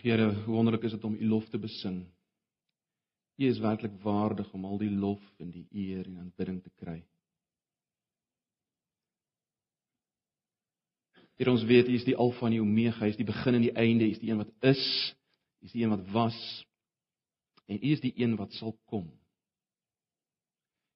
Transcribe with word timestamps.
Here, 0.00 0.32
hoe 0.32 0.54
wonderlik 0.54 0.82
is 0.82 0.90
dit 0.96 1.04
om 1.04 1.14
U 1.14 1.26
lof 1.28 1.48
te 1.48 1.58
besing. 1.58 2.06
U 3.36 3.44
is 3.44 3.58
werklik 3.60 3.98
waardig 4.02 4.52
om 4.52 4.64
al 4.64 4.78
die 4.80 4.90
lof 4.90 5.20
en 5.36 5.50
die 5.52 5.66
eer 5.70 6.06
en 6.06 6.18
aanbidding 6.22 6.62
te 6.62 6.72
kry. 6.80 7.02
Here, 11.36 11.52
ons 11.52 11.64
weet 11.68 11.88
U 11.88 11.96
is 11.96 12.06
die 12.08 12.16
Alfa 12.16 12.48
en 12.48 12.56
die 12.56 12.62
Omega, 12.64 13.04
U 13.04 13.12
is 13.12 13.20
die 13.20 13.28
begin 13.28 13.58
en 13.58 13.66
die 13.66 13.76
einde, 13.76 14.08
U 14.08 14.14
is 14.16 14.22
die 14.22 14.32
een 14.32 14.40
wat 14.40 14.52
is, 14.72 14.84
U 15.60 15.68
is 15.68 15.76
die 15.76 15.84
een 15.84 15.92
wat 15.92 16.08
was 16.16 16.40
en 17.68 17.76
U 17.76 17.92
is 17.92 18.00
die 18.00 18.14
een 18.16 18.38
wat 18.40 18.56
sal 18.56 18.72
kom. 18.88 19.04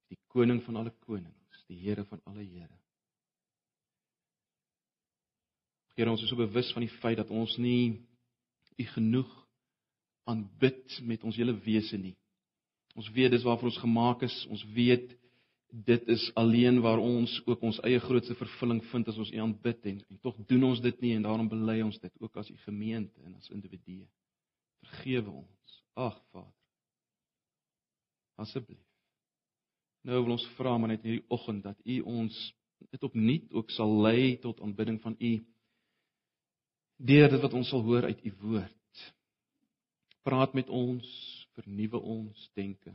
Die 0.09 0.19
koning 0.33 0.63
van 0.65 0.81
alle 0.81 0.93
konings, 1.05 1.61
die 1.69 1.77
Here 1.81 2.05
van 2.09 2.21
alle 2.25 2.41
Here. 2.41 2.73
Here, 5.93 6.09
ons 6.09 6.25
is 6.25 6.33
so 6.33 6.41
bewus 6.41 6.73
van 6.73 6.83
die 6.83 6.93
feit 6.97 7.21
dat 7.21 7.29
ons 7.29 7.53
nie 7.61 8.01
U 8.77 8.85
genoeg 8.95 9.33
aanbid 10.25 10.99
met 11.03 11.23
ons 11.23 11.37
hele 11.37 11.53
wese 11.65 11.97
nie. 11.97 12.15
Ons 12.95 13.11
weet 13.13 13.31
dis 13.35 13.43
waarvoor 13.43 13.69
ons 13.69 13.83
gemaak 13.83 14.23
is. 14.25 14.35
Ons 14.49 14.63
weet 14.75 15.13
dit 15.85 16.07
is 16.07 16.31
alleen 16.39 16.79
waar 16.81 17.01
ons 17.03 17.31
ook 17.45 17.61
ons 17.67 17.79
eie 17.83 17.99
grootste 17.99 18.35
vervulling 18.39 18.79
vind 18.91 19.07
as 19.11 19.17
ons 19.19 19.31
U 19.33 19.39
aanbid 19.43 19.87
en, 19.91 19.97
en 20.09 20.19
tog 20.23 20.37
doen 20.47 20.63
ons 20.69 20.81
dit 20.81 21.01
nie 21.03 21.15
en 21.17 21.25
daarom 21.25 21.49
bely 21.51 21.81
ons 21.83 21.97
dit 21.99 22.21
ook 22.23 22.37
as 22.39 22.49
U 22.49 22.55
gemeente 22.63 23.21
en 23.25 23.35
as 23.35 23.49
individue. 23.51 24.05
Vergewe 24.85 25.33
ons. 25.41 25.81
Ag 25.95 26.15
Vader. 26.31 26.53
Asseblief. 28.39 28.83
Nou 30.05 30.21
wil 30.21 30.37
ons 30.37 30.47
vra 30.55 30.77
maar 30.77 30.93
net 30.93 31.03
hierdie 31.03 31.25
oggend 31.33 31.65
dat 31.65 31.79
U 31.83 31.99
ons 32.21 32.39
dit 32.91 33.03
opnuut 33.03 33.51
ook 33.55 33.71
sal 33.73 33.91
lei 34.05 34.35
tot 34.43 34.61
aanbidding 34.61 34.99
van 35.03 35.15
U 35.19 35.33
deur 36.97 37.29
dit 37.29 37.41
wat 37.41 37.53
ons 37.53 37.69
sal 37.69 37.83
hoor 37.83 38.07
uit 38.07 38.25
u 38.25 38.33
woord. 38.41 39.03
Praat 40.25 40.53
met 40.57 40.69
ons, 40.69 41.07
vernuwe 41.55 41.99
ons 41.99 42.49
denke, 42.57 42.93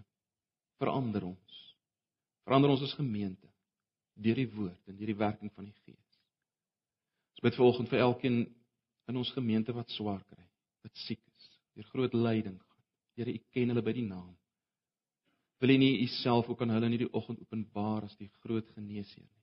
verander 0.80 1.24
ons. 1.30 1.58
Verander 2.44 2.72
ons 2.72 2.82
as 2.82 2.96
gemeente 2.98 3.46
deur 4.20 4.36
die 4.36 4.50
woord 4.52 4.90
en 4.90 4.96
deur 4.98 5.12
die 5.12 5.16
werking 5.16 5.52
van 5.54 5.68
die 5.68 5.76
Gees. 5.84 6.16
Ons 7.36 7.44
bid 7.46 7.56
vanoggend 7.56 7.88
vir 7.88 8.02
elkeen 8.04 8.40
in 9.08 9.16
ons 9.16 9.30
gemeente 9.32 9.72
wat 9.72 9.88
swaar 9.94 10.20
kry, 10.28 10.44
wat 10.84 11.04
siek 11.06 11.22
is, 11.22 11.46
deur 11.78 11.88
groot 11.94 12.16
lyding 12.16 12.58
gaan. 12.58 12.84
Here, 13.16 13.32
u 13.32 13.40
ken 13.54 13.72
hulle 13.72 13.84
by 13.84 13.94
die 13.96 14.04
naam. 14.04 14.34
Wil 15.60 15.74
u 15.74 15.76
nie 15.80 16.02
u 16.02 16.06
self 16.20 16.48
ook 16.48 16.62
aan 16.62 16.72
hulle 16.74 16.88
in 16.88 16.96
hierdie 16.96 17.12
oggend 17.16 17.40
openbaar 17.40 18.06
as 18.08 18.16
die 18.20 18.30
groot 18.40 18.68
geneesheer 18.76 19.24
nie? 19.24 19.39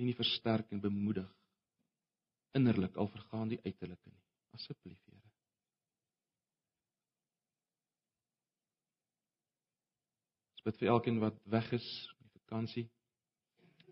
Wil 0.00 0.08
nie 0.08 0.16
versterk 0.16 0.70
en 0.72 0.80
bemoedig 0.80 1.28
innerlik 2.56 2.96
al 2.96 3.08
vergaan 3.12 3.50
die 3.52 3.60
uiterlike 3.62 4.10
nie. 4.10 4.22
Asseblief 4.56 4.98
Here. 5.06 5.28
Ons 10.56 10.64
bid 10.66 10.80
vir 10.80 10.92
elkeen 10.94 11.20
wat 11.22 11.36
weg 11.52 11.68
is 11.76 11.88
op 12.16 12.40
vakansie 12.40 12.88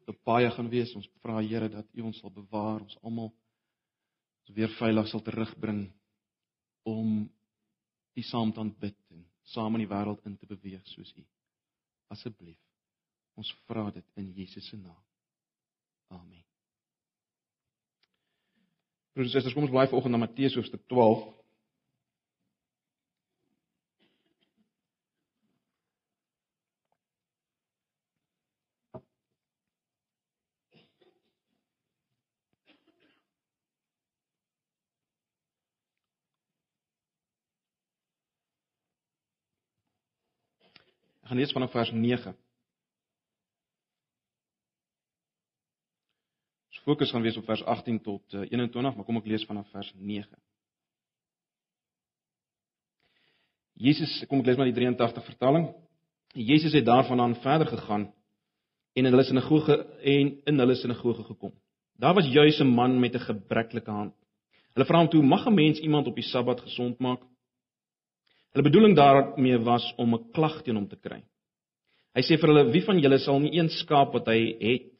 op 0.09 0.17
baie 0.25 0.49
gaan 0.51 0.71
wees. 0.73 0.95
Ons 0.97 1.11
vra 1.23 1.43
Here 1.45 1.69
dat 1.69 1.93
U 1.93 2.07
ons 2.09 2.19
sal 2.23 2.33
bewaar. 2.33 2.81
Ons 2.81 2.97
almal 3.05 3.29
ons 3.29 4.55
weer 4.57 4.73
veilig 4.79 5.11
sal 5.11 5.23
terugbring 5.27 5.83
om 6.89 7.19
U 8.17 8.25
saam 8.27 8.51
te 8.53 8.65
aanbid 8.65 8.97
en 9.13 9.27
saam 9.53 9.77
in 9.77 9.85
die 9.85 9.93
wêreld 9.93 10.25
in 10.27 10.41
te 10.41 10.49
beweeg 10.49 10.89
soos 10.89 11.13
U. 11.21 11.27
Asseblief 12.17 12.59
ons 13.39 13.53
vra 13.69 13.91
dit 13.95 14.19
in 14.19 14.33
Jesus 14.35 14.67
se 14.73 14.81
naam 14.81 15.05
Amen. 16.09 16.45
Broers 19.13 19.29
en 19.29 19.33
susters, 19.35 19.55
kom 19.55 19.67
ons 19.67 19.75
bly 19.75 19.87
vanoggend 19.91 20.15
na 20.15 20.23
Matteus 20.25 20.57
hoofstuk 20.57 20.87
12. 20.89 21.27
Ek 41.29 41.33
gaan 41.33 41.43
lees 41.43 41.53
vanaf 41.53 41.75
vers 41.77 41.91
9. 41.93 42.31
Fokus 46.89 47.13
gaan 47.13 47.25
wees 47.27 47.37
op 47.37 47.45
vers 47.45 47.65
18 47.65 48.01
tot 48.01 48.33
21, 48.33 48.91
eh, 48.91 48.97
maar 48.97 49.05
kom 49.05 49.21
ek 49.21 49.29
lees 49.29 49.45
vanaf 49.49 49.69
vers 49.75 49.91
9. 49.95 50.39
Jesus, 53.79 54.15
kom 54.31 54.41
ek 54.41 54.49
lees 54.49 54.59
maar 54.59 54.71
die 54.71 54.77
83 54.77 55.27
vertaling. 55.29 55.69
Jesus 56.35 56.75
het 56.77 56.87
daarvandaan 56.87 57.37
verder 57.45 57.69
gegaan 57.71 58.09
en 58.97 59.07
in 59.07 59.13
hulle 59.13 59.25
sinagoge 59.25 59.77
en 60.15 60.33
in 60.51 60.63
hulle 60.65 60.77
sinagoge 60.77 61.25
gekom. 61.29 61.53
Daar 61.99 62.15
was 62.15 62.27
juis 62.27 62.61
'n 62.61 62.75
man 62.75 63.01
met 63.01 63.15
'n 63.15 63.27
gebreklike 63.31 63.91
hand. 63.91 64.15
Hulle 64.75 64.87
vra 64.87 64.99
hom 64.99 65.09
toe: 65.09 65.23
"Mag 65.23 65.47
'n 65.47 65.55
mens 65.55 65.79
iemand 65.81 66.07
op 66.07 66.15
die 66.15 66.25
Sabbat 66.25 66.61
gesond 66.61 66.99
maak?" 66.99 67.21
Hulle 68.53 68.65
bedoeling 68.65 68.97
daarmee 68.97 69.59
was 69.59 69.95
om 69.97 70.15
'n 70.15 70.31
klag 70.33 70.63
teen 70.63 70.77
hom 70.77 70.89
te 70.89 70.97
kry. 70.97 71.23
Hy 72.15 72.23
sê 72.23 72.39
vir 72.41 72.49
hulle: 72.49 72.73
"Wie 72.73 72.85
van 72.85 72.99
julle 72.99 73.19
sal 73.19 73.41
nie 73.41 73.59
een 73.59 73.69
skaap 73.69 74.13
wat 74.13 74.27
hy 74.27 74.57
het 74.61 74.98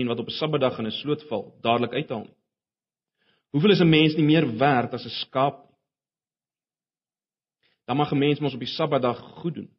en 0.00 0.06
wat 0.06 0.18
op 0.18 0.28
'n 0.28 0.38
Sabbatdag 0.38 0.78
in 0.78 0.86
'n 0.86 0.90
sloot 0.90 1.22
val, 1.28 1.54
dadelik 1.60 1.92
uithaal 1.92 2.24
nie. 2.24 2.36
Hoeveel 3.50 3.70
is 3.70 3.80
'n 3.80 3.88
mens 3.88 4.16
nie 4.16 4.24
meer 4.24 4.58
werd 4.58 4.92
as 4.92 5.04
'n 5.04 5.18
skaap? 5.24 5.66
Dan 7.86 7.96
mag 7.96 8.12
'n 8.12 8.18
mens 8.18 8.40
mos 8.40 8.54
op 8.54 8.60
die 8.60 8.68
Sabbatdag 8.68 9.18
goed 9.18 9.54
doen. 9.54 9.70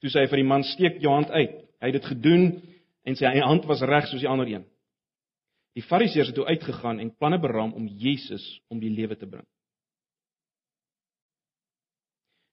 Toe 0.00 0.10
sê 0.10 0.20
hy 0.20 0.26
vir 0.26 0.36
die 0.36 0.50
man: 0.52 0.62
"Steek 0.62 1.00
jou 1.00 1.14
hand 1.14 1.30
uit." 1.30 1.54
Hy 1.80 1.86
het 1.90 1.92
dit 1.92 2.04
gedoen 2.04 2.62
en 3.02 3.16
sy 3.16 3.38
hand 3.38 3.64
was 3.64 3.80
reg 3.80 4.06
soos 4.06 4.20
die 4.20 4.28
ander 4.28 4.46
een. 4.46 4.66
Die 5.72 5.82
Fariseërs 5.82 6.26
het 6.26 6.34
toe 6.34 6.46
uitgegaan 6.46 6.98
en 6.98 7.16
planne 7.16 7.38
beraam 7.40 7.72
om 7.72 7.86
Jesus 7.86 8.60
om 8.68 8.78
die 8.78 8.90
lewe 8.90 9.16
te 9.16 9.26
bring. 9.26 9.46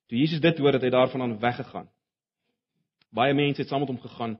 Toe 0.07 0.17
Jesus 0.17 0.41
dit 0.41 0.57
hoor, 0.57 0.73
het 0.73 0.81
hy 0.81 0.89
daarvan 0.89 1.21
aan 1.21 1.39
weggegaan. 1.39 1.89
Baie 3.13 3.33
mense 3.33 3.61
het 3.61 3.69
saam 3.69 3.79
met 3.79 3.89
hom 3.89 3.99
gegaan 3.99 4.39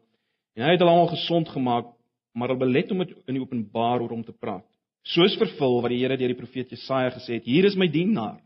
en 0.53 0.63
hy 0.65 0.71
het 0.71 0.81
hulle 0.81 0.91
almal 0.91 1.11
gesond 1.13 1.49
gemaak 1.49 1.93
maar 2.33 2.51
hulle 2.51 2.65
belet 2.65 2.91
om 2.91 3.01
dit 3.03 3.15
in 3.27 3.37
die 3.37 3.43
openbaar 3.43 4.03
oor 4.03 4.13
hom 4.13 4.23
te 4.23 4.35
praat. 4.35 4.65
Soos 5.07 5.37
vervul 5.39 5.79
wat 5.83 5.93
die 5.93 6.01
Here 6.01 6.17
deur 6.19 6.33
die 6.33 6.37
profeet 6.37 6.71
Jesaja 6.73 7.11
gesê 7.15 7.39
het: 7.39 7.45
"Hier 7.45 7.65
is 7.65 7.75
my 7.75 7.87
dienaar 7.87 8.41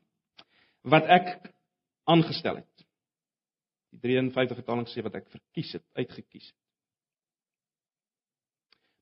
wat 0.84 1.10
ek 1.10 1.52
aangestel 2.06 2.62
het." 2.62 2.86
Die 3.92 4.00
53 4.00 4.58
vertaling 4.58 4.88
sê 4.88 5.04
wat 5.04 5.16
ek 5.16 5.30
verkies 5.30 5.74
het, 5.74 5.86
uitgekies 5.98 6.48
het. 6.48 6.60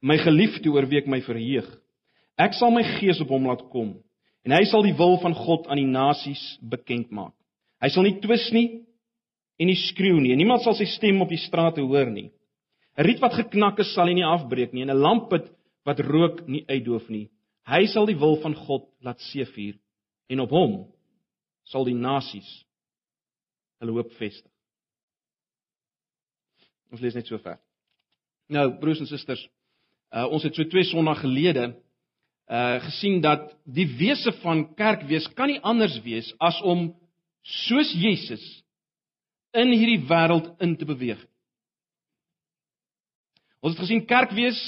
My 0.01 0.17
geliefde 0.17 0.69
oor 0.69 0.87
wie 0.89 0.97
ek 0.97 1.07
my 1.07 1.21
verheug. 1.21 1.67
Ek 2.37 2.55
sal 2.57 2.71
my 2.73 2.83
gees 2.97 3.21
op 3.21 3.29
hom 3.29 3.45
laat 3.47 3.61
kom 3.69 3.99
en 4.41 4.55
hy 4.55 4.63
sal 4.65 4.81
die 4.81 4.95
wil 4.97 5.19
van 5.21 5.35
God 5.37 5.67
aan 5.69 5.77
die 5.77 5.89
nasies 5.89 6.41
bekend 6.65 7.11
maak. 7.13 7.35
Hy 7.81 7.89
sal 7.93 8.07
nie 8.07 8.17
twis 8.23 8.47
nie 8.55 8.81
en 9.61 9.69
nie 9.69 9.77
skreeu 9.77 10.17
nie 10.17 10.33
en 10.33 10.41
niemand 10.41 10.63
sal 10.65 10.73
sy 10.73 10.87
stem 10.89 11.21
op 11.21 11.29
die 11.29 11.41
strate 11.41 11.83
hoor 11.85 12.09
nie. 12.09 12.31
'n 12.97 13.05
Riet 13.05 13.19
wat 13.19 13.33
geknak 13.33 13.79
is, 13.79 13.93
sal 13.93 14.07
hy 14.07 14.13
nie 14.13 14.27
afbreek 14.27 14.73
nie 14.73 14.83
en 14.83 14.91
'n 14.91 15.01
lampet 15.01 15.47
wat 15.85 15.99
rook 15.99 16.47
nie 16.47 16.65
uitdoof 16.67 17.09
nie. 17.09 17.29
Hy 17.65 17.85
sal 17.87 18.05
die 18.05 18.17
wil 18.17 18.35
van 18.41 18.55
God 18.55 18.89
laat 19.01 19.19
seëvier 19.31 19.77
en 20.29 20.39
op 20.39 20.49
hom 20.49 20.73
sal 21.63 21.85
die 21.85 21.95
nasies 21.95 22.49
hulle 23.79 23.91
hoop 23.91 24.11
vestig. 24.19 24.51
Ons 26.91 27.01
lees 27.01 27.15
net 27.15 27.27
so 27.27 27.37
ver. 27.37 27.59
Nou, 28.51 28.67
broers 28.79 28.99
en 28.99 29.07
susters, 29.07 29.41
uh, 30.11 30.27
ons 30.27 30.43
het 30.43 30.55
so 30.55 30.67
twee 30.67 30.83
sonnae 30.83 31.15
gelede 31.15 31.71
uh 32.51 32.81
gesien 32.83 33.21
dat 33.23 33.45
die 33.63 33.85
wese 33.95 34.33
van 34.41 34.65
kerk 34.75 35.05
wees 35.07 35.27
kan 35.37 35.47
nie 35.47 35.61
anders 35.63 35.95
wees 36.03 36.33
as 36.39 36.57
om 36.67 36.89
soos 37.41 37.93
Jesus 37.95 38.43
in 39.55 39.71
hierdie 39.71 40.01
wêreld 40.09 40.49
in 40.59 40.75
te 40.75 40.85
beweeg. 40.85 41.21
Ons 43.61 43.75
het 43.75 43.83
gesien 43.83 44.05
kerkwees 44.09 44.59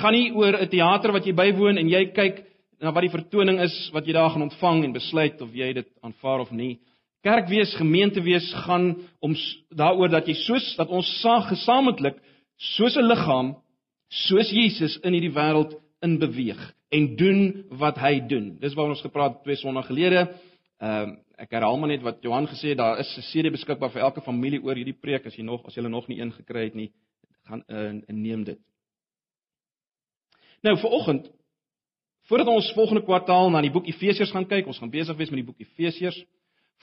gaan 0.00 0.14
nie 0.16 0.32
oor 0.32 0.56
'n 0.56 0.68
teater 0.68 1.12
wat 1.12 1.26
jy 1.26 1.34
bywoon 1.36 1.78
en 1.78 1.88
jy 1.88 2.06
kyk 2.16 2.44
na 2.80 2.90
wat 2.90 3.04
die 3.04 3.12
vertoning 3.12 3.60
is 3.60 3.74
wat 3.92 4.06
jy 4.06 4.12
daar 4.12 4.30
gaan 4.30 4.48
ontvang 4.48 4.84
en 4.84 4.92
besluit 4.92 5.40
of 5.42 5.52
jy 5.52 5.72
dit 5.72 5.88
aanvaar 6.02 6.40
of 6.40 6.50
nie. 6.50 6.78
Kerkwees, 7.22 7.74
gemeentewees 7.76 8.52
gaan 8.64 8.96
om 9.20 9.34
daaroor 9.70 10.08
dat 10.08 10.26
jy 10.28 10.34
soos 10.34 10.74
dat 10.76 10.88
ons 10.88 11.08
saam 11.20 11.42
gesamentlik 11.42 12.16
soos 12.56 12.96
'n 12.96 13.08
liggaam 13.08 13.56
soos 14.08 14.50
Jesus 14.50 14.96
in 15.04 15.12
hierdie 15.12 15.34
wêreld 15.34 15.76
in 16.02 16.18
beweeg 16.18 16.72
en 16.90 17.16
doen 17.16 17.64
wat 17.70 17.98
hy 17.98 18.20
doen. 18.20 18.56
Dis 18.60 18.74
waaroor 18.74 18.96
ons 18.96 19.02
gepraat 19.02 19.32
het 19.32 19.42
twee 19.42 19.56
Sondae 19.56 19.82
gelede. 19.82 20.28
Ehm 20.80 21.10
uh, 21.10 21.16
ek 21.36 21.50
herhaal 21.50 21.76
maar 21.76 21.88
net 21.88 22.02
wat 22.02 22.22
Johan 22.22 22.46
gesê 22.46 22.68
het, 22.68 22.78
daar 22.78 22.98
is 22.98 23.18
'n 23.18 23.20
CD 23.20 23.50
beskikbaar 23.50 23.90
vir 23.90 24.02
elke 24.02 24.20
familie 24.20 24.62
oor 24.62 24.76
hierdie 24.76 25.00
preek 25.00 25.26
as 25.26 25.36
jy 25.36 25.42
nog 25.42 25.66
as 25.66 25.74
jy 25.74 25.82
nog 25.82 26.08
nie 26.08 26.20
een 26.20 26.32
gekry 26.32 26.64
het 26.64 26.74
nie 26.74 26.92
gaan 27.48 27.64
uh, 27.68 27.90
neem 28.08 28.44
dit. 28.44 28.60
Nou 30.64 30.76
vir 30.80 30.90
oggend 30.90 31.32
Voordat 32.24 32.48
ons 32.48 32.72
volgende 32.72 33.02
kwartaal 33.04 33.50
na 33.52 33.60
die 33.60 33.72
boek 33.72 33.88
Efesiërs 33.90 34.32
gaan 34.32 34.46
kyk, 34.48 34.66
ons 34.66 34.78
gaan 34.80 34.92
besig 34.92 35.16
wees 35.18 35.28
met 35.32 35.42
die 35.42 35.48
boek 35.50 35.60
Efesiërs. 35.60 36.16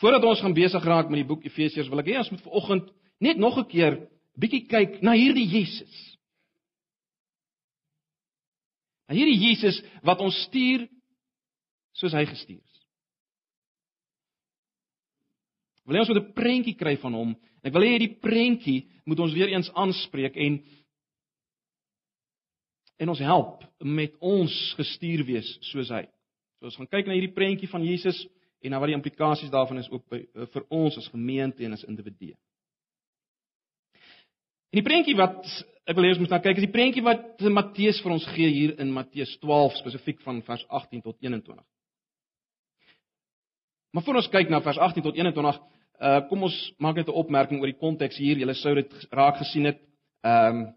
Voordat 0.02 0.26
ons 0.26 0.42
gaan 0.44 0.54
besig 0.54 0.84
raak 0.86 1.10
met 1.10 1.24
die 1.24 1.28
boek 1.28 1.46
Efesiërs, 1.46 1.90
wil 1.90 2.04
ek 2.04 2.12
hê 2.12 2.20
ons 2.22 2.30
moet 2.34 2.44
vanoggend 2.46 2.92
net 3.22 3.42
nog 3.42 3.58
'n 3.58 3.66
keer 3.66 3.98
bietjie 4.38 4.68
kyk 4.70 5.02
na 5.02 5.16
hierdie 5.18 5.48
Jesus. 5.50 5.96
Na 9.10 9.18
hierdie 9.18 9.40
Jesus 9.50 9.82
wat 10.04 10.22
ons 10.22 10.38
stuur 10.46 10.88
soos 11.94 12.14
hy 12.14 12.26
gestuur 12.26 12.62
is. 12.62 12.71
Wil 15.92 16.00
jy 16.00 16.06
ons 16.06 16.14
met 16.14 16.24
'n 16.24 16.34
prentjie 16.34 16.76
kry 16.80 16.96
van 16.98 17.14
hom? 17.14 17.32
Ek 17.64 17.74
wil 17.74 17.84
hê 17.84 17.98
hierdie 18.00 18.20
prentjie 18.24 18.88
moet 19.06 19.20
ons 19.20 19.34
weer 19.34 19.50
eens 19.52 19.72
aanspreek 19.76 20.38
en 20.40 20.62
en 23.02 23.10
ons 23.10 23.20
help 23.20 23.66
met 23.84 24.14
ons 24.22 24.54
gestuur 24.78 25.26
wees 25.26 25.58
soos 25.62 25.90
hy. 25.90 26.06
So 26.60 26.70
ons 26.70 26.78
gaan 26.78 26.88
kyk 26.88 27.08
na 27.08 27.14
hierdie 27.18 27.34
prentjie 27.34 27.68
van 27.68 27.84
Jesus 27.84 28.28
en 28.62 28.72
na 28.72 28.80
wat 28.80 28.88
die 28.88 28.96
implikasies 28.96 29.52
daarvan 29.52 29.82
is 29.82 29.90
ook 29.90 30.08
by, 30.08 30.22
eh, 30.22 30.46
vir 30.46 30.64
ons 30.70 30.98
as 30.98 31.10
gemeente 31.10 31.66
en 31.66 31.74
as 31.74 31.84
individue. 31.84 32.38
En 34.72 34.80
die 34.80 34.88
prentjie 34.88 35.16
wat 35.16 35.44
ek 35.88 35.96
wil 35.96 36.06
hê 36.06 36.10
ons 36.14 36.20
moet 36.20 36.30
na 36.30 36.40
kyk 36.40 36.58
is 36.58 36.70
die 36.70 36.72
prentjie 36.72 37.04
wat 37.04 37.42
Matteus 37.42 38.00
vir 38.02 38.12
ons 38.12 38.26
gee 38.26 38.48
hier 38.48 38.80
in 38.80 38.94
Matteus 38.94 39.38
12 39.42 39.76
spesifiek 39.82 40.22
van 40.22 40.42
vers 40.42 40.66
18 40.70 41.02
tot 41.02 41.18
21. 41.20 41.66
Maar 43.92 44.04
voor 44.04 44.16
ons 44.16 44.30
kyk 44.30 44.50
na 44.50 44.62
vers 44.62 44.78
18 44.78 45.04
tot 45.04 45.16
21, 45.16 45.60
uh 46.02 46.22
kom 46.30 46.44
ons 46.44 46.58
maak 46.80 46.96
net 46.96 47.08
'n 47.08 47.20
opmerking 47.24 47.60
oor 47.62 47.70
die 47.70 47.80
konteks 47.80 48.18
hier. 48.18 48.38
Julle 48.38 48.54
sou 48.54 48.74
dit 48.76 48.92
raak 49.12 49.38
gesien 49.38 49.66
het. 49.66 49.80
Ehm 50.24 50.56
um, 50.56 50.74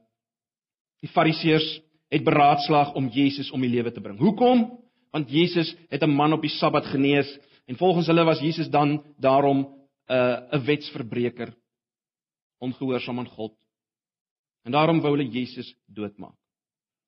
die 1.01 1.09
Fariseërs 1.09 1.81
het 2.09 2.25
beraadslaag 2.25 2.95
om 2.95 3.09
Jesus 3.09 3.51
om 3.51 3.61
die 3.61 3.71
lewe 3.71 3.93
te 3.93 4.01
bring. 4.01 4.19
Hoekom? 4.19 4.79
Want 5.13 5.31
Jesus 5.31 5.75
het 5.91 6.03
'n 6.03 6.11
man 6.11 6.33
op 6.33 6.41
die 6.41 6.51
Sabbat 6.51 6.87
genees 6.87 7.39
en 7.67 7.77
volgens 7.77 8.07
hulle 8.07 8.25
was 8.25 8.41
Jesus 8.41 8.69
dan 8.71 9.03
daarom 9.19 9.59
'n 9.59 10.13
uh, 10.13 10.39
'n 10.53 10.65
wetsverbreker, 10.65 11.55
ongehoorsaam 12.59 13.19
aan 13.19 13.29
God. 13.29 13.53
En 14.65 14.73
daarom 14.73 15.01
wou 15.01 15.17
hulle 15.17 15.31
Jesus 15.31 15.75
doodmaak. 15.87 16.37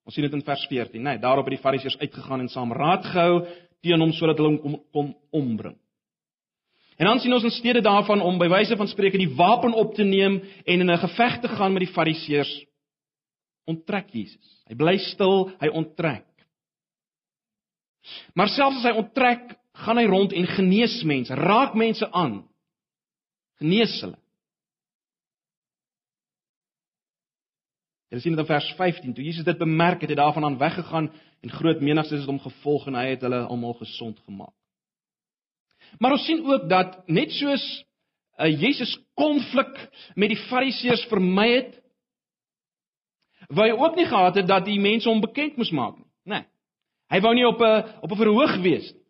Ons 0.05 0.15
sien 0.15 0.25
dit 0.25 0.33
in 0.33 0.43
vers 0.43 0.67
14, 0.67 1.03
né? 1.03 1.11
Nee, 1.11 1.19
daarop 1.19 1.45
het 1.45 1.57
die 1.57 1.63
Fariseërs 1.63 1.99
uitgegaan 1.99 2.41
en 2.41 2.49
saam 2.49 2.73
raad 2.73 3.05
gehou 3.05 3.47
teen 3.81 4.01
hom 4.01 4.13
sodat 4.13 4.39
hulle 4.39 4.61
hom 4.61 4.83
kom 4.93 5.15
ombring. 5.31 5.77
En 6.97 7.07
dan 7.07 7.19
sien 7.21 7.33
ons 7.33 7.45
in 7.45 7.53
steede 7.53 7.81
daarvan 7.85 8.23
om 8.25 8.39
by 8.41 8.49
wyse 8.49 8.77
van 8.77 8.89
spreke 8.89 9.19
die 9.21 9.35
wapen 9.37 9.73
op 9.77 9.95
te 9.95 10.05
neem 10.05 10.41
en 10.65 10.81
in 10.81 10.91
'n 10.91 10.99
geveg 10.99 11.41
te 11.41 11.49
gaan 11.49 11.73
met 11.73 11.85
die 11.85 11.93
Fariseërs 11.93 12.65
onttrek 13.67 14.11
Jesus. 14.15 14.63
Hy 14.67 14.75
bly 14.79 14.97
stil, 14.99 15.51
hy 15.61 15.69
onttrek. 15.69 16.27
Maar 18.39 18.49
selfs 18.49 18.77
as 18.77 18.85
hy 18.85 18.95
onttrek, 18.99 19.57
gaan 19.83 19.99
hy 19.99 20.07
rond 20.07 20.33
en 20.33 20.47
genees 20.47 21.03
mense, 21.03 21.35
raak 21.35 21.75
mense 21.75 22.07
aan. 22.13 22.45
Genees 23.59 24.01
hulle. 24.01 24.19
Jy 28.15 28.21
sien 28.23 28.37
dit 28.37 28.41
in 28.41 28.49
vers 28.49 28.69
15. 28.79 29.15
Toe 29.17 29.25
Jesus 29.25 29.45
dit 29.45 29.59
bemerk 29.59 30.01
het, 30.01 30.11
het 30.11 30.15
hy 30.15 30.23
daarvan 30.23 30.45
aan 30.45 30.61
weggegaan 30.61 31.11
en 31.43 31.57
groot 31.59 31.83
menigtes 31.83 32.23
het 32.23 32.31
hom 32.31 32.39
gevolg 32.41 32.87
en 32.87 32.95
hy 32.95 33.09
het 33.11 33.27
hulle 33.27 33.43
almal 33.51 33.75
gesond 33.81 34.21
gemaak. 34.25 34.55
Maar 35.99 36.17
ons 36.17 36.27
sien 36.27 36.45
ook 36.45 36.69
dat 36.69 36.99
net 37.09 37.33
soos 37.33 37.65
uh, 38.39 38.51
Jesus 38.61 38.93
konflik 39.15 39.73
met 40.15 40.33
die 40.33 40.41
Fariseërs 40.49 41.07
vermy 41.11 41.49
het, 41.55 41.73
wou 43.49 43.67
hy 43.69 43.77
ook 43.77 43.97
nie 43.97 44.09
gehad 44.09 44.41
het 44.41 44.49
dat 44.49 44.67
die 44.67 44.81
mense 44.83 45.09
hom 45.09 45.23
bekend 45.23 45.57
moes 45.57 45.71
maak 45.71 45.97
nie. 45.99 46.09
Nee. 46.27 46.45
Hy 47.13 47.21
wou 47.23 47.35
nie 47.35 47.47
op 47.47 47.61
'n 47.63 48.03
op 48.03 48.11
'n 48.11 48.23
verhoog 48.23 48.57
wees 48.63 48.93
nie. 48.93 49.05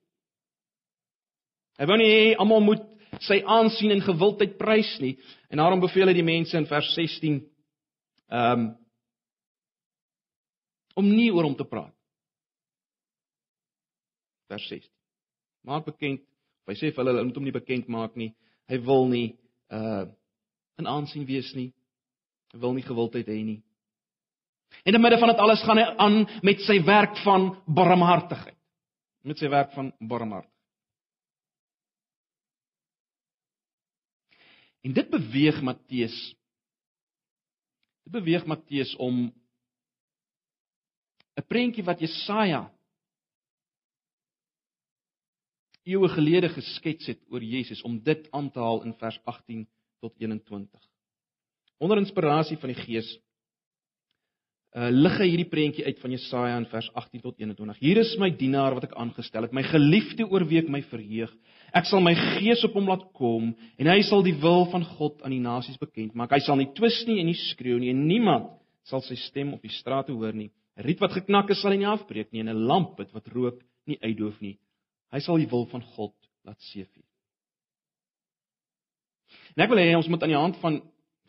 Hy 1.79 1.87
wou 1.87 1.97
nie 1.97 2.11
hê 2.11 2.37
almal 2.37 2.61
moet 2.61 2.85
sy 3.21 3.43
aansien 3.45 3.91
en 3.91 4.01
gewildheid 4.05 4.57
prys 4.59 4.99
nie 5.01 5.17
en 5.51 5.59
daarom 5.59 5.81
beveel 5.81 6.09
hy 6.09 6.15
die 6.15 6.27
mense 6.27 6.57
in 6.57 6.67
vers 6.67 6.95
16 6.95 7.41
ehm 8.29 8.61
um, 8.61 8.77
om 10.97 11.09
nie 11.13 11.29
oor 11.33 11.45
hom 11.45 11.57
te 11.57 11.65
praat. 11.69 11.93
Vers 14.49 14.69
16. 14.69 14.91
Maak 15.69 15.85
bekend, 15.85 16.23
hy 16.67 16.79
sê 16.79 16.91
vir 16.91 17.03
hulle 17.03 17.15
hulle 17.15 17.27
moet 17.29 17.39
hom 17.39 17.47
nie 17.47 17.55
bekend 17.55 17.89
maak 17.93 18.17
nie. 18.17 18.33
Hy 18.71 18.79
wil 18.87 19.09
nie 19.13 19.29
uh 19.71 20.07
in 20.77 20.87
aansien 20.87 21.25
wees 21.25 21.49
nie. 21.57 21.71
Hy 22.53 22.59
wil 22.61 22.75
nie 22.77 22.85
gewildheid 22.85 23.29
hê 23.33 23.39
nie. 23.45 23.63
En 24.85 24.93
in 24.93 24.99
die 24.99 25.01
midde 25.01 25.19
van 25.23 25.33
dit 25.33 25.41
alles 25.41 25.63
gaan 25.65 25.81
hy 25.81 25.87
aan 26.05 26.19
met 26.45 26.61
sy 26.67 26.77
werk 26.85 27.17
van 27.25 27.49
barmhartigheid. 27.65 28.59
Met 29.25 29.41
sy 29.41 29.49
werk 29.51 29.73
van 29.73 29.89
barmhartigheid. 30.01 30.53
En 34.87 34.95
dit 34.95 35.09
beweeg 35.11 35.63
Matteus. 35.67 36.15
Dit 38.07 38.13
beweeg 38.15 38.47
Matteus 38.47 38.93
om 39.03 39.33
'n 41.37 41.47
prentjie 41.49 41.85
wat 41.85 42.01
Jesaja 42.01 42.71
eeue 45.87 46.09
gelede 46.13 46.51
geskets 46.53 47.07
het 47.07 47.23
oor 47.31 47.43
Jesus 47.43 47.83
om 47.87 48.01
dit 48.03 48.27
aan 48.35 48.51
te 48.51 48.61
haal 48.61 48.83
in 48.85 48.95
vers 48.99 49.19
18 49.25 49.67
tot 50.03 50.13
21. 50.19 50.81
Onder 51.79 51.99
inspirasie 51.99 52.59
van 52.59 52.73
die 52.73 52.81
Gees 52.81 53.09
uh, 54.77 54.89
lig 54.93 55.17
hy 55.21 55.29
hierdie 55.31 55.49
prentjie 55.51 55.87
uit 55.87 56.01
van 56.03 56.15
Jesaja 56.15 56.57
in 56.61 56.67
vers 56.71 56.89
18 56.95 57.23
tot 57.25 57.39
21. 57.41 57.79
Hier 57.81 58.01
is 58.03 58.15
my 58.21 58.31
dienaar 58.35 58.77
wat 58.77 58.89
ek 58.89 58.97
aangestel 58.99 59.47
het, 59.47 59.55
my 59.57 59.65
geliefde 59.67 60.27
oor 60.29 60.45
wie 60.49 60.61
ek 60.63 60.71
my 60.73 60.83
verheug. 60.91 61.33
Ek 61.77 61.89
sal 61.89 62.03
my 62.05 62.15
gees 62.37 62.65
op 62.67 62.77
hom 62.79 62.91
laat 62.91 63.07
kom 63.17 63.53
en 63.55 63.91
hy 63.91 63.99
sal 64.09 64.25
die 64.27 64.37
wil 64.43 64.67
van 64.73 64.85
God 64.97 65.23
aan 65.23 65.35
die 65.35 65.43
nasies 65.43 65.81
bekend 65.81 66.17
maak. 66.17 66.35
Hy 66.35 66.43
sal 66.45 66.61
nie 66.61 66.71
twis 66.77 67.03
nie 67.09 67.21
en 67.23 67.31
nie 67.31 67.39
skreeu 67.49 67.81
nie 67.83 67.93
en 67.95 68.07
niemand 68.09 68.53
sal 68.87 69.03
sy 69.03 69.17
stem 69.19 69.55
op 69.57 69.65
die 69.65 69.75
strate 69.75 70.15
hoor 70.15 70.35
nie. 70.37 70.51
'n 70.77 70.85
Riet 70.85 71.01
wat 71.01 71.17
geknak 71.17 71.51
is 71.51 71.61
sal 71.63 71.73
hy 71.73 71.81
nie 71.81 71.89
afbreek 71.89 72.33
nie 72.33 72.45
en 72.45 72.53
'n 72.53 72.67
lamp 72.69 73.01
wat 73.01 73.29
rook 73.33 73.63
nie 73.87 73.99
uitdoof 74.03 74.41
nie. 74.41 74.59
Hy 75.15 75.21
sal 75.23 75.39
die 75.41 75.51
wil 75.51 75.67
van 75.71 75.85
God 75.95 76.15
laat 76.47 76.61
seëvier. 76.71 77.05
En 79.57 79.65
ek 79.65 79.73
wil 79.73 79.81
hê 79.81 79.95
ons 79.97 80.09
moet 80.11 80.23
aan 80.23 80.35
die 80.35 80.45
hand 80.45 80.61
van 80.63 80.83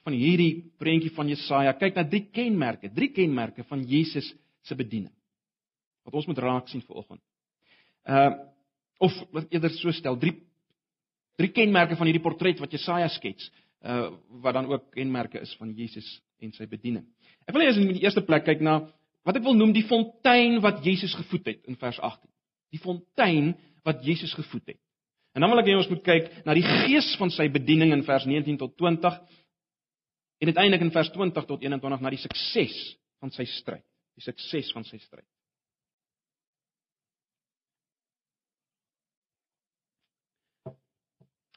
van 0.07 0.15
hierdie 0.15 0.69
prentjie 0.79 1.11
van 1.11 1.27
Jesaja 1.27 1.73
kyk 1.75 1.97
na 1.97 2.05
drie 2.07 2.29
kenmerke, 2.31 2.87
drie 2.95 3.09
kenmerke 3.11 3.65
van 3.67 3.81
Jesus 3.83 4.29
se 4.63 4.75
bediening. 4.79 5.11
Wat 6.07 6.15
ons 6.15 6.29
moet 6.29 6.39
raak 6.39 6.69
sien 6.71 6.83
vanoggend. 6.85 7.19
Uh 8.07 8.31
of 9.03 9.13
wat 9.35 9.51
eerder 9.53 9.69
so 9.75 9.91
stel, 9.93 10.15
drie 10.17 10.33
drie 11.37 11.51
kenmerke 11.53 11.97
van 11.99 12.07
hierdie 12.07 12.23
portret 12.23 12.61
wat 12.63 12.71
Jesaja 12.71 13.09
skets, 13.13 13.51
uh 13.83 14.13
wat 14.45 14.55
dan 14.55 14.71
ook 14.71 14.87
kenmerke 14.95 15.43
is 15.43 15.51
van 15.59 15.75
Jesus 15.75 16.07
en 16.39 16.55
sy 16.55 16.65
bediening. 16.71 17.03
Ek 17.45 17.53
wil 17.53 17.65
hê 17.65 17.73
ons 17.73 17.81
in 17.83 17.91
die 17.91 18.05
eerste 18.05 18.23
plek 18.25 18.47
kyk 18.47 18.63
na 18.63 18.79
wat 19.27 19.37
ek 19.37 19.43
wil 19.43 19.59
noem 19.59 19.75
die 19.75 19.85
fontein 19.85 20.61
wat 20.63 20.79
Jesus 20.87 21.13
gevoed 21.19 21.51
het 21.51 21.67
in 21.67 21.75
vers 21.75 21.99
18. 21.99 22.31
Die 22.73 22.81
fontein 22.83 23.53
wat 23.87 24.03
Jesus 24.05 24.33
gevoed 24.35 24.73
het. 24.73 24.81
En 25.35 25.43
dan 25.43 25.51
wil 25.53 25.61
ek 25.61 25.69
hê 25.69 25.75
ons 25.77 25.89
moet 25.91 26.03
kyk 26.03 26.31
na 26.47 26.55
die 26.57 26.65
gees 26.65 27.11
van 27.19 27.29
sy 27.31 27.45
bediening 27.53 27.93
in 27.93 28.03
vers 28.07 28.25
19 28.25 28.57
tot 28.57 28.73
20 28.79 29.19
En 30.37 30.45
uiteindelik 30.45 30.81
in 30.81 30.91
vers 30.91 31.09
20 31.09 31.45
tot 31.45 31.61
21 31.61 31.99
na 31.99 32.09
die 32.13 32.21
sukses 32.21 32.75
van 33.17 33.33
sy 33.33 33.45
stryd, 33.49 33.85
die 34.13 34.25
sukses 34.25 34.69
van 34.75 34.85
sy 34.85 34.99
stryd. 35.01 35.25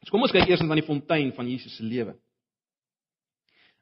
So 0.00 0.14
kom 0.14 0.24
ons 0.24 0.32
kyk 0.32 0.48
eers 0.48 0.64
na 0.64 0.78
die 0.78 0.86
fontein 0.86 1.34
van 1.36 1.48
Jesus 1.50 1.76
se 1.76 1.84
lewe. 1.84 2.14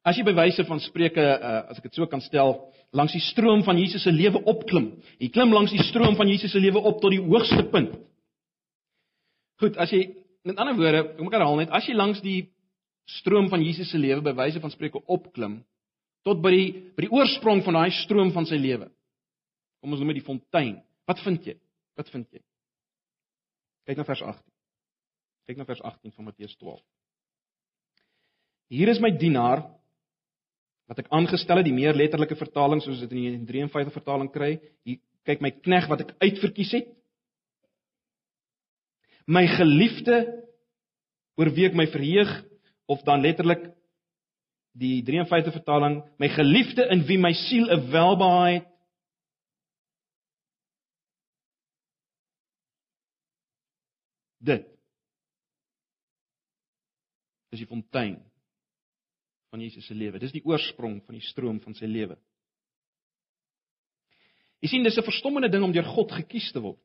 As 0.08 0.16
jy 0.16 0.24
bewyse 0.24 0.64
van 0.64 0.80
Spreuke 0.80 1.20
uh, 1.20 1.68
as 1.68 1.80
ek 1.80 1.88
dit 1.90 1.98
so 1.98 2.06
kan 2.08 2.22
stel, 2.24 2.54
langs 2.96 3.12
die 3.12 3.22
stroom 3.26 3.64
van 3.66 3.76
Jesus 3.76 4.06
se 4.06 4.12
lewe 4.14 4.40
opklim. 4.48 4.94
Jy 5.20 5.28
klim 5.34 5.52
langs 5.52 5.74
die 5.74 5.82
stroom 5.84 6.16
van 6.16 6.30
Jesus 6.30 6.54
se 6.54 6.62
lewe 6.62 6.80
op 6.80 7.02
tot 7.02 7.12
die 7.12 7.20
hoogste 7.20 7.66
punt. 7.72 7.98
Goed, 9.60 9.76
as 9.76 9.92
jy 9.92 10.06
met 10.46 10.56
ander 10.56 10.78
woorde, 10.78 11.02
ek 11.12 11.20
moet 11.20 11.34
herhaal 11.36 11.58
net, 11.60 11.72
as 11.74 11.88
jy 11.88 11.96
langs 11.98 12.22
die 12.24 12.38
stroom 13.18 13.48
van 13.52 13.64
Jesus 13.64 13.90
se 13.90 14.00
lewe 14.00 14.22
by 14.24 14.34
wyse 14.38 14.60
van 14.62 14.72
spreuke 14.72 15.00
opklim 15.08 15.58
tot 16.26 16.40
by 16.44 16.52
die 16.52 16.68
by 16.96 17.06
die 17.06 17.14
oorsprong 17.14 17.62
van 17.64 17.78
daai 17.78 17.92
stroom 18.02 18.32
van 18.34 18.46
sy 18.48 18.58
lewe. 18.60 18.88
Kom 19.80 19.94
ons 19.94 20.02
noem 20.02 20.12
dit 20.12 20.20
die 20.20 20.26
fontein. 20.26 20.76
Wat 21.08 21.20
vind 21.24 21.46
jy? 21.46 21.54
Wat 21.96 22.08
vind 22.12 22.26
jy? 22.34 22.42
Kyk 23.88 24.00
na 24.00 24.04
vers 24.04 24.22
18. 24.24 24.44
Kyk 25.48 25.60
na 25.60 25.66
vers 25.68 25.80
18 25.80 26.12
van 26.12 26.28
Matteus 26.28 26.56
12. 26.60 26.80
Hier 28.68 28.92
is 28.92 29.00
my 29.00 29.08
dienaar 29.16 29.64
wat 30.88 31.02
ek 31.02 31.10
aangestel 31.12 31.60
het, 31.60 31.68
die 31.68 31.76
meer 31.76 31.96
letterlike 31.96 32.36
vertaling 32.38 32.80
soos 32.80 33.02
dit 33.04 33.12
in 33.12 33.44
die 33.44 33.50
53 33.52 33.92
vertaling 33.92 34.30
kry. 34.32 34.54
Hier 34.88 35.00
kyk 35.28 35.42
my 35.44 35.50
knegg 35.60 35.88
wat 35.90 36.06
ek 36.06 36.14
uitverkies 36.24 36.72
het. 36.78 36.86
My 39.28 39.44
geliefde 39.52 40.22
oor 41.36 41.52
wie 41.52 41.66
ek 41.68 41.76
my 41.76 41.84
verheug 41.92 42.30
of 42.88 43.04
dan 43.04 43.20
letterlik 43.20 43.68
die 44.78 45.02
53 45.04 45.58
vertaling 45.58 46.00
my 46.22 46.30
geliefde 46.32 46.86
in 46.94 47.04
wie 47.08 47.18
my 47.20 47.34
siel 47.36 47.68
'n 47.68 47.90
welbehae 47.92 48.54
het 48.54 48.68
dit. 54.40 54.64
Dis 57.50 57.60
die 57.60 57.68
fontein 57.68 58.27
van 59.58 59.66
Jesus 59.66 59.86
se 59.86 59.94
lewe. 59.94 60.18
Dis 60.22 60.34
die 60.34 60.44
oorsprong 60.46 61.00
van 61.06 61.18
die 61.18 61.24
stroom 61.26 61.58
van 61.60 61.74
sy 61.74 61.88
lewe. 61.90 62.16
Jy 64.62 64.70
sien, 64.70 64.82
dis 64.82 64.98
'n 64.98 65.06
verstommende 65.06 65.50
ding 65.50 65.64
om 65.64 65.72
deur 65.72 65.84
God 65.84 66.12
gekies 66.12 66.52
te 66.52 66.60
word. 66.60 66.78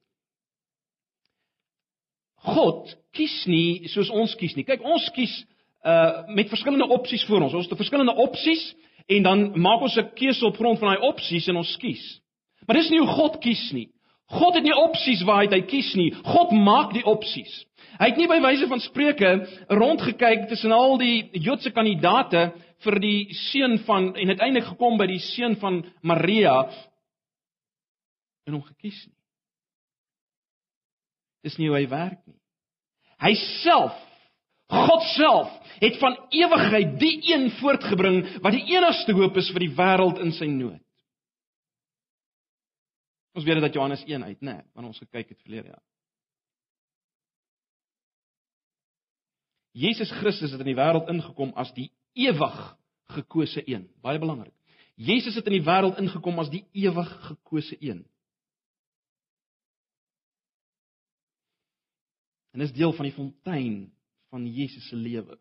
God 2.43 2.97
kies 3.13 3.45
nie 3.47 3.87
soos 3.87 4.09
ons 4.09 4.35
kies 4.35 4.55
nie. 4.55 4.65
Kyk, 4.65 4.83
ons 4.83 5.09
kies 5.15 5.45
uh 5.85 6.27
met 6.27 6.49
verskillende 6.49 6.87
opsies 6.87 7.23
voor 7.25 7.41
ons. 7.41 7.53
Ons 7.53 7.67
het 7.67 7.77
verskillende 7.77 8.15
opsies 8.15 8.75
en 9.07 9.23
dan 9.23 9.59
maak 9.59 9.81
ons 9.81 9.97
'n 9.97 10.13
keuse 10.15 10.45
op 10.45 10.57
grond 10.57 10.79
van 10.79 10.93
daai 10.93 11.07
opsies 11.07 11.47
en 11.47 11.55
ons 11.55 11.77
kies. 11.77 12.21
Maar 12.67 12.75
dis 12.75 12.89
nie 12.89 12.99
hoe 12.99 13.07
God 13.07 13.39
kies 13.39 13.71
nie. 13.71 13.89
God 14.33 14.57
het 14.57 14.65
nie 14.65 14.75
opsies 14.75 15.23
waar 15.27 15.45
hy 15.45 15.61
kies 15.69 15.93
nie. 15.99 16.11
God 16.25 16.51
maak 16.51 16.93
die 16.95 17.05
opsies. 17.05 17.51
Hy 17.99 18.09
het 18.09 18.17
nie 18.17 18.29
by 18.29 18.39
wyse 18.41 18.67
van 18.69 18.81
spreuke 18.81 19.31
rondgekyk 19.69 20.47
tussen 20.49 20.73
al 20.73 20.97
die 21.01 21.29
Joodse 21.45 21.71
kandidate 21.75 22.47
vir 22.83 22.99
die 22.99 23.33
seun 23.49 23.77
van 23.87 24.11
en 24.17 24.33
uiteindelik 24.33 24.71
gekom 24.71 24.97
by 24.99 25.07
die 25.11 25.21
seun 25.21 25.55
van 25.61 25.83
Maria 26.01 26.63
en 28.47 28.57
hom 28.57 28.63
gekies 28.65 28.97
nie. 29.05 29.19
Dis 31.43 31.59
nie 31.59 31.69
hoe 31.69 31.77
hy 31.77 31.87
werk 31.91 32.19
nie. 32.25 32.39
Hy 33.23 33.33
self, 33.63 33.95
God 34.73 35.03
self, 35.13 35.51
het 35.79 35.99
van 36.01 36.15
ewigheid 36.33 36.97
die 36.99 37.17
een 37.29 37.49
voortgebring 37.59 38.23
wat 38.43 38.55
die 38.55 38.65
enigste 38.73 39.15
hoop 39.15 39.37
is 39.39 39.51
vir 39.53 39.67
die 39.67 39.75
wêreld 39.77 40.19
in 40.23 40.33
sy 40.35 40.47
nood. 40.49 40.82
Ons 43.33 43.45
weet 43.45 43.61
dat 43.61 43.73
Johannes 43.73 44.03
1 44.05 44.23
uit, 44.23 44.41
né, 44.41 44.61
wanneer 44.73 44.91
ons 44.93 45.01
gekyk 45.01 45.33
het 45.33 45.41
verlede 45.41 45.73
jaar. 45.73 45.83
Jesus 49.73 50.11
Christus 50.11 50.51
het 50.53 50.61
in 50.61 50.69
die 50.69 50.77
wêreld 50.77 51.09
ingekom 51.09 51.49
as 51.57 51.71
die 51.73 51.89
ewig 52.13 52.57
gekose 53.15 53.63
een. 53.65 53.87
Baie 54.05 54.19
belangrik. 54.21 54.53
Jesus 54.95 55.33
het 55.35 55.47
in 55.49 55.57
die 55.57 55.65
wêreld 55.65 55.97
ingekom 55.97 56.37
as 56.39 56.51
die 56.53 56.61
ewig 56.77 57.09
gekose 57.25 57.77
een. 57.81 58.03
En 62.53 62.61
dis 62.61 62.73
deel 62.75 62.93
van 62.93 63.09
die 63.09 63.15
fontein 63.15 63.77
van 64.29 64.45
Jesus 64.45 64.85
se 64.89 64.95
lewe. 64.95 65.39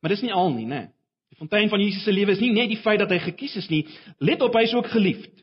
Maar 0.00 0.12
dis 0.12 0.26
nie 0.26 0.32
al 0.36 0.52
nie, 0.52 0.66
né? 0.68 0.90
Die 1.32 1.40
fontein 1.40 1.70
van 1.72 1.80
Jesus 1.80 2.04
se 2.04 2.12
lewe 2.12 2.36
is 2.36 2.42
nie 2.44 2.52
net 2.52 2.68
die 2.68 2.82
feit 2.84 3.00
dat 3.00 3.12
hy 3.16 3.22
gekies 3.30 3.56
is 3.56 3.70
nie. 3.72 3.86
Let 4.20 4.44
op, 4.44 4.52
hy 4.60 4.66
is 4.68 4.76
ook 4.76 4.92
geliefd. 4.92 5.40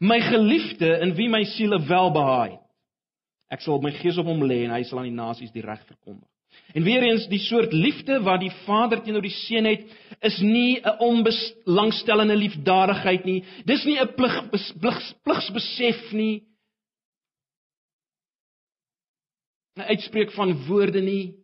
My 0.00 0.20
geliefde 0.24 0.98
in 1.04 1.14
wie 1.14 1.28
my 1.28 1.44
siele 1.44 1.78
welbehaag. 1.84 2.56
Ek 3.52 3.60
sal 3.60 3.80
my 3.82 3.92
gees 3.98 4.18
op 4.20 4.28
hom 4.30 4.44
lê 4.46 4.62
en 4.64 4.72
hy 4.72 4.84
sal 4.86 5.02
aan 5.02 5.10
die 5.10 5.16
nasies 5.16 5.52
die 5.52 5.64
reg 5.64 5.82
verkondig. 5.88 6.28
En 6.74 6.86
weer 6.86 7.02
eens 7.02 7.26
die 7.30 7.40
soort 7.42 7.72
liefde 7.74 8.20
wat 8.22 8.40
die 8.40 8.52
Vader 8.64 9.02
teenoor 9.02 9.22
die 9.26 9.34
Seun 9.34 9.66
het, 9.68 9.82
is 10.22 10.38
nie 10.40 10.80
'n 10.80 10.98
onbelangstellende 10.98 12.36
liefdadigheid 12.36 13.24
nie. 13.24 13.44
Dis 13.66 13.84
nie 13.84 13.98
'n 13.98 14.14
plig 14.14 14.36
pligsbesef 15.22 16.12
nie. 16.12 16.42
'n 19.76 19.88
uitspreek 19.92 20.32
van 20.32 20.66
woorde 20.66 21.00
nie. 21.00 21.34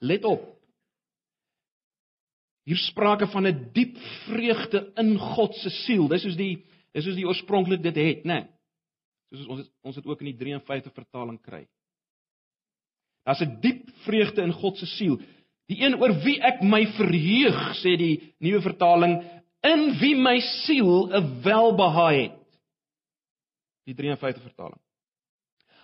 Let 0.00 0.24
op. 0.24 0.57
Hier 2.68 2.76
sprake 2.76 3.26
van 3.32 3.46
'n 3.46 3.70
diep 3.72 3.96
vreugde 4.28 4.90
in 4.96 5.16
God 5.16 5.54
se 5.54 5.70
siel. 5.70 6.08
Dis 6.08 6.22
soos 6.22 6.36
die 6.36 6.64
dis 6.92 7.04
soos 7.04 7.16
die 7.16 7.26
oorspronklik 7.26 7.82
dit 7.82 7.96
het, 7.96 8.24
né? 8.24 8.48
Soos 9.32 9.46
ons 9.46 9.60
het, 9.60 9.70
ons 9.82 9.96
het 9.96 10.06
ook 10.06 10.20
in 10.20 10.32
die 10.32 10.36
53 10.36 10.92
vertaling 10.92 11.40
kry. 11.40 11.66
Daar's 13.24 13.40
'n 13.40 13.60
diep 13.60 13.88
vreugde 14.04 14.42
in 14.42 14.52
God 14.52 14.76
se 14.76 14.86
siel. 14.86 15.18
Die 15.68 15.80
een 15.84 15.96
oor 16.00 16.12
wie 16.24 16.40
ek 16.40 16.62
my 16.62 16.86
verheug, 16.86 17.76
sê 17.76 17.96
die 17.96 18.34
nuwe 18.40 18.60
vertaling, 18.60 19.22
in 19.62 19.98
wie 20.00 20.14
my 20.14 20.38
siel 20.40 21.08
'n 21.08 21.42
welbehae 21.42 22.22
het. 22.22 22.60
Die 23.84 23.94
53 23.94 24.42
vertaling. 24.42 24.80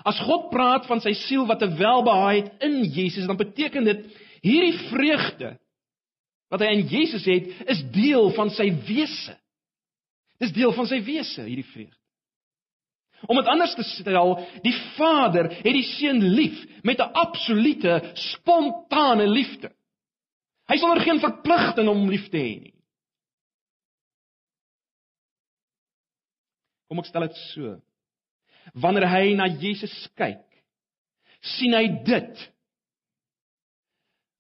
As 0.05 0.21
God 0.21 0.51
praat 0.51 0.87
van 0.87 1.01
sy 1.01 1.13
siel 1.13 1.47
wat 1.47 1.63
'n 1.63 1.77
welbehae 1.77 2.43
het 2.43 2.63
in 2.63 2.85
Jesus, 2.85 3.27
dan 3.27 3.37
beteken 3.37 3.85
dit 3.85 4.07
hierdie 4.43 4.79
vreugde 4.91 5.59
wat 6.55 6.63
hy 6.63 6.71
in 6.77 6.87
Jesus 6.87 7.27
het, 7.27 7.51
is 7.67 7.83
deel 7.95 8.31
van 8.37 8.53
sy 8.55 8.69
wese. 8.87 9.35
Dis 10.43 10.55
deel 10.55 10.75
van 10.77 10.87
sy 10.87 11.01
wese, 11.03 11.43
hierdie 11.43 11.67
vreugde. 11.67 11.99
Om 13.25 13.39
dit 13.41 13.49
anders 13.49 13.73
te 13.75 13.85
stel, 13.89 14.35
die 14.63 14.75
Vader 14.99 15.49
het 15.51 15.73
die 15.73 15.87
seun 15.95 16.21
lief 16.37 16.59
met 16.85 17.01
'n 17.01 17.15
absolute 17.25 18.13
spontane 18.15 19.27
liefde. 19.27 19.73
Hy 20.69 20.77
sonder 20.77 21.01
geen 21.03 21.21
verpligting 21.21 21.89
om 21.89 22.09
lief 22.11 22.29
te 22.29 22.37
hê 22.37 22.61
nie. 22.61 22.75
Kom 26.89 26.99
ek 26.99 27.07
stel 27.07 27.27
dit 27.29 27.37
so 27.55 27.81
wanneer 28.73 29.09
hy 29.09 29.35
na 29.37 29.47
Jesus 29.47 29.93
kyk, 30.17 30.45
sien 31.41 31.75
hy 31.75 31.87
dit 32.05 32.45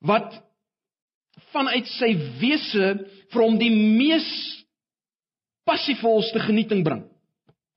wat 0.00 0.32
vanuit 1.54 1.88
sy 1.96 2.12
wese 2.40 2.88
vir 3.32 3.42
hom 3.42 3.58
die 3.60 3.72
mees 3.72 4.28
passievolste 5.68 6.42
genieting 6.44 6.84
bring. 6.86 7.04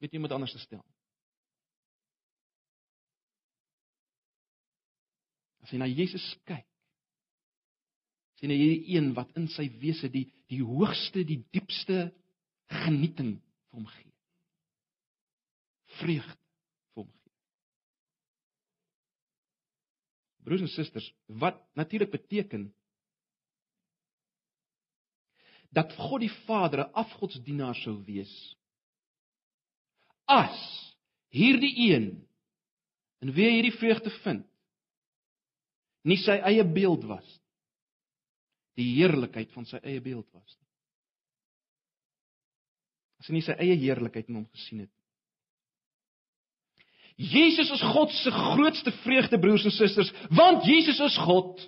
Weet 0.01 0.13
jy 0.13 0.22
met 0.22 0.34
anders 0.36 0.53
te 0.53 0.62
stel. 0.62 0.84
As 5.63 5.72
jy 5.74 5.79
na 5.81 5.88
Jesus 5.89 6.25
kyk, 6.48 6.65
sien 8.38 8.53
hy 8.53 8.60
hierdie 8.60 8.98
een 8.98 9.13
wat 9.17 9.31
in 9.39 9.48
sy 9.55 9.69
wese 9.81 10.12
die 10.13 10.27
die 10.48 10.62
hoogste, 10.63 11.25
die 11.27 11.41
diepste 11.51 12.05
genieting 12.86 13.34
vir 13.67 13.81
hom 13.81 13.89
gee 13.91 14.07
vreugde 15.98 16.36
vir 16.93 17.03
hom 17.03 17.10
gee. 17.12 17.34
Broers 20.48 20.65
en 20.65 20.72
susters, 20.74 21.07
wat 21.43 21.60
natuurlik 21.79 22.13
beteken 22.13 22.69
dat 25.70 25.94
God 25.96 26.22
die 26.24 26.34
Vader 26.46 26.86
'n 26.86 26.94
afgodsdienaar 26.94 27.76
sou 27.76 28.04
wees. 28.06 28.56
As 30.26 30.60
hierdie 31.30 31.74
een 31.92 32.28
in 33.20 33.34
wie 33.34 33.50
hierdie 33.50 33.78
vreugde 33.78 34.10
vind, 34.10 34.46
nie 36.04 36.18
sy 36.18 36.38
eie 36.40 36.64
beeld 36.64 37.04
was 37.04 37.40
die 38.78 38.94
heerlikheid 38.96 39.52
van 39.52 39.66
sy 39.66 39.80
eie 39.84 40.02
beeld 40.02 40.28
was 40.32 40.58
nie. 40.60 40.68
As 43.20 43.28
hy 43.28 43.34
nie 43.34 43.42
sy 43.42 43.56
eie 43.58 43.76
heerlikheid 43.76 44.30
in 44.30 44.36
hom 44.36 44.50
gesien 44.54 44.80
het 44.86 44.98
Jesus 47.18 47.72
is 47.74 47.82
God 47.82 48.12
se 48.14 48.32
grootste 48.32 48.92
vreugde 48.92 49.40
broers 49.40 49.64
en 49.66 49.72
susters, 49.74 50.12
want 50.30 50.66
Jesus 50.66 51.00
is 51.00 51.18
God. 51.18 51.64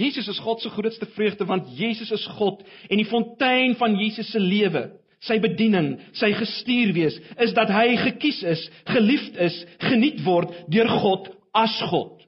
Jesus 0.00 0.28
is 0.32 0.40
God 0.40 0.62
se 0.62 0.70
grootste 0.72 1.06
vreugde 1.14 1.46
want 1.48 1.68
Jesus 1.76 2.10
is 2.14 2.24
God 2.38 2.62
en 2.88 3.00
die 3.00 3.08
fontein 3.08 3.76
van 3.80 3.96
Jesus 4.00 4.30
se 4.32 4.40
lewe, 4.40 4.86
sy 5.20 5.36
bediening, 5.42 5.92
sy 6.16 6.32
gestuur 6.32 6.94
wees 6.96 7.18
is 7.44 7.52
dat 7.56 7.72
hy 7.74 7.98
gekies 8.00 8.40
is, 8.54 8.62
geliefd 8.88 9.36
is, 9.48 9.58
geniet 9.84 10.22
word 10.24 10.54
deur 10.72 10.88
God 11.02 11.28
as 11.56 11.76
God. 11.90 12.22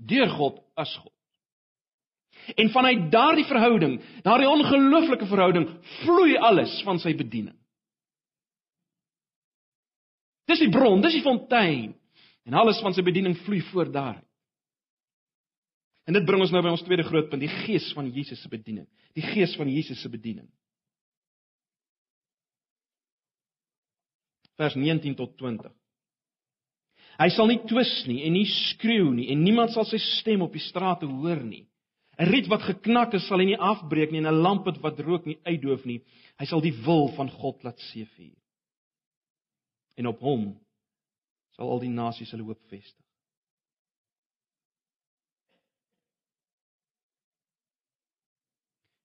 Deur 0.00 0.30
God 0.32 0.62
as 0.80 0.92
God. 0.96 1.12
En 2.58 2.72
vanuit 2.74 3.10
daardie 3.12 3.46
verhouding, 3.46 3.98
daardie 4.24 4.48
ongelooflike 4.50 5.28
verhouding, 5.30 5.68
vloei 6.00 6.38
alles 6.40 6.80
van 6.86 6.98
sy 6.98 7.12
bediening. 7.14 7.54
Dis 10.50 10.64
die 10.64 10.72
bron, 10.72 11.04
dis 11.04 11.14
die 11.14 11.24
fontein. 11.24 11.92
En 12.48 12.56
alles 12.58 12.80
van 12.82 12.94
sy 12.96 13.04
bediening 13.06 13.36
vloei 13.44 13.60
voort 13.70 13.92
daaruit. 13.94 14.26
En 16.08 16.16
dit 16.16 16.24
bring 16.26 16.42
ons 16.42 16.50
nou 16.50 16.62
by 16.64 16.72
ons 16.74 16.82
tweede 16.82 17.06
groot 17.06 17.28
punt, 17.30 17.42
die 17.42 17.62
gees 17.62 17.92
van 17.96 18.08
Jesus 18.10 18.40
se 18.42 18.50
bediening. 18.50 18.88
Die 19.14 19.24
gees 19.24 19.54
van 19.58 19.70
Jesus 19.70 20.00
se 20.02 20.10
bediening. 20.10 20.48
Vers 24.58 24.74
19 24.78 25.14
tot 25.18 25.36
20. 25.38 25.70
Hy 27.20 27.28
sal 27.34 27.50
nie 27.50 27.60
twis 27.68 27.92
nie 28.08 28.22
en 28.26 28.34
nie 28.34 28.48
skreeu 28.48 29.10
nie 29.14 29.28
en 29.32 29.42
niemand 29.44 29.74
sal 29.74 29.86
sy 29.86 30.00
stem 30.00 30.42
op 30.44 30.54
die 30.56 30.64
strate 30.64 31.06
hoor 31.06 31.42
nie. 31.44 31.66
'n 32.18 32.28
Riet 32.28 32.48
wat 32.48 32.62
geknak 32.62 33.12
het, 33.12 33.22
sal 33.24 33.40
hy 33.40 33.46
nie 33.52 33.58
afbreek 33.58 34.10
nie 34.12 34.20
en 34.20 34.28
'n 34.28 34.42
lamp 34.42 34.66
wat 34.82 35.00
rook 35.00 35.26
nie 35.26 35.40
uitdoof 35.44 35.84
nie. 35.84 36.02
Hy 36.38 36.46
sal 36.46 36.60
die 36.60 36.76
wil 36.84 37.08
van 37.16 37.30
God 37.30 37.64
laat 37.64 37.78
seëvier 37.78 38.36
en 39.96 40.06
op 40.06 40.20
hom 40.24 40.44
sal 41.56 41.70
al 41.70 41.82
die 41.82 41.92
nasies 41.92 42.30
hulle 42.32 42.46
hoop 42.48 42.60
vestig. 42.70 43.01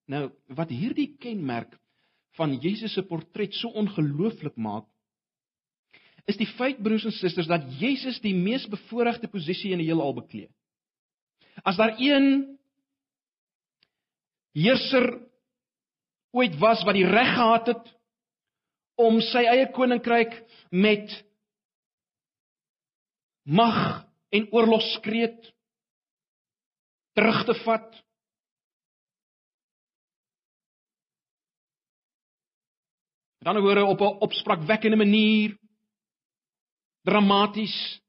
Nou, 0.08 0.30
wat 0.56 0.72
hierdie 0.72 1.10
kenmerk 1.20 1.74
van 2.38 2.56
Jesus 2.64 2.94
se 2.96 3.04
portret 3.08 3.56
so 3.58 3.74
ongelooflik 3.76 4.56
maak, 4.56 4.86
is 6.28 6.40
die 6.40 6.50
feit 6.58 6.80
broers 6.84 7.06
en 7.08 7.16
susters 7.16 7.48
dat 7.48 7.66
Jesus 7.80 8.20
die 8.24 8.36
mees 8.36 8.66
bevoordeelde 8.70 9.30
posisie 9.32 9.72
in 9.76 9.82
die 9.82 9.88
heelal 9.90 10.16
beklee. 10.16 10.50
As 11.64 11.80
daar 11.80 11.96
een 12.00 12.58
heerser 14.58 15.08
ooit 16.36 16.58
was 16.60 16.84
wat 16.86 16.98
die 16.98 17.08
reg 17.08 17.32
gehad 17.36 17.72
het 17.72 17.94
om 19.00 19.22
sy 19.22 19.46
eie 19.48 19.68
koninkryk 19.74 20.34
met 20.74 21.14
mag 23.48 24.04
en 24.36 24.50
oorlogskreet 24.52 25.52
terug 27.18 27.44
te 27.48 27.56
vat 27.64 27.96
Ander 33.48 33.64
woorde 33.64 33.86
op 33.86 34.00
'n 34.00 34.20
opspraakwekkende 34.28 34.96
manier 34.96 35.58
dramaties. 37.02 38.02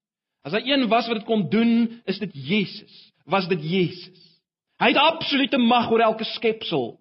As 0.43 0.53
daar 0.53 0.67
een 0.67 0.89
was 0.89 1.07
wat 1.07 1.17
dit 1.17 1.27
kon 1.27 1.49
doen, 1.49 2.03
is 2.05 2.19
dit 2.19 2.31
Jesus. 2.33 3.13
Was 3.25 3.49
dit 3.49 3.63
Jesus? 3.63 4.41
Hy 4.79 4.87
het 4.87 4.97
absolute 4.97 5.59
mag 5.59 5.91
oor 5.91 6.01
elke 6.01 6.25
skepsel. 6.25 6.99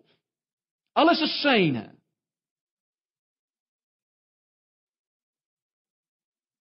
Alles 0.94 1.22
is 1.22 1.42
syne. 1.42 1.86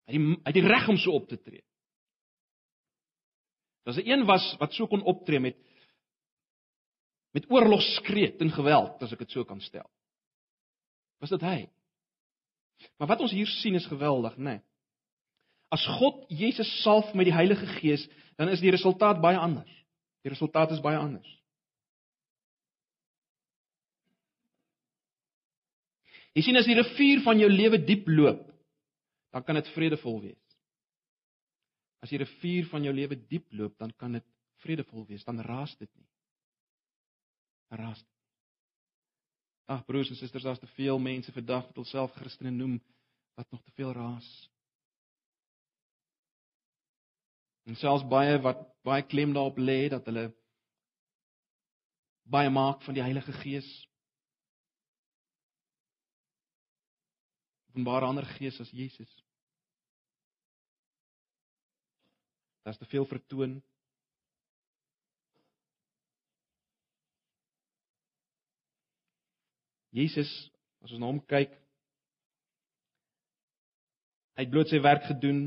Hy 0.06 0.20
het 0.44 0.54
die 0.54 0.66
reg 0.68 0.90
om 0.90 0.98
so 0.98 1.12
op 1.12 1.28
te 1.28 1.38
tree. 1.42 1.64
As 3.86 3.98
'n 3.98 4.10
een 4.10 4.26
was 4.26 4.56
wat 4.60 4.74
so 4.74 4.88
kon 4.88 5.02
optree 5.02 5.40
met 5.40 5.58
met 7.34 7.50
oorlogskreet 7.50 8.42
en 8.42 8.52
geweld, 8.52 9.02
as 9.02 9.12
ek 9.12 9.20
dit 9.20 9.32
so 9.32 9.44
kan 9.44 9.62
stel 9.62 9.90
was 11.24 11.32
dit 11.32 11.46
hy. 11.48 11.58
Maar 13.00 13.14
wat 13.14 13.24
ons 13.24 13.32
hier 13.32 13.48
sien 13.62 13.78
is 13.80 13.88
geweldig, 13.88 14.36
né? 14.38 14.58
Nee. 14.58 14.64
As 15.74 15.86
God 15.98 16.26
Jesus 16.30 16.70
salf 16.84 17.16
met 17.18 17.26
die 17.26 17.34
Heilige 17.34 17.66
Gees, 17.80 18.04
dan 18.38 18.52
is 18.52 18.62
die 18.62 18.72
resultaat 18.74 19.22
baie 19.24 19.40
anders. 19.42 19.72
Die 20.22 20.30
resultaat 20.30 20.72
is 20.76 20.84
baie 20.84 21.00
anders. 21.00 21.30
Jy 26.38 26.46
sien 26.46 26.58
as 26.58 26.70
die 26.70 26.78
rivier 26.78 27.24
van 27.26 27.42
jou 27.42 27.50
lewe 27.50 27.80
diep 27.82 28.06
loop, 28.10 28.46
dan 29.34 29.46
kan 29.46 29.58
dit 29.58 29.70
vredevol 29.74 30.22
wees. 30.28 30.58
As 32.06 32.14
die 32.14 32.22
rivier 32.22 32.70
van 32.70 32.86
jou 32.86 32.94
lewe 32.94 33.18
diep 33.18 33.50
loop, 33.58 33.74
dan 33.82 33.94
kan 33.98 34.18
dit 34.20 34.26
vredevol 34.66 35.08
wees, 35.10 35.26
dan 35.26 35.42
raas 35.42 35.74
dit 35.80 35.90
nie. 35.96 36.10
Raas. 37.74 38.02
Dit. 38.02 38.13
Ag 39.66 39.86
broers 39.86 40.10
en 40.10 40.16
susters, 40.20 40.44
daar's 40.44 40.60
te 40.60 40.68
veel 40.76 41.00
mense 41.00 41.32
vandag 41.32 41.66
wat 41.66 41.76
hulself 41.76 42.12
Christene 42.12 42.52
noem 42.52 42.82
wat 43.34 43.52
nog 43.52 43.64
te 43.64 43.72
veel 43.72 43.92
raas. 43.92 44.28
En 47.64 47.76
selfs 47.80 48.04
baie 48.08 48.40
wat 48.44 48.66
baie 48.84 49.06
klem 49.08 49.32
daarop 49.34 49.58
lê 49.58 49.88
dat 49.90 50.06
hulle 50.06 50.28
baie 52.24 52.50
maak 52.50 52.84
van 52.84 52.98
die 52.98 53.04
Heilige 53.04 53.32
Gees. 53.40 53.70
Openbare 57.72 58.06
ander 58.06 58.26
gees 58.36 58.60
as 58.62 58.70
Jesus. 58.70 59.12
Daar's 62.64 62.78
te 62.78 62.86
veel 62.86 63.06
vertoon. 63.06 63.64
Jesus, 69.94 70.30
as 70.84 70.92
ons 70.92 71.02
na 71.02 71.10
hom 71.12 71.22
kyk, 71.30 71.54
hy 74.34 74.46
het 74.46 74.52
bloot 74.54 74.72
sy 74.72 74.82
werk 74.82 75.06
gedoen. 75.06 75.46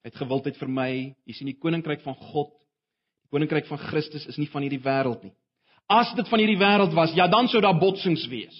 Hy 0.00 0.08
het 0.08 0.20
gewildheid 0.20 0.56
vir 0.60 0.72
my. 0.72 0.90
Jy 1.28 1.36
sien 1.36 1.50
die 1.50 1.58
koninkryk 1.60 2.00
van 2.04 2.16
God, 2.32 2.52
die 3.24 3.32
koninkryk 3.36 3.68
van 3.68 3.82
Christus 3.90 4.24
is 4.30 4.40
nie 4.40 4.48
van 4.52 4.64
hierdie 4.64 4.82
wêreld 4.84 5.26
nie. 5.28 5.34
As 5.92 6.14
dit 6.16 6.28
van 6.30 6.40
hierdie 6.40 6.60
wêreld 6.60 6.96
was, 6.96 7.12
ja, 7.16 7.28
dan 7.28 7.48
sou 7.52 7.60
daar 7.60 7.76
botsings 7.76 8.24
wees. 8.32 8.56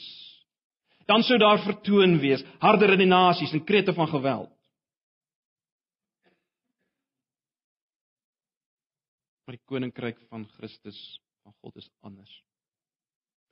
Dan 1.08 1.24
sou 1.24 1.38
daar 1.40 1.60
vertoon 1.64 2.18
wees, 2.20 2.44
harde 2.60 2.88
redenasies 2.88 3.52
en 3.56 3.64
krete 3.64 3.92
van 3.96 4.08
geweld. 4.12 4.52
Maar 9.44 9.56
die 9.56 9.66
koninkryk 9.68 10.20
van 10.28 10.44
Christus 10.56 10.98
van 11.44 11.52
God 11.60 11.76
is 11.80 11.88
anders. 12.04 12.32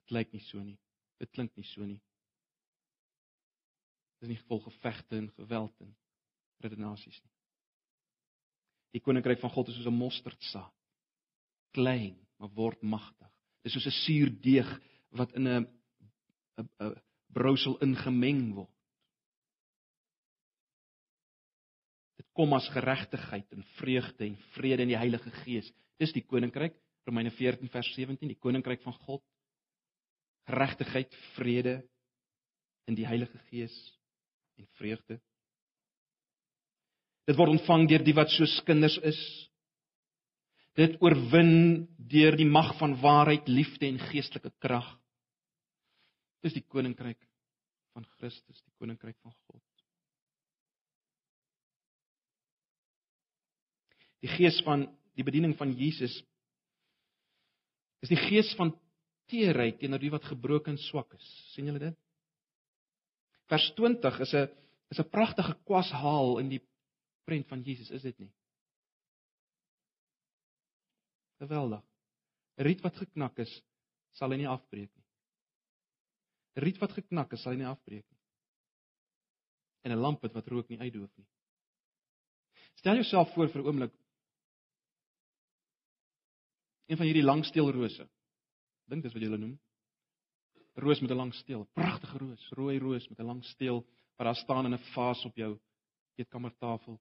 Dit 0.03 0.17
lyk 0.17 0.33
nie 0.35 0.43
so 0.49 0.59
nie. 0.59 0.77
Dit 1.19 1.31
klink 1.31 1.53
nie 1.55 1.67
so 1.71 1.85
nie. 1.87 2.01
Dit 4.19 4.27
is 4.27 4.33
nie 4.33 4.43
vol 4.47 4.59
gevegte 4.65 5.17
en 5.17 5.29
geweld 5.37 5.85
en 5.85 5.93
redenasies 6.63 7.19
nie. 7.21 7.31
Die 8.93 9.01
koninkryk 9.01 9.39
van 9.41 9.51
God 9.53 9.71
is 9.71 9.77
soos 9.79 9.87
'n 9.87 9.97
mosterdsaad. 9.97 10.73
Klein, 11.73 12.17
maar 12.37 12.51
word 12.53 12.81
magtig. 12.83 13.31
Dit 13.63 13.71
is 13.71 13.73
soos 13.73 13.87
'n 13.87 13.99
suurdeeg 14.03 14.69
wat 15.11 15.33
in 15.33 15.47
'n 15.47 15.65
'n 16.57 16.69
'n 16.79 17.01
brousel 17.33 17.79
ingemeng 17.81 18.53
word. 18.53 18.69
Dit 22.17 22.27
kom 22.33 22.53
as 22.53 22.69
geregtigheid 22.69 23.51
en 23.51 23.63
vreugde 23.63 24.25
en 24.25 24.37
vrede 24.53 24.81
in 24.81 24.87
die 24.93 24.97
Heilige 24.97 25.31
Gees. 25.31 25.71
Dis 25.97 26.13
die 26.13 26.25
koninkryk, 26.25 26.75
Romeine 27.05 27.31
14 27.31 27.69
vers 27.69 27.93
17, 27.93 28.27
die 28.27 28.39
koninkryk 28.39 28.81
van 28.81 28.93
God 28.93 29.23
geregtigheid, 30.49 31.13
vrede 31.35 31.81
in 32.89 32.97
die 32.97 33.07
Heilige 33.07 33.39
Gees 33.49 33.73
en 34.59 34.67
vreugde. 34.79 35.19
Dit 37.27 37.39
word 37.39 37.55
ontvang 37.55 37.87
deur 37.87 38.03
die 38.03 38.15
wat 38.17 38.31
soos 38.33 38.57
kinders 38.67 38.97
is. 39.07 39.19
Dit 40.75 40.97
oorwin 41.05 41.85
deur 41.97 42.35
die 42.35 42.49
mag 42.49 42.73
van 42.79 42.97
waarheid, 42.99 43.47
liefde 43.47 43.87
en 43.87 44.01
geestelike 44.09 44.51
krag. 44.63 44.87
Dis 46.43 46.57
die 46.57 46.65
koninkryk 46.65 47.21
van 47.93 48.07
Christus, 48.17 48.59
die 48.65 48.73
koninkryk 48.81 49.15
van 49.21 49.35
God. 49.47 49.61
Die 54.23 54.31
gees 54.31 54.59
van 54.63 54.87
die 55.15 55.23
bediening 55.23 55.53
van 55.59 55.71
Jesus 55.77 56.15
is 58.03 58.11
die 58.11 58.19
gees 58.19 58.49
van 58.59 58.73
teerheid 59.31 59.79
teenoor 59.79 60.01
die 60.01 60.11
wat 60.13 60.25
gebroken 60.27 60.73
en 60.73 60.81
swak 60.81 61.13
is. 61.13 61.29
sien 61.53 61.65
julle 61.69 61.79
dit? 61.79 61.97
Vers 63.51 63.71
20 63.77 64.19
is 64.25 64.33
'n 64.33 64.47
is 64.91 64.99
'n 64.99 65.09
pragtige 65.09 65.55
kwashaal 65.65 66.39
in 66.39 66.49
die 66.49 66.61
prent 67.25 67.47
van 67.47 67.61
Jesus, 67.61 67.89
is 67.89 68.01
dit 68.01 68.19
nie? 68.19 68.31
Geweldig. 71.39 71.83
'n 72.57 72.63
Riet 72.63 72.81
wat 72.81 72.97
geknak 72.97 73.39
is, 73.39 73.61
sal 74.11 74.31
hy 74.31 74.37
nie 74.37 74.47
afbreek 74.47 74.91
nie. 74.95 75.05
'n 76.55 76.63
Riet 76.63 76.79
wat 76.79 76.91
geknak 76.91 77.33
is, 77.33 77.41
sal 77.41 77.53
hy 77.53 77.57
nie 77.57 77.67
afbreek 77.67 78.05
nie. 78.05 78.19
En 79.83 79.91
'n 79.91 80.01
lamp 80.01 80.21
wat 80.21 80.47
rook 80.47 80.69
nie 80.69 80.79
uitdoof 80.79 81.11
nie. 81.17 81.27
Stel 82.75 82.95
jouself 82.95 83.33
voor 83.33 83.49
vir 83.49 83.61
'n 83.61 83.67
oomblik 83.67 83.93
een 86.87 86.97
van 86.97 87.05
hierdie 87.05 87.23
langsteelrose 87.25 88.09
dink 88.89 89.03
dis 89.03 89.13
wat 89.13 89.21
jy 89.21 89.29
hulle 89.29 89.41
noem. 89.41 89.55
Roos 90.83 91.01
met 91.01 91.11
'n 91.11 91.17
lang 91.17 91.33
steel, 91.33 91.67
pragtige 91.73 92.17
roos, 92.17 92.49
rooi 92.57 92.79
roos 92.79 93.07
met 93.09 93.19
'n 93.19 93.25
lang 93.25 93.43
steel 93.45 93.85
wat 94.17 94.25
daar 94.25 94.35
staan 94.35 94.65
in 94.65 94.73
'n 94.73 94.85
vaas 94.93 95.25
op 95.25 95.35
jou 95.35 95.59
eetkamertafel. 96.17 96.99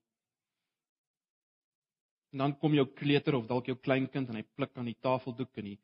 En 2.33 2.39
dan 2.39 2.59
kom 2.59 2.75
jou 2.75 2.87
kleuter 2.87 3.35
of 3.35 3.47
dalk 3.47 3.67
jou 3.67 3.77
kleinkind 3.77 4.29
en 4.29 4.37
hy 4.37 4.45
pluk 4.57 4.77
aan 4.77 4.89
die 4.89 4.99
tafeldoek 5.01 5.57
en 5.57 5.65
die 5.65 5.81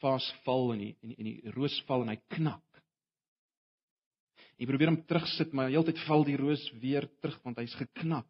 vaas 0.00 0.26
val 0.44 0.72
en 0.72 0.78
die 0.78 0.96
en 1.02 1.14
en 1.14 1.24
die 1.24 1.50
roos 1.54 1.82
val 1.86 2.02
en 2.02 2.08
hy 2.08 2.18
knak. 2.28 2.82
Jy 4.58 4.66
probeer 4.66 4.90
hom 4.92 5.02
terugsit, 5.06 5.52
maar 5.52 5.70
heeltyd 5.70 5.98
val 6.06 6.24
die 6.24 6.36
roos 6.36 6.62
weer 6.82 7.08
terug 7.20 7.38
want 7.44 7.58
hy's 7.58 7.74
geknak. 7.74 8.28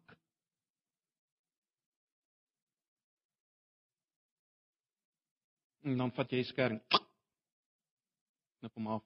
En 5.83 5.97
dan 5.97 6.13
vat 6.15 6.31
jy 6.31 6.43
skerm 6.47 6.79
knip 8.63 8.79
hom 8.79 8.87
af. 8.95 9.03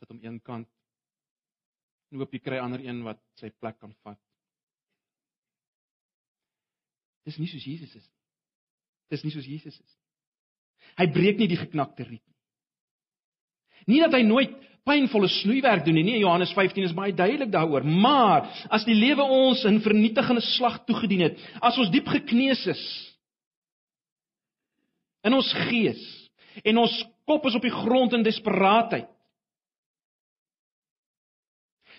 Sit 0.00 0.08
hom 0.08 0.20
een 0.24 0.38
kant. 0.40 0.68
En 2.10 2.22
hoop 2.22 2.32
jy 2.32 2.40
kry 2.40 2.60
ander 2.62 2.80
een 2.80 3.02
wat 3.04 3.20
sy 3.36 3.50
plek 3.60 3.76
kan 3.82 3.92
vat. 4.00 4.18
Dis 7.28 7.36
nie 7.36 7.50
soos 7.50 7.66
Jesus 7.68 7.92
is 7.92 8.06
nie. 8.06 8.16
Dis 9.12 9.26
nie 9.26 9.34
soos 9.34 9.44
Jesus 9.44 9.76
is 9.76 9.92
nie. 9.92 10.00
Hy 11.02 11.06
breek 11.12 11.36
nie 11.36 11.50
die 11.52 11.60
geknakte 11.60 12.08
riet 12.08 12.24
nie. 12.24 12.38
Nie 13.92 14.00
dat 14.06 14.16
hy 14.16 14.24
nooit 14.24 14.56
pynvolle 14.88 15.28
snoeiwerk 15.28 15.84
doen 15.84 15.98
nie. 16.00 16.06
Nee, 16.08 16.22
Johannes 16.24 16.56
15 16.56 16.88
is 16.88 16.96
baie 16.96 17.12
duidelik 17.12 17.52
daaroor. 17.52 17.84
Maar 17.84 18.48
as 18.72 18.88
die 18.88 18.96
lewe 18.96 19.28
ons 19.28 19.66
in 19.68 19.82
vernietigende 19.84 20.40
slag 20.56 20.80
toegedien 20.88 21.28
het, 21.28 21.40
as 21.60 21.76
ons 21.76 21.92
diep 21.92 22.08
gekneus 22.08 22.64
is, 22.72 22.82
in 25.26 25.36
ons 25.36 25.52
gees 25.68 26.02
en 26.64 26.80
ons 26.82 26.94
kop 27.28 27.46
is 27.46 27.56
op 27.56 27.64
die 27.64 27.74
grond 27.74 28.12
in 28.16 28.26
desperaatheid. 28.26 29.08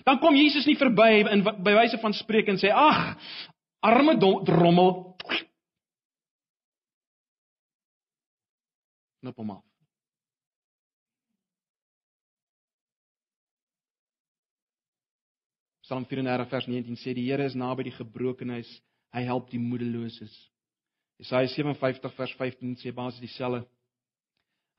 Dan 0.03 0.19
kom 0.19 0.35
Jesus 0.35 0.65
nie 0.65 0.77
verby 0.79 1.21
in 1.29 1.43
by 1.45 1.75
wyse 1.77 1.99
van 2.01 2.13
spreek 2.17 2.49
en 2.49 2.57
sê: 2.57 2.71
"Ag, 2.73 3.17
arme 3.85 4.17
drommel." 4.17 5.15
Knip 9.21 9.37
hom 9.37 9.51
af. 9.51 9.63
Psalm 15.85 16.05
34 16.05 16.49
vers 16.49 16.67
19 16.67 16.95
sê 16.95 17.13
die 17.13 17.27
Here 17.29 17.45
is 17.45 17.53
naby 17.53 17.83
die 17.83 17.91
gebrokenes, 17.91 18.81
hy 19.13 19.21
help 19.27 19.49
die 19.51 19.59
moedeloses. 19.59 20.50
Jesaja 21.21 21.47
57 21.53 22.15
vers 22.17 22.33
15 22.39 22.75
sê 22.81 22.91
basies 22.95 23.21
dieselfde. 23.21 23.67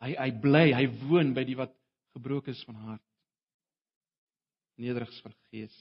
Hy 0.03 0.17
hy 0.19 0.31
bly, 0.43 0.67
hy 0.75 0.87
woon 1.07 1.31
by 1.37 1.45
die 1.47 1.59
wat 1.59 1.71
gebroken 2.17 2.55
is 2.57 2.63
van 2.67 2.79
hart. 2.89 3.05
Nederigs 4.83 5.21
van 5.23 5.35
gees. 5.53 5.75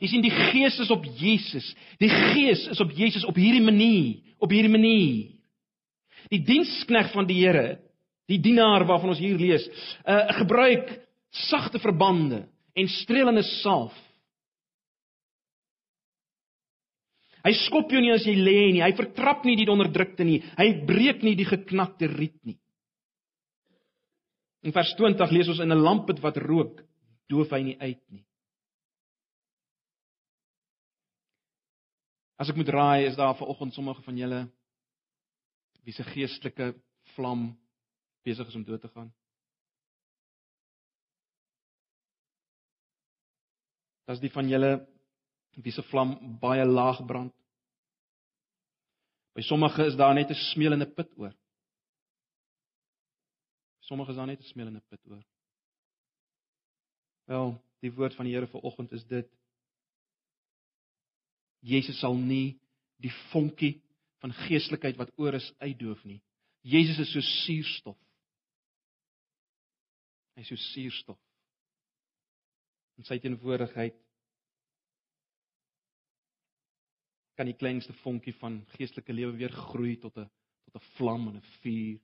Jy 0.00 0.08
sien 0.12 0.24
die 0.24 0.32
gees 0.32 0.78
is 0.80 0.92
op 0.94 1.04
Jesus. 1.18 1.66
Die 2.00 2.08
gees 2.08 2.64
is 2.72 2.80
op 2.80 2.92
Jesus 2.96 3.26
op 3.28 3.36
hierdie 3.40 3.64
manier, 3.64 4.22
op 4.40 4.52
hierdie 4.52 4.72
manier. 4.72 5.34
Die 6.32 6.40
dienskneg 6.44 7.12
van 7.12 7.28
die 7.28 7.38
Here, 7.40 7.78
die 8.28 8.40
dienaar 8.40 8.86
waarvan 8.88 9.12
ons 9.14 9.22
hier 9.22 9.36
lees, 9.40 9.64
uh 10.08 10.24
gebruik 10.40 10.90
sagte 11.48 11.80
verbande 11.80 12.46
en 12.72 12.88
strelende 12.88 13.44
salf. 13.60 13.92
Hy 17.44 17.52
skop 17.66 17.92
jou 17.92 18.00
nie 18.02 18.12
as 18.14 18.26
jy 18.26 18.34
lê 18.34 18.72
nie, 18.74 18.82
hy 18.82 18.92
vertrap 18.98 19.44
nie 19.46 19.56
die 19.58 19.68
onderdrukte 19.70 20.26
nie, 20.26 20.40
hy 20.58 20.68
breek 20.88 21.22
nie 21.22 21.36
die 21.38 21.46
geknakte 21.48 22.08
riet 22.10 22.38
nie. 22.44 22.58
In 24.66 24.74
vers 24.74 24.90
20 24.98 25.30
lees 25.32 25.48
ons 25.48 25.60
in 25.62 25.72
'n 25.72 25.84
lampet 25.84 26.18
wat 26.20 26.36
rook, 26.36 26.82
doof 27.30 27.52
hy 27.54 27.62
nie 27.62 27.78
uit 27.78 28.02
nie. 28.10 28.24
As 32.38 32.50
ek 32.50 32.56
moet 32.56 32.68
raai, 32.68 33.06
is 33.06 33.16
daar 33.16 33.34
vanoggend 33.34 33.74
sommige 33.74 34.02
van 34.02 34.16
julle 34.16 34.48
wie 35.82 35.92
se 35.92 36.04
geestelike 36.04 36.74
vlam 37.14 37.56
besig 38.24 38.46
is 38.48 38.54
om 38.54 38.64
dood 38.64 38.80
te 38.80 38.88
gaan. 38.88 39.08
Dis 44.08 44.20
die 44.20 44.32
van 44.32 44.48
julle 44.48 44.86
wie 45.56 45.72
se 45.72 45.82
vlam 45.82 46.16
baie 46.40 46.64
laag 46.64 47.04
brand. 47.06 47.34
By 49.34 49.42
sommige 49.42 49.86
is 49.86 49.96
daar 49.96 50.14
net 50.14 50.30
'n 50.30 50.34
smeelende 50.34 50.86
put 50.86 51.10
oor. 51.16 51.34
Sommige 53.80 54.10
is 54.10 54.16
daar 54.16 54.26
net 54.26 54.40
'n 54.40 54.50
smeelende 54.52 54.82
put 54.88 55.00
oor. 55.06 55.24
Wel, 57.24 57.62
die 57.80 57.92
woord 57.92 58.14
van 58.14 58.24
die 58.24 58.34
Here 58.34 58.46
vir 58.46 58.60
oggend 58.60 58.92
is 58.92 59.04
dit 59.04 59.28
Jesus 61.60 61.98
sal 61.98 62.14
nie 62.14 62.60
die 62.96 63.12
vonkie 63.30 63.82
van 64.22 64.32
geestelikheid 64.32 64.96
wat 64.96 65.12
oor 65.16 65.34
is 65.34 65.54
uitdoof 65.58 66.04
nie. 66.04 66.22
Jesus 66.62 66.98
is 66.98 67.12
so 67.12 67.20
suurstof. 67.20 67.98
Hy 70.34 70.40
is 70.40 70.48
so 70.48 70.56
suurstof 70.56 71.18
in 72.98 73.06
sy 73.06 73.18
teenwoordigheid 73.22 73.94
kan 77.38 77.46
die 77.46 77.56
kleinste 77.58 77.94
vonkie 78.02 78.34
van 78.40 78.58
geestelike 78.74 79.14
lewe 79.14 79.36
weer 79.38 79.54
groei 79.70 79.96
tot 80.02 80.16
'n 80.18 80.26
tot 80.66 80.82
'n 80.82 80.86
vlam 80.96 81.28
en 81.28 81.36
'n 81.36 81.48
vuur. 81.62 82.00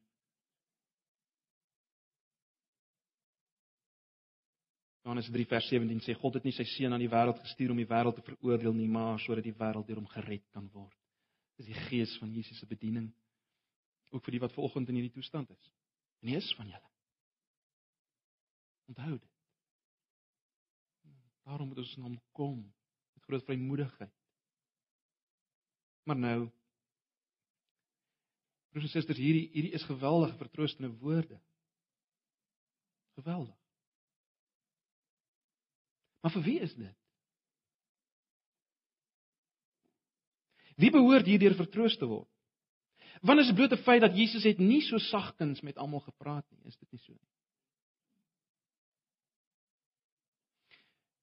Johannes 5.02 5.30
3 5.30 5.46
vers 5.46 5.68
17 5.68 6.00
sê 6.00 6.14
God 6.14 6.34
het 6.34 6.44
nie 6.44 6.52
sy 6.52 6.64
seun 6.64 6.92
aan 6.92 7.02
die 7.02 7.10
wêreld 7.10 7.40
gestuur 7.40 7.70
om 7.70 7.76
die 7.76 7.90
wêreld 7.90 8.14
te 8.14 8.22
veroordeel 8.22 8.72
nie, 8.72 8.88
maar 8.88 9.18
sodat 9.20 9.44
die 9.44 9.58
wêreld 9.58 9.86
deur 9.86 9.96
hom 9.96 10.06
gered 10.06 10.46
kan 10.50 10.70
word. 10.72 10.96
Dis 11.56 11.66
die 11.66 11.82
gees 11.90 12.16
van 12.18 12.32
Jesus 12.32 12.58
se 12.58 12.66
bediening 12.66 13.12
ook 14.10 14.24
vir 14.24 14.32
die 14.32 14.40
wat 14.40 14.52
vanoggend 14.52 14.88
in 14.88 14.94
hierdie 14.94 15.12
toestand 15.12 15.50
is. 15.50 15.72
En 16.20 16.28
nie 16.28 16.36
is 16.36 16.54
van 16.56 16.66
julle. 16.66 16.90
Onthou 18.86 19.18
dit. 19.18 19.30
Daarom 21.44 21.68
moet 21.68 21.78
ons 21.78 21.96
na 21.96 22.02
hom 22.04 22.20
kom 22.32 22.74
met 23.14 23.24
groot 23.24 23.44
vrymoedigheid. 23.44 24.23
Maar 26.04 26.16
nou 26.16 26.38
Broers 28.74 28.88
en 28.88 28.90
susters, 28.90 29.20
hierdie 29.22 29.46
hierdie 29.54 29.76
is 29.78 29.84
geweldige 29.86 30.34
vertroostende 30.34 30.88
woorde. 30.98 31.36
Geweldig. 33.14 33.54
Maar 36.24 36.32
vir 36.34 36.42
wie 36.42 36.56
is 36.64 36.74
dit? 36.74 36.96
Wie 40.82 40.90
behoort 40.90 41.30
hierdeur 41.30 41.54
vertroos 41.54 41.94
te 42.00 42.08
word? 42.10 42.26
Want 43.22 43.44
is 43.44 43.52
bloot 43.54 43.72
'n 43.72 43.84
feit 43.86 44.02
dat 44.02 44.16
Jesus 44.16 44.42
het 44.42 44.58
nie 44.58 44.82
so 44.82 44.98
sagkens 44.98 45.62
met 45.62 45.78
almal 45.78 46.00
gepraat 46.00 46.44
nie, 46.50 46.66
is 46.66 46.76
dit 46.76 46.90
nie 46.90 47.00
so 47.00 47.12
nie? 47.12 47.30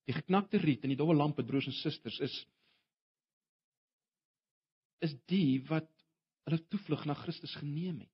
Die 0.07 0.15
geknakte 0.15 0.57
riet 0.57 0.83
en 0.83 0.89
die 0.89 0.97
dowwe 0.97 1.13
lampe 1.13 1.43
broers 1.43 1.67
en 1.67 1.73
susters 1.73 2.19
is 2.19 2.45
is 5.01 5.13
die 5.31 5.61
wat 5.69 5.89
hulle 6.47 6.61
toevlug 6.71 7.05
na 7.05 7.15
Christus 7.17 7.53
geneem 7.59 8.01
het. 8.03 8.11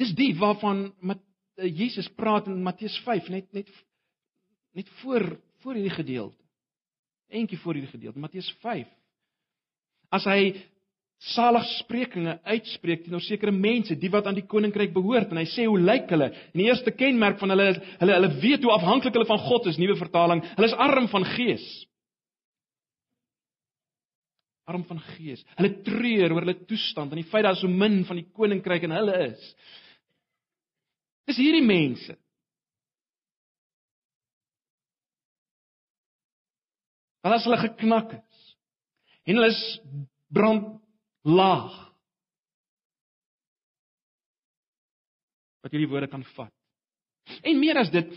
Dis 0.00 0.14
die 0.18 0.32
waarvan 0.38 0.90
met 1.00 1.20
eh, 1.58 1.68
Jesus 1.68 2.08
praat 2.16 2.48
in 2.50 2.62
Matteus 2.62 2.96
5 3.06 3.30
net 3.34 3.52
net 3.52 3.70
net 4.72 4.88
voor 5.02 5.26
voor 5.62 5.78
hierdie 5.78 5.94
gedeelte. 5.94 6.38
Eentjie 7.32 7.58
voor 7.58 7.76
hierdie 7.78 7.92
gedeelte, 7.92 8.18
Matteus 8.18 8.48
5. 8.60 8.88
As 10.12 10.24
hy 10.28 10.56
saligsprekinge 11.32 12.34
uitspreek 12.42 13.04
teenoor 13.04 13.22
sekere 13.22 13.52
mense, 13.54 13.94
die 13.94 14.10
wat 14.10 14.26
aan 14.26 14.36
die 14.36 14.46
koninkryk 14.48 14.90
behoort 14.94 15.30
en 15.30 15.38
hy 15.38 15.46
sê 15.52 15.68
hoe 15.70 15.78
lyk 15.78 16.10
hulle? 16.10 16.32
En 16.50 16.58
die 16.58 16.66
eerste 16.66 16.90
kenmerk 16.96 17.38
van 17.40 17.54
hulle 17.54 17.68
is 17.76 17.78
hulle 18.00 18.16
hulle 18.18 18.32
weet 18.42 18.66
hoe 18.66 18.74
afhanklik 18.74 19.14
hulle 19.14 19.28
van 19.28 19.42
God 19.46 19.68
is, 19.70 19.78
nuwe 19.78 19.96
vertaling. 20.00 20.42
Hulle 20.56 20.70
is 20.72 20.78
arm 20.88 21.06
van 21.12 21.26
gees. 21.36 21.66
Arm 24.70 24.84
van 24.86 25.00
gees. 25.16 25.42
Hulle 25.58 25.72
treur 25.86 26.34
oor 26.34 26.44
hulle 26.44 26.58
toestand 26.68 27.12
en 27.12 27.18
die 27.18 27.28
feit 27.28 27.46
dat 27.46 27.58
so 27.58 27.70
min 27.70 28.02
van 28.06 28.20
die 28.20 28.28
koninkryk 28.30 28.86
in 28.86 28.94
hulle 28.94 29.16
is. 29.32 29.46
Dis 31.26 31.40
hierdie 31.42 31.64
mense. 31.66 32.14
Hulle 37.22 37.38
is 37.38 37.46
hulle 37.46 37.60
geknak 37.62 38.16
is. 38.18 38.46
En 39.26 39.38
hulle 39.38 39.50
is 39.52 39.62
brand 40.34 40.72
laag. 41.26 41.74
Wat 45.62 45.74
hierdie 45.74 45.90
woorde 45.90 46.10
kan 46.10 46.26
vat. 46.34 46.54
En 47.46 47.58
meer 47.58 47.78
as 47.78 47.90
dit, 47.94 48.10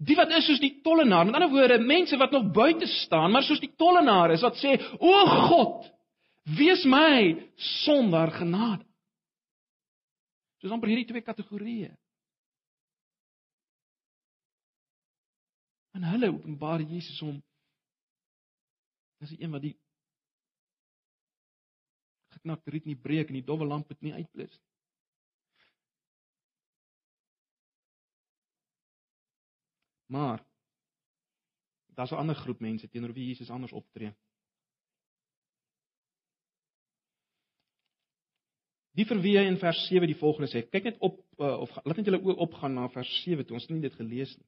die 0.00 0.16
wat 0.16 0.32
is 0.32 0.46
soos 0.48 0.60
die 0.62 0.78
tollenaar, 0.84 1.26
met 1.28 1.36
ander 1.36 1.52
woorde, 1.52 1.78
mense 1.84 2.16
wat 2.16 2.32
nog 2.32 2.50
buite 2.56 2.86
staan, 2.86 3.32
maar 3.32 3.44
soos 3.44 3.60
die 3.60 3.72
tollenaar 3.76 4.32
is 4.32 4.44
wat 4.44 4.56
sê, 4.56 4.78
"O 4.98 5.26
God, 5.48 5.90
wees 6.56 6.84
my 6.84 7.50
sondaar 7.56 8.32
genade." 8.32 8.86
Soos 10.60 10.72
amper 10.72 10.88
hierdie 10.88 11.08
twee 11.08 11.22
kategorieë. 11.22 11.96
En 15.92 16.02
hulle 16.04 16.32
openbaar 16.32 16.80
Jesus 16.80 17.20
hom 17.20 17.42
as 19.20 19.28
die 19.28 19.42
een 19.42 19.50
wat 19.50 19.62
die 19.62 19.76
geknakte 22.28 22.70
riet 22.70 22.86
nie 22.86 22.96
breek 22.96 23.28
en 23.28 23.34
die 23.34 23.44
dowwe 23.44 23.66
lamp 23.66 23.88
het 23.88 24.00
nie 24.00 24.14
uitblus 24.16 24.52
nie. 24.52 24.69
Maar 30.10 30.42
daar's 31.94 32.12
'n 32.12 32.22
ander 32.22 32.34
groep 32.34 32.60
mense 32.60 32.88
teenoor 32.88 33.12
wie 33.12 33.26
Jesus 33.26 33.50
anders 33.50 33.72
optree. 33.72 34.12
Die 38.92 39.04
vir 39.06 39.20
wie 39.22 39.38
hy 39.38 39.46
in 39.46 39.58
vers 39.58 39.86
7 39.88 40.06
die 40.06 40.18
volgende 40.18 40.50
sê, 40.50 40.68
kyk 40.68 40.84
net 40.84 40.98
op 40.98 41.20
uh, 41.38 41.60
of 41.60 41.70
laat 41.84 41.96
net 41.96 42.06
julle 42.06 42.22
oë 42.22 42.36
opgaan 42.36 42.74
na 42.74 42.88
vers 42.88 43.22
7 43.22 43.44
toe 43.44 43.54
ons 43.54 43.62
het 43.62 43.70
nie 43.70 43.86
dit 43.86 43.94
gelees 43.94 44.36
nie. 44.36 44.46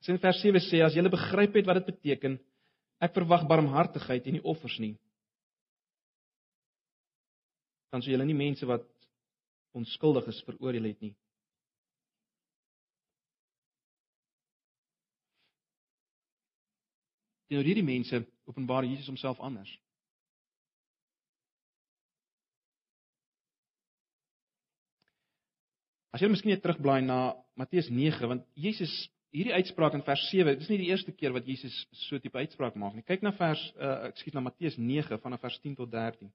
Sin 0.00 0.18
vers 0.18 0.40
7 0.42 0.60
sê 0.60 0.82
as 0.82 0.94
julle 0.94 1.10
begryp 1.10 1.54
het 1.54 1.66
wat 1.66 1.74
dit 1.80 1.94
beteken 1.94 2.38
Ek 2.98 3.14
verwag 3.14 3.46
barmhartigheid 3.46 4.26
en 4.26 4.38
nie 4.38 4.44
offers 4.46 4.74
nie. 4.82 4.96
Dan 7.94 8.02
sou 8.02 8.10
julle 8.10 8.26
nie 8.26 8.36
mense 8.36 8.66
wat 8.66 8.84
onskuldig 9.76 10.28
is 10.32 10.42
veroordeel 10.46 10.90
het 10.90 11.00
nie. 11.04 11.14
Teenoor 17.48 17.64
hierdie 17.64 17.84
mense 17.84 18.22
openbaar 18.48 18.84
Jesus 18.84 19.08
homself 19.08 19.40
anders. 19.40 19.70
As 26.12 26.24
jy 26.24 26.28
miskien 26.32 26.52
net 26.52 26.64
terugblaai 26.64 27.00
na 27.04 27.18
Matteus 27.56 27.88
9, 27.92 28.28
want 28.28 28.44
Jesus 28.58 28.92
hierdie 29.32 29.54
uitspraak 29.54 29.96
in 29.96 30.04
vers 30.04 30.24
7, 30.32 30.56
dis 30.60 30.70
nie 30.72 30.80
die 30.80 30.90
eerste 30.90 31.12
keer 31.12 31.34
wat 31.36 31.48
Jesus 31.48 31.74
so 32.08 32.18
tipe 32.20 32.40
uitspraak 32.40 32.76
maak 32.80 32.96
nie. 32.96 33.04
Kyk 33.06 33.24
na 33.24 33.32
vers 33.36 33.60
uh 33.76 34.08
ekskuus 34.08 34.36
na 34.36 34.44
Matteus 34.44 34.78
9 34.80 35.20
vanaf 35.22 35.44
vers 35.44 35.58
10 35.64 35.76
tot 35.78 35.92
13. 35.92 36.32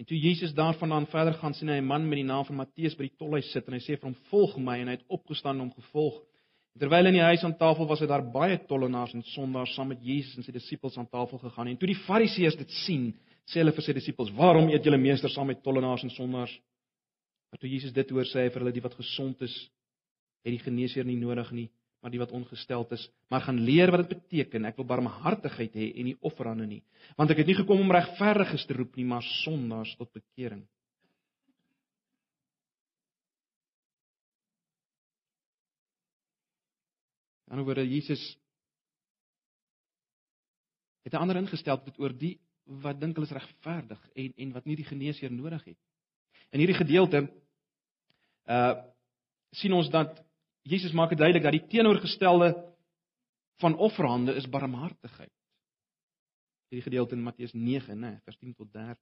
En 0.00 0.06
toe 0.06 0.18
Jesus 0.18 0.54
daarvandaan 0.54 1.06
verder 1.06 1.34
gaan, 1.36 1.54
sien 1.54 1.68
hy 1.68 1.76
'n 1.76 1.84
man 1.84 2.08
met 2.08 2.16
die 2.16 2.24
naam 2.24 2.44
van 2.44 2.56
Matteus 2.56 2.94
by 2.96 3.04
die 3.04 3.16
tolhuis 3.20 3.50
sit 3.52 3.66
en 3.68 3.74
hy 3.76 3.80
sê 3.84 3.98
vir 3.98 4.08
hom: 4.08 4.14
"Volg 4.30 4.56
my." 4.56 4.78
En 4.80 4.88
hy 4.88 4.94
het 4.96 5.04
opgestaan 5.08 5.54
en 5.54 5.60
hom 5.60 5.72
gevolg. 5.72 6.22
En 6.74 6.80
terwyl 6.80 7.06
in 7.06 7.12
die 7.12 7.28
huis 7.28 7.44
aan 7.44 7.56
tafel 7.56 7.86
was, 7.86 8.00
het 8.00 8.08
daar 8.08 8.30
baie 8.32 8.56
tollenaars 8.66 9.12
en 9.14 9.22
sondaars 9.22 9.74
saam 9.74 9.88
met 9.88 10.02
Jesus 10.02 10.36
en 10.36 10.42
sy 10.42 10.52
disippels 10.52 10.96
aan 10.96 11.08
tafel 11.08 11.38
gegaan. 11.38 11.68
En 11.68 11.76
toe 11.76 11.88
die 11.88 12.02
Fariseërs 12.06 12.56
dit 12.56 12.70
sien, 12.70 13.12
sê 13.44 13.60
hulle 13.60 13.72
vir 13.72 13.82
sy 13.82 13.92
disippels: 13.92 14.30
"Waarom 14.30 14.70
eet 14.70 14.84
julle 14.84 14.96
meester 14.96 15.30
saam 15.30 15.46
met 15.46 15.62
tollenaars 15.62 16.02
en 16.02 16.10
sondaars?" 16.10 16.60
Maar 17.50 17.58
toe 17.60 17.70
Jesus 17.70 17.92
dit 17.92 18.10
hoor, 18.10 18.24
sê 18.24 18.38
hy 18.44 18.48
vir 18.48 18.60
hulle: 18.60 18.72
"Die 18.72 18.82
wat 18.82 18.94
gesond 18.94 19.42
is, 19.42 19.70
het 20.44 20.52
die 20.52 20.64
geneesheer 20.64 21.04
nie 21.04 21.16
nodig 21.16 21.50
nie, 21.52 21.70
maar 22.00 22.12
die 22.12 22.20
wat 22.20 22.32
ongesteld 22.32 22.92
is, 22.96 23.02
maar 23.28 23.44
gaan 23.44 23.60
leer 23.60 23.90
wat 23.92 24.08
dit 24.08 24.18
beteken. 24.18 24.64
Ek 24.64 24.78
wil 24.80 24.88
barmhartigheid 24.88 25.74
hê 25.76 25.90
en 26.00 26.08
nie 26.08 26.16
offerande 26.24 26.66
nie, 26.66 26.82
want 27.20 27.32
ek 27.32 27.42
het 27.42 27.50
nie 27.50 27.58
gekom 27.60 27.82
om 27.84 27.92
regverdiges 27.92 28.66
te 28.66 28.76
roep 28.76 28.96
nie, 28.96 29.08
maar 29.08 29.24
sondaars 29.44 29.96
tot 30.00 30.12
bekering. 30.16 30.64
Dan 37.50 37.64
oor 37.66 37.82
Jesus 37.82 38.22
het 41.02 41.12
'n 41.12 41.22
ander 41.22 41.36
ingestel 41.36 41.82
dit 41.84 41.98
oor 41.98 42.12
die 42.12 42.38
wat 42.64 43.00
dink 43.00 43.16
hulle 43.16 43.26
is 43.26 43.34
regverdig 43.34 44.00
en 44.14 44.32
en 44.36 44.52
wat 44.52 44.64
nie 44.64 44.76
die 44.76 44.86
geneesheer 44.86 45.32
nodig 45.32 45.64
het. 45.64 45.78
In 46.50 46.60
hierdie 46.60 46.78
gedeelte 46.78 47.28
uh 48.46 48.74
sien 49.50 49.72
ons 49.72 49.88
dat 49.90 50.20
Jesus 50.62 50.92
maak 50.92 51.14
dit 51.14 51.18
duidelik 51.18 51.42
dat 51.42 51.56
die 51.56 51.66
teenoorgestelde 51.72 52.52
van 53.60 53.76
offerhande 53.76 54.34
is 54.34 54.48
barmhartigheid. 54.48 55.32
Hierdie 56.70 56.86
gedeelte 56.86 57.16
in 57.16 57.22
Matteus 57.22 57.52
9, 57.52 57.96
né, 57.98 58.20
vers 58.24 58.36
10 58.38 58.54
tot 58.54 58.72
13. 58.72 58.96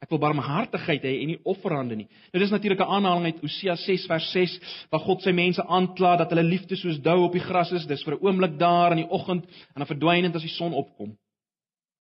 Ek 0.00 0.08
wil 0.08 0.22
barmhartigheid 0.22 1.02
hê 1.04 1.18
en 1.20 1.28
nie 1.28 1.40
offerhande 1.44 1.98
nie. 1.98 2.06
Nou 2.32 2.40
dis 2.40 2.52
natuurlik 2.52 2.80
'n 2.80 2.94
aanhaling 2.96 3.24
uit 3.24 3.42
Hosea 3.42 3.76
6 3.76 4.06
vers 4.06 4.30
6 4.32 4.60
waar 4.90 5.04
God 5.04 5.22
sy 5.22 5.32
mense 5.32 5.62
aankla 5.62 6.16
dat 6.16 6.30
hulle 6.30 6.42
liefde 6.42 6.76
soos 6.76 6.98
dou 6.98 7.24
op 7.24 7.32
die 7.32 7.44
gras 7.44 7.72
is, 7.72 7.86
dis 7.86 8.02
vir 8.04 8.14
'n 8.14 8.24
oomblik 8.24 8.58
daar 8.58 8.92
in 8.92 9.04
die 9.04 9.10
oggend 9.10 9.44
en 9.44 9.84
dan 9.84 9.86
verdwyn 9.86 10.22
dit 10.22 10.34
as 10.34 10.42
die 10.42 10.56
son 10.56 10.72
opkom. 10.72 11.16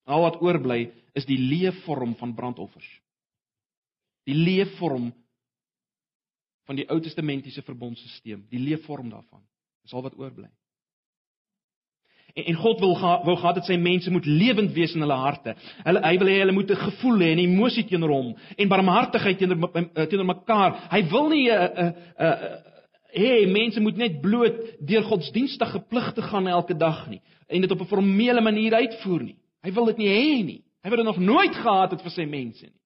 Al 0.07 0.23
wat 0.23 0.41
oorbly 0.41 0.93
is 1.15 1.27
die 1.27 1.39
leefvorm 1.39 2.15
van 2.15 2.35
brandoffers. 2.35 2.89
Die 4.25 4.35
leefvorm 4.35 5.13
van 6.69 6.77
die 6.77 6.87
Ou 6.93 7.01
Testamentiese 7.01 7.63
verbondstelsel, 7.65 8.43
die 8.53 8.61
leefvorm 8.61 9.09
daarvan. 9.09 9.41
Dis 9.83 9.95
al 9.97 10.05
wat 10.05 10.19
oorbly. 10.21 10.51
En, 12.35 12.45
en 12.45 12.59
God 12.61 12.83
wil 12.85 12.95
ga, 13.01 13.13
wou 13.25 13.37
gehad 13.41 13.57
dat 13.61 13.69
sy 13.71 13.79
mense 13.81 14.13
moet 14.13 14.29
lewend 14.29 14.75
wees 14.77 14.93
in 14.95 15.05
hulle 15.05 15.17
harte. 15.17 15.55
Hulle 15.87 16.03
hy 16.05 16.15
wil 16.21 16.31
hê 16.31 16.39
hulle 16.43 16.57
moet 16.57 16.71
'n 16.75 16.83
gevoel 16.83 17.25
hê 17.25 17.31
en 17.33 17.45
emosie 17.45 17.87
teenoor 17.89 18.13
hom 18.13 18.29
en 18.57 18.69
barmhartigheid 18.69 19.39
teenoor 19.39 19.71
eh, 19.73 20.07
teenoor 20.13 20.29
mekaar. 20.35 20.77
Hy 20.93 21.03
wil 21.09 21.29
nie 21.33 21.47
'n 21.49 21.57
uh, 21.57 21.65
'n 21.65 21.89
uh, 21.89 22.29
'n 22.29 22.33
uh, 22.37 22.61
hê 23.17 23.33
uh, 23.43 23.53
mense 23.53 23.81
moet 23.81 23.97
net 23.97 24.21
bloot 24.21 24.57
deur 24.81 25.03
godsdienstige 25.03 25.81
pligte 25.89 26.23
gaan 26.23 26.47
elke 26.47 26.77
dag 26.77 27.09
nie 27.09 27.23
en 27.49 27.61
dit 27.61 27.71
op 27.71 27.81
'n 27.81 27.93
formele 27.95 28.41
manier 28.41 28.75
uitvoer 28.75 29.23
nie. 29.23 29.39
Hy 29.65 29.73
wil 29.73 29.85
dit 29.87 29.97
nie 29.97 30.09
hê 30.09 30.45
nie. 30.45 30.63
Hy 30.83 30.91
het 30.91 30.97
dit 30.97 31.05
nog 31.05 31.19
nooit 31.19 31.55
gehad 31.55 31.91
het 31.91 32.03
vir 32.03 32.11
sy 32.11 32.25
mense 32.25 32.67
nie. 32.67 32.79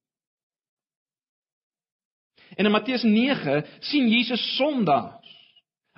En 2.56 2.64
in 2.64 2.72
Matteus 2.72 3.02
9 3.02 3.64
sien 3.80 4.08
Jesus 4.08 4.42
sondaars 4.56 5.30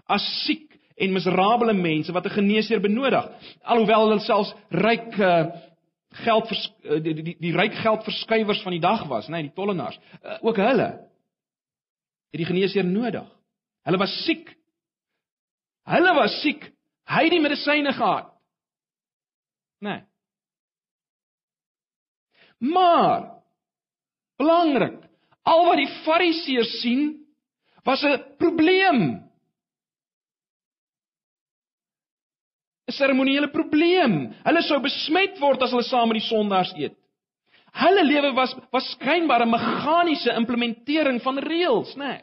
as 0.07 0.25
siek 0.45 0.75
en 1.01 1.13
miserabele 1.13 1.73
mense 1.73 2.13
wat 2.13 2.27
'n 2.27 2.37
geneesheer 2.39 2.81
benodig. 2.81 3.25
Alhoewel 3.63 4.09
hulle 4.09 4.21
selfs 4.21 4.55
ryk 4.71 5.19
uh, 5.19 5.47
geld 6.25 6.47
vers, 6.47 6.73
uh, 6.85 7.01
die 7.03 7.15
die, 7.15 7.23
die, 7.23 7.37
die 7.41 7.57
ryk 7.57 7.75
geldverskuiwers 7.75 8.63
van 8.63 8.73
die 8.73 8.81
dag 8.81 9.07
was, 9.09 9.29
nê, 9.29 9.31
nee, 9.41 9.49
die 9.49 9.57
tollenaars. 9.57 9.99
Uh, 10.23 10.39
ook 10.41 10.57
hulle 10.57 10.89
het 12.31 12.39
die 12.43 12.47
geneesheer 12.47 12.85
nodig. 12.85 13.27
Hulle 13.85 13.99
was 13.99 14.15
siek. 14.25 14.57
Hulle 15.85 16.15
was 16.15 16.41
siek. 16.43 16.71
Hy 17.05 17.23
het 17.27 17.31
die 17.31 17.43
medisyne 17.43 17.93
gehad. 17.93 18.31
Nê. 19.81 19.91
Nee. 19.91 20.03
Maar 22.59 23.43
belangrik 24.39 25.03
Al 25.45 25.67
wat 25.69 25.81
die 25.81 25.93
Fariseërs 26.05 26.81
sien 26.81 27.13
was 27.85 28.03
'n 28.05 28.19
probleem. 28.39 29.01
'n 32.89 32.93
Seremoniele 32.93 33.49
probleem. 33.49 34.35
Hulle 34.45 34.63
sou 34.63 34.81
besmet 34.81 35.41
word 35.41 35.63
as 35.63 35.71
hulle 35.71 35.83
saam 35.83 36.09
met 36.09 36.21
die 36.21 36.29
sondaars 36.29 36.73
eet. 36.77 36.97
Hulle 37.75 38.05
lewe 38.05 38.33
was 38.35 38.55
was 38.73 38.91
skynbaar 38.93 39.43
'n 39.43 39.51
meganiese 39.51 40.33
implementering 40.37 41.23
van 41.23 41.39
reëls, 41.39 41.97
né? 41.97 42.07
Nee. 42.07 42.23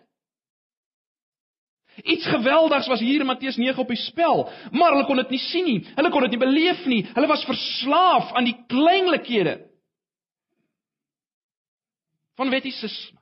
Iets 2.04 2.26
geweldigs 2.26 2.88
was 2.88 3.00
hier 3.00 3.20
in 3.20 3.28
Matteus 3.28 3.58
9 3.58 3.78
op 3.80 3.88
die 3.88 4.00
spel, 4.00 4.50
maar 4.72 4.92
hulle 4.92 5.06
kon 5.06 5.18
dit 5.18 5.30
nie 5.30 5.40
sien 5.40 5.66
nie. 5.66 5.82
Hulle 5.96 6.10
kon 6.10 6.22
dit 6.22 6.32
nie 6.32 6.40
beleef 6.40 6.86
nie. 6.86 7.04
Hulle 7.14 7.28
was 7.28 7.44
verslaaf 7.46 8.32
aan 8.34 8.48
die 8.48 8.58
kleinlikhede 8.68 9.71
van 12.40 12.50
wettisisme. 12.50 13.20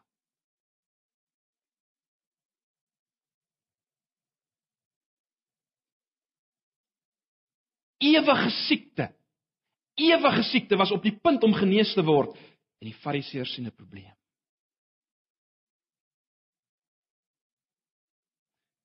Ewige 8.00 8.50
siekte. 8.50 9.10
Ewige 9.94 10.44
siekte 10.44 10.78
was 10.80 10.92
op 10.92 11.04
die 11.04 11.18
punt 11.20 11.44
om 11.44 11.54
genees 11.54 11.92
te 11.94 12.04
word 12.06 12.36
en 12.80 12.88
die 12.88 12.96
fariseërs 13.04 13.54
sien 13.54 13.68
'n 13.68 13.76
probleem. 13.76 14.16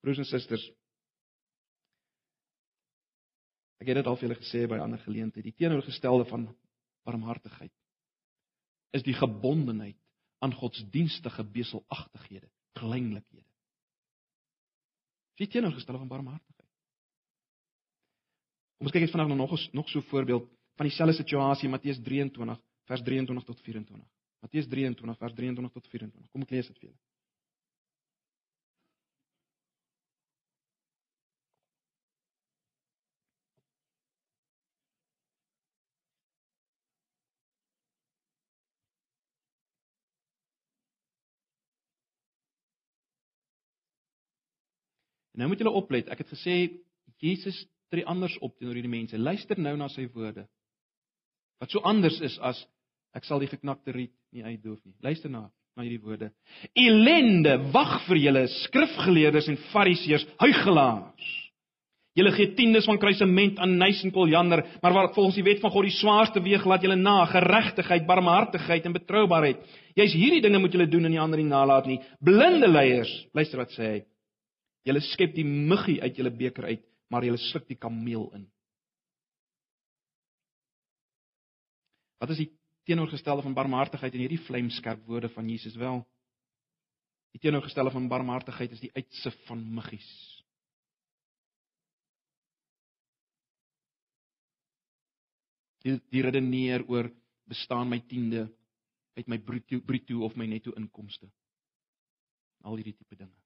Broers 0.02 0.18
en 0.18 0.24
susters, 0.24 0.64
ek 3.80 3.86
het 3.86 3.96
dit 3.96 4.06
al 4.06 4.16
vir 4.16 4.28
julle 4.28 4.40
gesê 4.42 4.66
by 4.68 4.78
ander 4.78 4.98
geleenthede, 4.98 5.48
die 5.48 5.56
teenoorgestelde 5.56 6.26
van 6.28 6.56
barmhartigheid 7.04 7.72
is 8.90 9.02
die 9.02 9.14
gebondenheid 9.14 9.96
aan 10.44 10.52
godsdienstige 10.54 11.44
beselagtighede, 11.56 12.48
kleinlikhede. 12.76 13.48
Dis 15.40 15.48
teenoorgestel 15.48 15.98
van 15.98 16.10
barmhartigheid. 16.10 16.70
Kom 18.76 18.86
ons 18.90 18.94
kyk 18.94 19.06
eens 19.06 19.14
vanaand 19.14 19.36
nog 19.38 19.54
nog 19.72 19.88
so 19.88 19.98
'n 19.98 20.10
voorbeeld 20.10 20.48
van 20.76 20.86
dieselfde 20.86 21.16
situasie 21.16 21.68
Matteus 21.68 21.98
23 22.02 22.60
vers 22.84 23.02
23 23.02 23.44
tot 23.44 23.60
24. 23.60 24.08
Matteus 24.40 24.66
23 24.68 25.18
vers 25.18 25.34
23 25.34 25.72
tot 25.72 25.88
24. 25.88 26.30
Kom 26.30 26.42
ek 26.42 26.50
lees 26.50 26.66
dit 26.66 26.78
vir 26.78 26.88
julle. 26.88 27.00
En 45.34 45.42
nou 45.42 45.50
moet 45.50 45.62
julle 45.62 45.74
oplet. 45.74 46.08
Ek 46.08 46.22
het 46.22 46.30
gesê 46.30 46.56
Jesus 47.22 47.56
tree 47.90 48.06
anders 48.06 48.36
op 48.42 48.54
teenoor 48.58 48.78
hierdie 48.78 48.92
mense. 48.92 49.18
Luister 49.18 49.58
nou 49.60 49.74
na 49.78 49.88
sy 49.90 50.06
woorde. 50.14 50.46
Wat 51.62 51.74
so 51.74 51.82
anders 51.86 52.20
is 52.24 52.38
as 52.42 52.60
ek 53.14 53.26
sal 53.26 53.42
die 53.42 53.50
geknakte 53.50 53.94
riet 53.94 54.14
nie 54.34 54.44
uitdoof 54.46 54.80
nie. 54.84 54.96
Luister 55.02 55.30
na 55.30 55.48
na 55.74 55.82
hierdie 55.82 56.02
woorde. 56.02 56.28
Elende 56.78 57.56
wag 57.74 58.04
vir 58.06 58.20
julle 58.22 58.44
skrifgeleerdes 58.62 59.48
en 59.50 59.58
fariseërs, 59.72 60.26
huigelaars. 60.38 61.32
Julle 62.14 62.30
gee 62.36 62.52
tiendes 62.54 62.86
van 62.86 63.00
kruisement 63.02 63.58
aan 63.58 63.72
nys 63.80 64.04
en 64.06 64.12
koljander, 64.14 64.62
maar 64.84 64.94
wat 64.94 65.16
volgens 65.16 65.40
die 65.40 65.46
wet 65.48 65.58
van 65.64 65.72
God 65.74 65.88
die 65.88 65.96
swaarste 65.96 66.42
weeg 66.44 66.62
laat 66.70 66.86
julle 66.86 66.94
na, 66.94 67.24
geregtigheid, 67.26 68.06
barmhartigheid 68.06 68.86
en 68.86 68.94
betroubaarheid. 68.94 69.64
Jy's 69.98 70.14
hierdie 70.14 70.42
dinge 70.44 70.60
moet 70.62 70.76
julle 70.76 70.86
doen 70.90 71.08
en 71.08 71.14
nie 71.16 71.22
ander 71.22 71.42
nie 71.42 71.50
nalat 71.50 71.90
nie. 71.90 71.98
Blinde 72.22 72.70
leiers, 72.70 73.10
luister 73.34 73.64
wat 73.64 73.74
sê 73.74 73.90
hy. 73.90 73.98
Julle 74.84 75.00
skep 75.00 75.32
die 75.36 75.46
muggie 75.46 76.00
uit 76.02 76.18
julle 76.18 76.32
beker 76.34 76.68
uit, 76.68 76.84
maar 77.08 77.24
julle 77.24 77.40
sluk 77.50 77.66
die 77.68 77.78
kameel 77.80 78.28
in. 78.36 78.44
Wat 82.20 82.32
is 82.34 82.42
die 82.44 82.50
teenoorgestelde 82.88 83.44
van 83.44 83.56
barmhartigheid 83.56 84.14
in 84.16 84.24
hierdie 84.26 84.42
vlamskerp 84.44 85.04
woorde 85.08 85.28
van 85.32 85.48
Jesus 85.48 85.76
wel? 85.80 86.02
Die 87.34 87.40
teenoorgestelde 87.42 87.90
van 87.90 88.08
barmhartigheid 88.08 88.72
is 88.76 88.80
die 88.84 88.92
uitsif 88.94 89.36
van 89.48 89.64
muggies. 89.74 90.10
Die, 95.84 95.98
die 96.12 96.22
redeneer 96.24 96.84
oor 96.88 97.10
bestaan 97.50 97.90
my 97.90 98.00
tiende 98.08 98.46
uit 99.18 99.28
my 99.28 99.38
bruto 99.38 99.80
bruto 99.84 100.24
of 100.24 100.36
my 100.36 100.46
netto 100.48 100.72
inkomste. 100.80 101.28
Al 102.64 102.78
hierdie 102.80 102.96
tipe 102.96 103.16
dinge. 103.16 103.43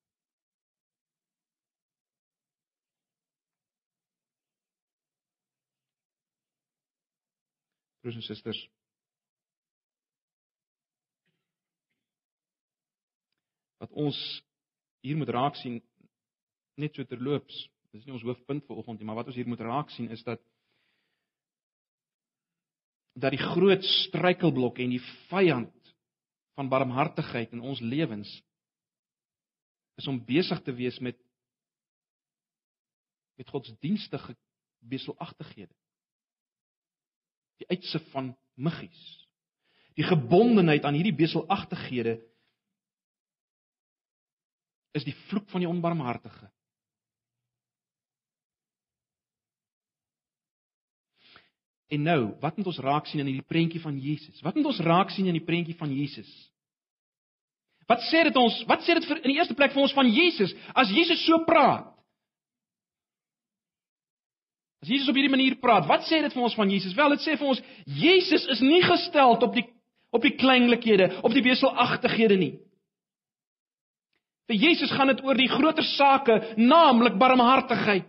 Broers 8.09 8.23
en 8.23 8.35
susters. 8.35 8.59
Wat 13.77 13.91
ons 13.93 14.17
hier 15.05 15.19
moet 15.21 15.29
raak 15.29 15.59
sien 15.61 15.77
net 16.81 16.97
so 16.97 17.05
terloops, 17.05 17.59
dis 17.93 18.07
nie 18.07 18.15
ons 18.17 18.25
hoofpunt 18.25 18.65
vir 18.65 18.81
oggend 18.81 19.03
nie, 19.03 19.09
maar 19.09 19.19
wat 19.21 19.29
ons 19.29 19.37
hier 19.37 19.51
moet 19.51 19.61
raak 19.61 19.93
sien 19.93 20.09
is 20.15 20.25
dat 20.25 20.41
dat 23.19 23.35
die 23.35 23.43
groot 23.43 23.85
struikelblok 24.07 24.81
en 24.81 24.95
die 24.95 25.03
vyand 25.29 25.93
van 26.57 26.71
barmhartigheid 26.73 27.53
in 27.53 27.61
ons 27.61 27.83
lewens 27.85 28.31
is 30.01 30.09
om 30.09 30.23
besig 30.25 30.63
te 30.65 30.73
wees 30.73 30.97
met 31.05 31.21
met 33.37 33.53
godsdienstige 33.53 34.33
beselagtighede. 34.81 35.77
Die 37.59 37.69
uitsig 37.69 38.05
van 38.13 38.33
muggies. 38.55 39.05
Die 39.99 40.07
gebondenheid 40.07 40.85
aan 40.87 40.95
hierdie 40.95 41.17
beselagtighede 41.17 42.19
is 44.97 45.05
die 45.07 45.17
vloek 45.29 45.49
van 45.51 45.63
die 45.63 45.71
onbarmhartige. 45.71 46.49
En 51.89 52.03
nou, 52.05 52.21
wat 52.41 52.57
moet 52.57 52.69
ons 52.69 52.79
raak 52.85 53.07
sien 53.09 53.23
in 53.23 53.31
hierdie 53.31 53.49
prentjie 53.49 53.81
van 53.81 53.99
Jesus? 53.99 54.41
Wat 54.45 54.55
moet 54.55 54.69
ons 54.69 54.81
raak 54.85 55.11
sien 55.15 55.27
in 55.27 55.39
die 55.39 55.45
prentjie 55.45 55.77
van 55.79 55.93
Jesus? 55.95 56.29
Wat 57.89 58.03
sê 58.11 58.27
dit 58.29 58.37
ons? 58.37 58.59
Wat 58.69 58.85
sê 58.85 58.99
dit 58.99 59.07
vir 59.09 59.23
in 59.23 59.31
die 59.33 59.39
eerste 59.39 59.57
plek 59.57 59.73
vir 59.73 59.87
ons 59.87 59.95
van 59.97 60.11
Jesus 60.13 60.53
as 60.77 60.93
Jesus 60.93 61.25
so 61.25 61.41
praat? 61.49 61.89
As 64.83 64.91
Jesus 64.93 65.09
op 65.11 65.17
hierdie 65.19 65.33
manier 65.33 65.57
praat, 65.59 65.89
wat 65.91 66.07
sê 66.07 66.21
dit 66.23 66.35
vir 66.35 66.45
ons 66.47 66.55
van 66.55 66.71
Jesus? 66.71 66.95
Wel, 66.95 67.17
dit 67.17 67.25
sê 67.25 67.35
vir 67.39 67.51
ons 67.51 67.63
Jesus 67.99 68.47
is 68.55 68.63
nie 68.63 68.83
gestel 68.85 69.35
op 69.35 69.55
die 69.55 69.67
op 70.09 70.23
die 70.25 70.33
kleinlikhede, 70.41 71.19
op 71.21 71.35
die 71.37 71.43
beselagtighede 71.45 72.37
nie. 72.41 72.55
Vir 74.49 74.57
Jesus 74.57 74.93
gaan 74.97 75.11
dit 75.13 75.21
oor 75.21 75.37
die 75.37 75.51
groter 75.53 75.85
sake, 75.85 76.39
naamlik 76.57 77.19
barmhartigheid. 77.21 78.07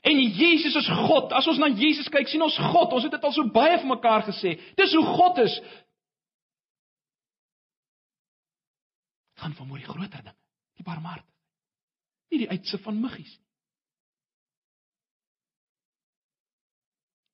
En 0.00 0.20
Jesus 0.20 0.76
is 0.80 0.88
God. 0.88 1.34
As 1.36 1.48
ons 1.50 1.60
na 1.60 1.68
Jesus 1.76 2.08
kyk, 2.12 2.28
sien 2.30 2.44
ons 2.44 2.56
God. 2.70 2.94
Ons 2.96 3.04
het 3.04 3.12
dit 3.12 3.26
al 3.28 3.34
so 3.36 3.44
baie 3.52 3.76
vir 3.76 3.90
mekaar 3.90 4.24
gesê. 4.28 4.54
Dis 4.80 4.94
hoe 4.96 5.04
God 5.04 5.42
is. 5.44 5.58
Gaan 9.42 9.56
van 9.58 9.68
oor 9.70 9.80
die 9.80 9.88
groter 9.88 10.22
dinge, 10.22 10.36
die 10.80 10.86
barmhartigheid. 10.86 11.34
Nie 12.32 12.42
die 12.44 12.50
uitse 12.52 12.80
van 12.84 12.96
muggies 13.00 13.36
nie. 13.36 13.47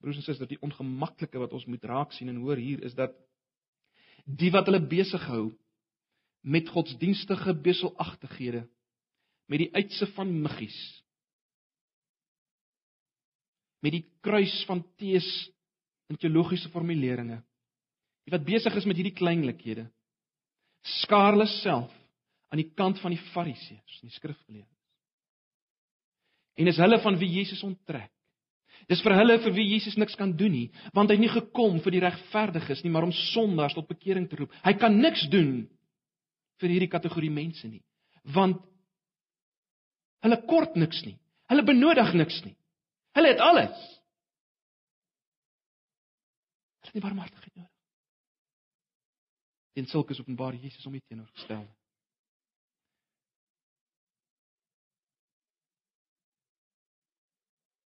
Broers 0.04 0.20
en 0.20 0.26
susters, 0.26 0.50
die 0.50 0.60
ongemaklike 0.60 1.40
wat 1.40 1.54
ons 1.56 1.64
moet 1.70 1.84
raak 1.88 2.12
sien 2.12 2.28
en 2.28 2.42
hoor 2.44 2.60
hier 2.60 2.82
is 2.84 2.96
dat 2.98 3.14
die 4.24 4.50
wat 4.52 4.68
hulle 4.68 4.82
besig 4.84 5.24
hou 5.30 5.46
met 6.44 6.68
godsdienstige 6.68 7.54
beselagtighede 7.64 8.66
met 9.48 9.64
die 9.64 9.70
uitse 9.76 10.08
van 10.12 10.30
muggies 10.44 10.76
met 13.84 13.92
die 13.92 14.04
kruis 14.24 14.54
van 14.68 14.80
tees 15.00 15.26
in 16.08 16.16
teologiese 16.20 16.70
formuleringe. 16.72 17.42
Die 18.24 18.32
wat 18.32 18.46
besig 18.46 18.76
is 18.80 18.86
met 18.88 18.96
hierdie 18.96 19.16
kleinlikhede 19.16 19.88
skaar 21.00 21.32
hulle 21.32 21.48
self 21.62 21.92
aan 22.52 22.60
die 22.60 22.70
kant 22.76 22.98
van 23.00 23.14
die 23.14 23.20
fariseërs, 23.32 24.00
die 24.04 24.12
skrifgeleerdes. 24.12 24.80
En 26.60 26.68
is 26.68 26.80
hulle 26.80 26.98
van 27.02 27.16
wie 27.18 27.30
Jesus 27.38 27.62
onttrek. 27.64 28.12
Dis 28.90 29.02
vir 29.04 29.14
hulle 29.16 29.38
vir 29.44 29.54
wie 29.56 29.66
Jesus 29.72 29.96
niks 30.00 30.16
kan 30.18 30.34
doen 30.36 30.52
nie, 30.52 30.68
want 30.96 31.10
hy 31.10 31.16
het 31.16 31.24
nie 31.24 31.32
gekom 31.32 31.80
vir 31.84 31.96
die 31.96 32.02
regverdiges 32.04 32.82
nie, 32.84 32.92
maar 32.92 33.06
om 33.06 33.14
sondaars 33.16 33.76
tot 33.76 33.88
bekering 33.88 34.28
te 34.28 34.38
roep. 34.40 34.54
Hy 34.64 34.74
kan 34.80 34.98
niks 35.00 35.26
doen 35.32 35.64
vir 36.62 36.74
hierdie 36.74 36.92
kategorie 36.92 37.32
mense 37.32 37.68
nie, 37.68 37.82
want 38.34 38.60
hulle 40.24 40.40
kort 40.48 40.76
niks 40.80 41.02
nie. 41.04 41.16
Hulle 41.52 41.64
benodig 41.66 42.14
niks 42.16 42.40
nie. 42.46 42.54
Hulle 43.14 43.30
het 43.34 43.42
alles. 43.44 43.76
Hulle 46.80 46.92
het 46.92 46.96
nie 46.96 47.04
barmhartigheid 47.04 47.52
nodig. 47.54 47.70
En 49.74 49.88
sulke 49.90 50.14
is 50.14 50.20
openbaar 50.22 50.54
Jesus 50.54 50.86
om 50.86 50.92
dit 50.92 51.02
teenoorgestel. 51.08 51.64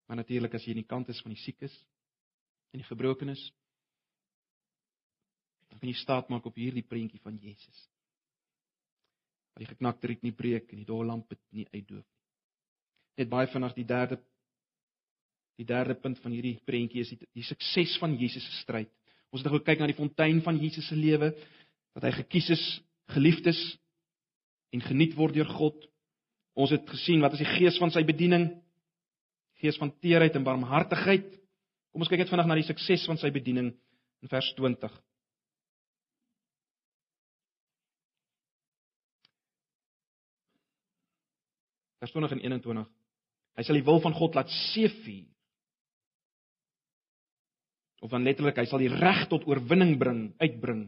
Maar 0.07 0.23
natuurlik 0.23 0.55
as 0.55 0.65
jy 0.65 0.75
aan 0.75 0.83
die 0.83 0.91
kant 0.91 1.09
is 1.13 1.21
van 1.25 1.35
die 1.35 1.43
siekes 1.43 1.75
en 2.75 2.83
die 2.83 2.89
gebrokenes, 2.89 3.43
dan 5.71 5.81
kan 5.81 5.91
jy 5.91 5.97
staat 5.99 6.31
maak 6.31 6.47
op 6.47 6.59
hierdie 6.59 6.87
prentjie 6.87 7.21
van 7.25 7.39
Jesus. 7.43 7.83
Wat 9.55 9.65
die 9.65 9.73
geknakte 9.73 10.11
riet 10.11 10.23
nie 10.23 10.35
breek 10.37 10.71
en 10.71 10.83
die 10.83 10.89
dowwe 10.89 11.09
lamp 11.09 11.35
nie 11.51 11.67
uitdoof 11.73 12.05
nie. 12.05 12.23
Net 13.17 13.33
baie 13.33 13.49
vinnig 13.51 13.75
die 13.75 13.89
derde 13.89 14.21
Die 15.57 15.65
derde 15.65 15.95
punt 15.97 16.19
van 16.21 16.35
hierdie 16.37 16.59
prentjie 16.69 17.01
is 17.01 17.15
die, 17.15 17.29
die 17.33 17.45
sukses 17.47 17.97
van 18.01 18.15
Jesus 18.21 18.45
se 18.45 18.59
stryd. 18.61 18.91
Ons 19.33 19.41
het 19.41 19.49
nou 19.49 19.57
gekyk 19.59 19.81
na 19.81 19.89
die 19.89 19.97
fontein 19.97 20.43
van 20.45 20.59
Jesus 20.61 20.89
se 20.91 20.97
lewe, 20.97 21.31
dat 21.97 22.05
hy 22.05 22.13
gekies 22.19 22.51
is, 22.53 22.65
geliefd 23.15 23.49
is 23.49 23.61
en 24.77 24.85
geniet 24.85 25.17
word 25.17 25.37
deur 25.37 25.49
God. 25.57 25.79
Ons 26.57 26.75
het 26.77 26.85
gesien 26.91 27.25
wat 27.25 27.37
is 27.37 27.43
die 27.45 27.55
gees 27.57 27.79
van 27.81 27.93
sy 27.95 28.05
bediening? 28.05 28.51
Gees 29.63 29.79
van 29.81 29.93
teerheid 30.05 30.37
en 30.37 30.45
barmhartigheid. 30.45 31.29
Kom 31.93 32.05
ons 32.05 32.11
kyk 32.13 32.25
net 32.25 32.33
vinnig 32.33 32.49
na 32.49 32.59
die 32.59 32.67
sukses 32.69 33.07
van 33.09 33.21
sy 33.21 33.31
bediening 33.33 33.71
in 34.25 34.33
vers 34.33 34.51
20. 34.59 34.93
Vers 42.05 42.13
20 42.13 42.37
en 42.37 42.45
21. 42.45 42.91
Hy 43.57 43.65
sal 43.65 43.79
die 43.79 43.87
wil 43.87 44.03
van 44.05 44.15
God 44.17 44.37
laat 44.37 44.53
seëvier 44.73 45.25
of 48.05 48.13
dan 48.13 48.27
letterlik 48.27 48.59
hy 48.61 48.67
sal 48.69 48.83
die 48.83 48.93
reg 48.93 49.25
tot 49.31 49.47
oorwinning 49.49 49.97
bring, 49.99 50.21
uitbring, 50.39 50.85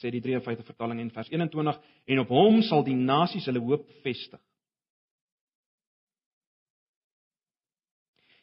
sê 0.00 0.10
die 0.10 0.22
53 0.24 0.64
vertaling 0.66 1.02
in 1.02 1.10
vers 1.12 1.28
21 1.30 1.76
en 2.08 2.22
op 2.22 2.32
hom 2.32 2.62
sal 2.66 2.82
die 2.86 2.96
nasies 2.96 3.46
hulle 3.50 3.60
hoop 3.62 3.84
vestig. 4.02 4.40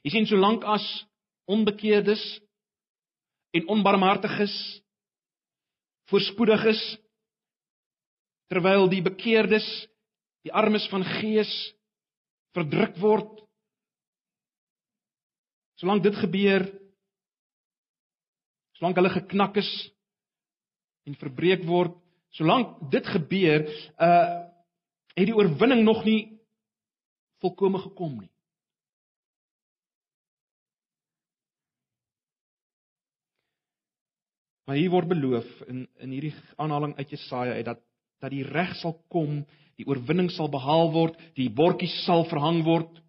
Jy 0.06 0.14
sien 0.14 0.28
solank 0.30 0.64
as 0.64 0.86
onbekeerdes 1.50 2.22
en 3.58 3.68
onbarmhartiges 3.74 4.56
voorspoediges 6.10 6.82
terwyl 8.50 8.88
die 8.90 9.02
bekeerdes 9.06 9.66
die 10.46 10.54
armes 10.56 10.86
van 10.90 11.06
gees 11.20 11.52
verdruk 12.58 12.96
word 13.02 13.34
solank 15.82 16.06
dit 16.06 16.18
gebeur 16.22 16.66
solank 18.80 18.96
hulle 18.96 19.12
geknak 19.12 19.58
is 19.60 19.70
en 21.10 21.18
verbreek 21.20 21.66
word, 21.68 21.96
solank 22.38 22.78
dit 22.94 23.16
gebeur, 23.16 23.68
uh 24.00 24.46
het 25.18 25.28
die 25.28 25.36
oorwinning 25.36 25.82
nog 25.84 26.06
nie 26.06 26.38
volkome 27.44 27.80
gekom 27.82 28.14
nie. 28.22 28.30
Maar 34.70 34.78
hier 34.78 34.92
word 34.94 35.10
beloof 35.10 35.48
in 35.66 35.88
in 35.98 36.12
hierdie 36.14 36.36
aanhaling 36.62 36.92
uit 37.00 37.10
Jesaja 37.10 37.56
uit 37.58 37.66
dat 37.66 37.80
dat 38.22 38.30
die 38.30 38.44
reg 38.46 38.76
sal 38.78 38.94
kom, 39.10 39.40
die 39.80 39.88
oorwinning 39.88 40.28
sal 40.30 40.50
behaal 40.52 40.92
word, 40.94 41.16
die 41.40 41.48
bordjies 41.50 41.96
sal 42.04 42.28
verhang 42.30 42.60
word. 42.68 43.00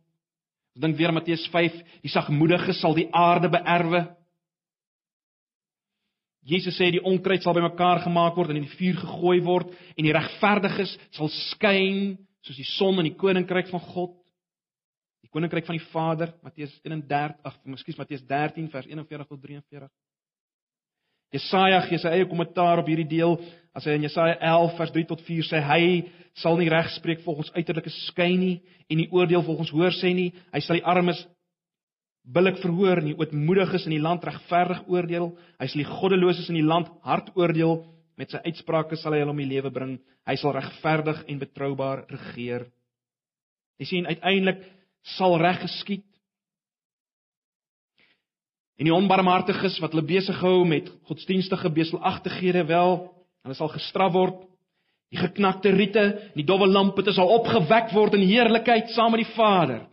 Ons 0.73 0.85
dink 0.87 0.97
weer 0.97 1.13
Matteus 1.13 1.45
5, 1.53 1.77
die 2.01 2.13
sagmoediges 2.15 2.81
sal 2.81 2.97
die 2.97 3.09
aarde 3.13 3.51
beerwe. 3.53 4.05
Jesus 6.49 6.79
sê 6.81 6.89
die 6.95 7.05
onkruid 7.05 7.45
sal 7.45 7.59
bymekaar 7.59 8.07
gemaak 8.07 8.39
word 8.41 8.55
en 8.55 8.63
in 8.63 8.69
die 8.69 8.79
vuur 8.79 9.03
gegooi 9.03 9.39
word 9.45 9.77
en 9.99 10.07
die 10.07 10.17
regverdiges 10.17 10.97
sal 11.19 11.29
skyn 11.53 12.15
soos 12.47 12.57
die 12.57 12.71
son 12.79 13.03
in 13.03 13.11
die 13.11 13.19
koninkryk 13.21 13.69
van 13.69 13.85
God. 13.91 14.15
Die 15.21 15.29
koninkryk 15.29 15.69
van 15.69 15.77
die 15.77 15.89
Vader, 15.93 16.33
Matteus 16.41 16.73
31, 16.87 17.37
ag, 17.45 17.61
ekskuus, 17.69 18.01
Matteus 18.01 18.25
13 18.25 18.73
vers 18.73 18.89
41 18.89 19.29
tot 19.29 19.43
43. 19.45 19.91
Jesaja 21.35 21.81
gee 21.87 22.01
sy 22.03 22.11
eie 22.11 22.29
kommentaar 22.29 22.83
op 22.83 22.89
hierdie 22.91 23.09
deel 23.09 23.37
as 23.77 23.87
hy 23.87 23.95
in 23.99 24.07
Jesaja 24.09 24.39
11 24.41 24.79
vers 24.79 24.95
3 24.97 25.07
tot 25.13 25.21
4 25.27 25.47
sê 25.47 25.61
hy 25.63 25.85
sal 26.41 26.59
nie 26.59 26.71
regspreek 26.71 27.23
volgens 27.25 27.53
uiterlike 27.55 27.93
skyn 28.09 28.41
nie 28.41 28.57
en 28.91 28.99
nie 28.99 29.11
oordeel 29.15 29.45
volgens 29.47 29.71
hoor 29.75 29.95
sê 29.95 30.13
nie. 30.15 30.33
Hy 30.55 30.63
sal 30.65 30.81
die 30.81 30.87
armes 30.87 31.21
billik 32.27 32.59
verhoor 32.63 33.01
en 33.01 33.11
die 33.11 33.17
ootmoediges 33.19 33.87
in 33.89 33.95
die 33.97 34.03
land 34.03 34.27
regverdig 34.27 34.83
oordeel. 34.91 35.31
Hy 35.61 35.71
sal 35.71 35.83
die 35.83 35.89
goddeloses 35.89 36.51
in 36.51 36.59
die 36.59 36.67
land 36.67 36.91
hard 37.07 37.31
oordeel. 37.39 37.81
Met 38.19 38.35
sy 38.35 38.43
uitsprake 38.45 38.99
sal 39.01 39.15
hy 39.15 39.23
hulle 39.23 39.33
om 39.33 39.41
die 39.41 39.49
lewe 39.49 39.73
bring. 39.75 39.97
Hy 40.29 40.37
sal 40.41 40.55
regverdig 40.59 41.23
en 41.31 41.41
betroubaar 41.41 42.05
regeer. 42.11 42.67
Jy 43.81 43.89
sien 43.89 44.11
uiteindelik 44.11 44.67
sal 45.17 45.39
reg 45.41 45.63
geskied. 45.65 46.05
En 48.81 48.89
die 48.89 48.95
onbarmhartiges 48.97 49.77
wat 49.83 49.93
hulle 49.93 50.07
besig 50.09 50.39
hou 50.41 50.63
met 50.65 50.87
godsdienstige 51.09 51.69
beselagtighede 51.77 52.63
wel, 52.71 52.95
hulle 53.45 53.57
sal 53.59 53.69
gestraf 53.75 54.15
word. 54.15 54.39
Die 55.13 55.21
geknakte 55.21 55.73
riete, 55.75 56.05
die 56.33 56.47
dowwe 56.49 56.69
lampe, 56.71 57.05
dit 57.05 57.13
sal 57.13 57.29
opgewek 57.35 57.93
word 57.93 58.17
in 58.17 58.25
heerlikheid 58.25 58.95
saam 58.95 59.13
met 59.13 59.25
die 59.25 59.35
Vader. 59.35 59.85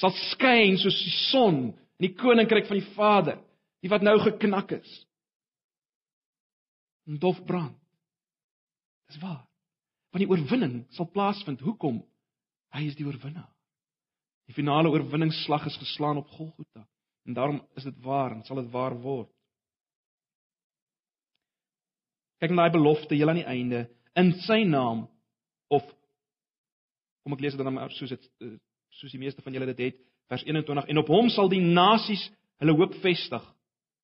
Sal 0.00 0.10
skyn 0.32 0.74
soos 0.80 0.98
die 1.04 1.14
son 1.28 1.60
in 2.00 2.08
die 2.08 2.14
koninkryk 2.18 2.66
van 2.66 2.80
die 2.80 2.94
Vader, 2.96 3.38
die 3.84 3.92
wat 3.92 4.02
nou 4.02 4.16
geknak 4.24 4.74
is. 4.80 4.90
En 7.06 7.20
dof 7.22 7.38
brand. 7.46 7.76
Dis 9.06 9.20
waar. 9.22 9.44
Want 10.10 10.24
die 10.24 10.30
oorwinning 10.30 10.80
sal 10.96 11.06
plaasvind. 11.14 11.62
Hoekom? 11.62 12.00
Hy 12.74 12.88
is 12.88 12.98
die 12.98 13.06
oorwinnaar. 13.06 13.50
Die 14.50 14.56
finale 14.56 14.90
oorwinningsslag 14.90 15.68
is 15.70 15.78
geslaan 15.78 16.18
op 16.18 16.32
Golgotha. 16.34 16.88
En 17.26 17.34
daarom 17.34 17.62
is 17.78 17.86
dit 17.86 17.98
waar 18.02 18.32
en 18.34 18.42
sal 18.44 18.56
dit 18.62 18.70
waar 18.70 18.96
word. 19.00 19.30
Kyk 22.42 22.50
na 22.50 22.64
daai 22.64 22.74
belofte 22.74 23.14
heel 23.14 23.30
aan 23.30 23.38
die 23.38 23.46
einde 23.46 23.86
in 24.18 24.32
sy 24.44 24.62
naam 24.68 25.06
of 25.72 25.84
kom 27.22 27.36
ek 27.36 27.44
lees 27.44 27.56
dit 27.56 27.64
dan 27.64 27.76
maar 27.76 27.92
soos 27.94 28.12
dit 28.12 28.24
eh, 28.42 28.56
soos 28.98 29.14
die 29.14 29.20
meeste 29.22 29.44
van 29.44 29.54
julle 29.54 29.70
dit 29.72 29.84
het 29.86 30.00
vers 30.32 30.44
21 30.48 30.90
en 30.90 31.00
op 31.00 31.12
hom 31.12 31.30
sal 31.32 31.48
die 31.52 31.62
nasies 31.62 32.24
hulle 32.62 32.74
hoop 32.76 32.96
vestig 33.04 33.44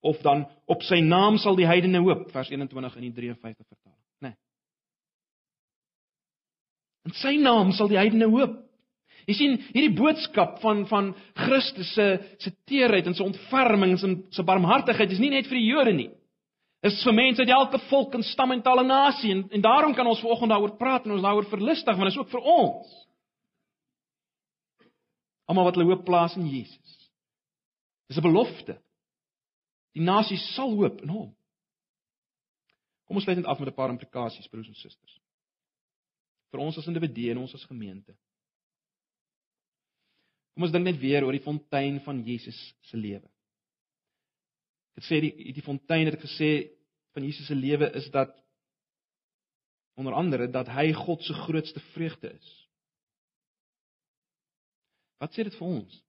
of 0.07 0.21
dan 0.25 0.47
op 0.71 0.85
sy 0.87 1.01
naam 1.05 1.39
sal 1.43 1.59
die 1.59 1.67
heidene 1.69 2.01
hoop 2.05 2.29
vers 2.33 2.53
21 2.55 2.97
in 3.01 3.09
die 3.09 3.15
53 3.19 3.67
vertaling 3.67 3.99
nê 4.23 4.31
nee. 4.31 4.37
In 7.11 7.17
sy 7.19 7.35
naam 7.43 7.75
sal 7.77 7.91
die 7.91 8.01
heidene 8.01 8.31
hoop 8.33 8.57
Jy 9.29 9.35
sien, 9.37 9.57
hierdie 9.75 9.93
boodskap 9.93 10.57
van 10.63 10.87
van 10.89 11.11
Christus 11.37 11.91
se 11.93 12.07
se 12.41 12.53
teerheid 12.69 13.07
en 13.07 13.17
sy 13.17 13.27
ontferming 13.27 13.99
en 13.99 14.15
sy 14.33 14.45
barmhartigheid 14.47 15.13
is 15.13 15.21
nie 15.21 15.35
net 15.35 15.51
vir 15.51 15.59
die 15.61 15.69
Jode 15.69 15.93
nie. 15.93 16.09
Dit 16.81 16.95
is 16.95 17.03
vir 17.05 17.17
mense 17.17 17.43
uit 17.43 17.53
elke 17.53 17.81
volk 17.91 18.15
en 18.17 18.25
stam 18.25 18.55
en 18.55 18.63
taal 18.63 18.81
en 18.85 18.89
nasie 18.89 19.35
en, 19.35 19.43
en 19.53 19.65
daarom 19.65 19.93
kan 19.95 20.07
ons 20.07 20.21
vanoggend 20.23 20.55
daaroor 20.55 20.77
praat 20.81 21.05
en 21.05 21.17
ons 21.19 21.27
daaroor 21.27 21.49
verlustig 21.51 21.99
want 21.99 22.09
dit 22.09 22.15
is 22.15 22.21
ook 22.23 22.31
vir 22.33 22.49
ons. 22.55 22.95
Almal 25.49 25.69
wat 25.69 25.77
hulle 25.77 25.89
hoop 25.91 26.05
plaas 26.07 26.37
in 26.39 26.47
Jesus. 26.49 26.95
Dis 28.09 28.17
'n 28.17 28.25
belofte. 28.25 28.79
Die 29.93 30.05
nasie 30.05 30.39
sal 30.55 30.73
hoop 30.73 31.03
in 31.03 31.13
hom. 31.13 31.35
Kom 33.09 33.17
ons 33.17 33.25
sluit 33.25 33.39
net 33.41 33.47
af 33.47 33.59
met 33.59 33.69
'n 33.69 33.75
paar 33.75 33.91
implikasies 33.91 34.49
broers 34.49 34.69
en 34.69 34.75
susters. 34.75 35.21
Vir 36.51 36.61
ons 36.61 36.79
as 36.79 36.87
individue 36.87 37.31
en 37.31 37.39
ons 37.39 37.55
as 37.55 37.65
gemeente. 37.65 38.15
Kom 40.59 40.65
ons 40.67 40.73
dink 40.75 40.89
net 40.89 40.97
weer 40.99 41.23
oor 41.23 41.37
die 41.37 41.45
fontein 41.45 42.01
van 42.03 42.19
Jesus 42.27 42.57
se 42.91 42.99
lewe. 42.99 43.29
Dit 44.99 45.05
sê 45.07 45.21
die 45.23 45.53
die 45.55 45.63
fontein 45.63 46.09
het 46.11 46.17
gesê 46.19 46.49
van 47.15 47.23
Jesus 47.23 47.47
se 47.47 47.55
lewe 47.55 47.87
is 48.01 48.09
dat 48.11 48.33
onder 49.95 50.17
andere 50.19 50.49
dat 50.51 50.67
hy 50.75 50.89
God 50.99 51.23
se 51.23 51.37
grootste 51.45 51.79
vreugde 51.93 52.33
is. 52.35 52.51
Wat 55.23 55.31
sê 55.31 55.47
dit 55.47 55.55
vir 55.61 55.69
ons? 55.69 56.03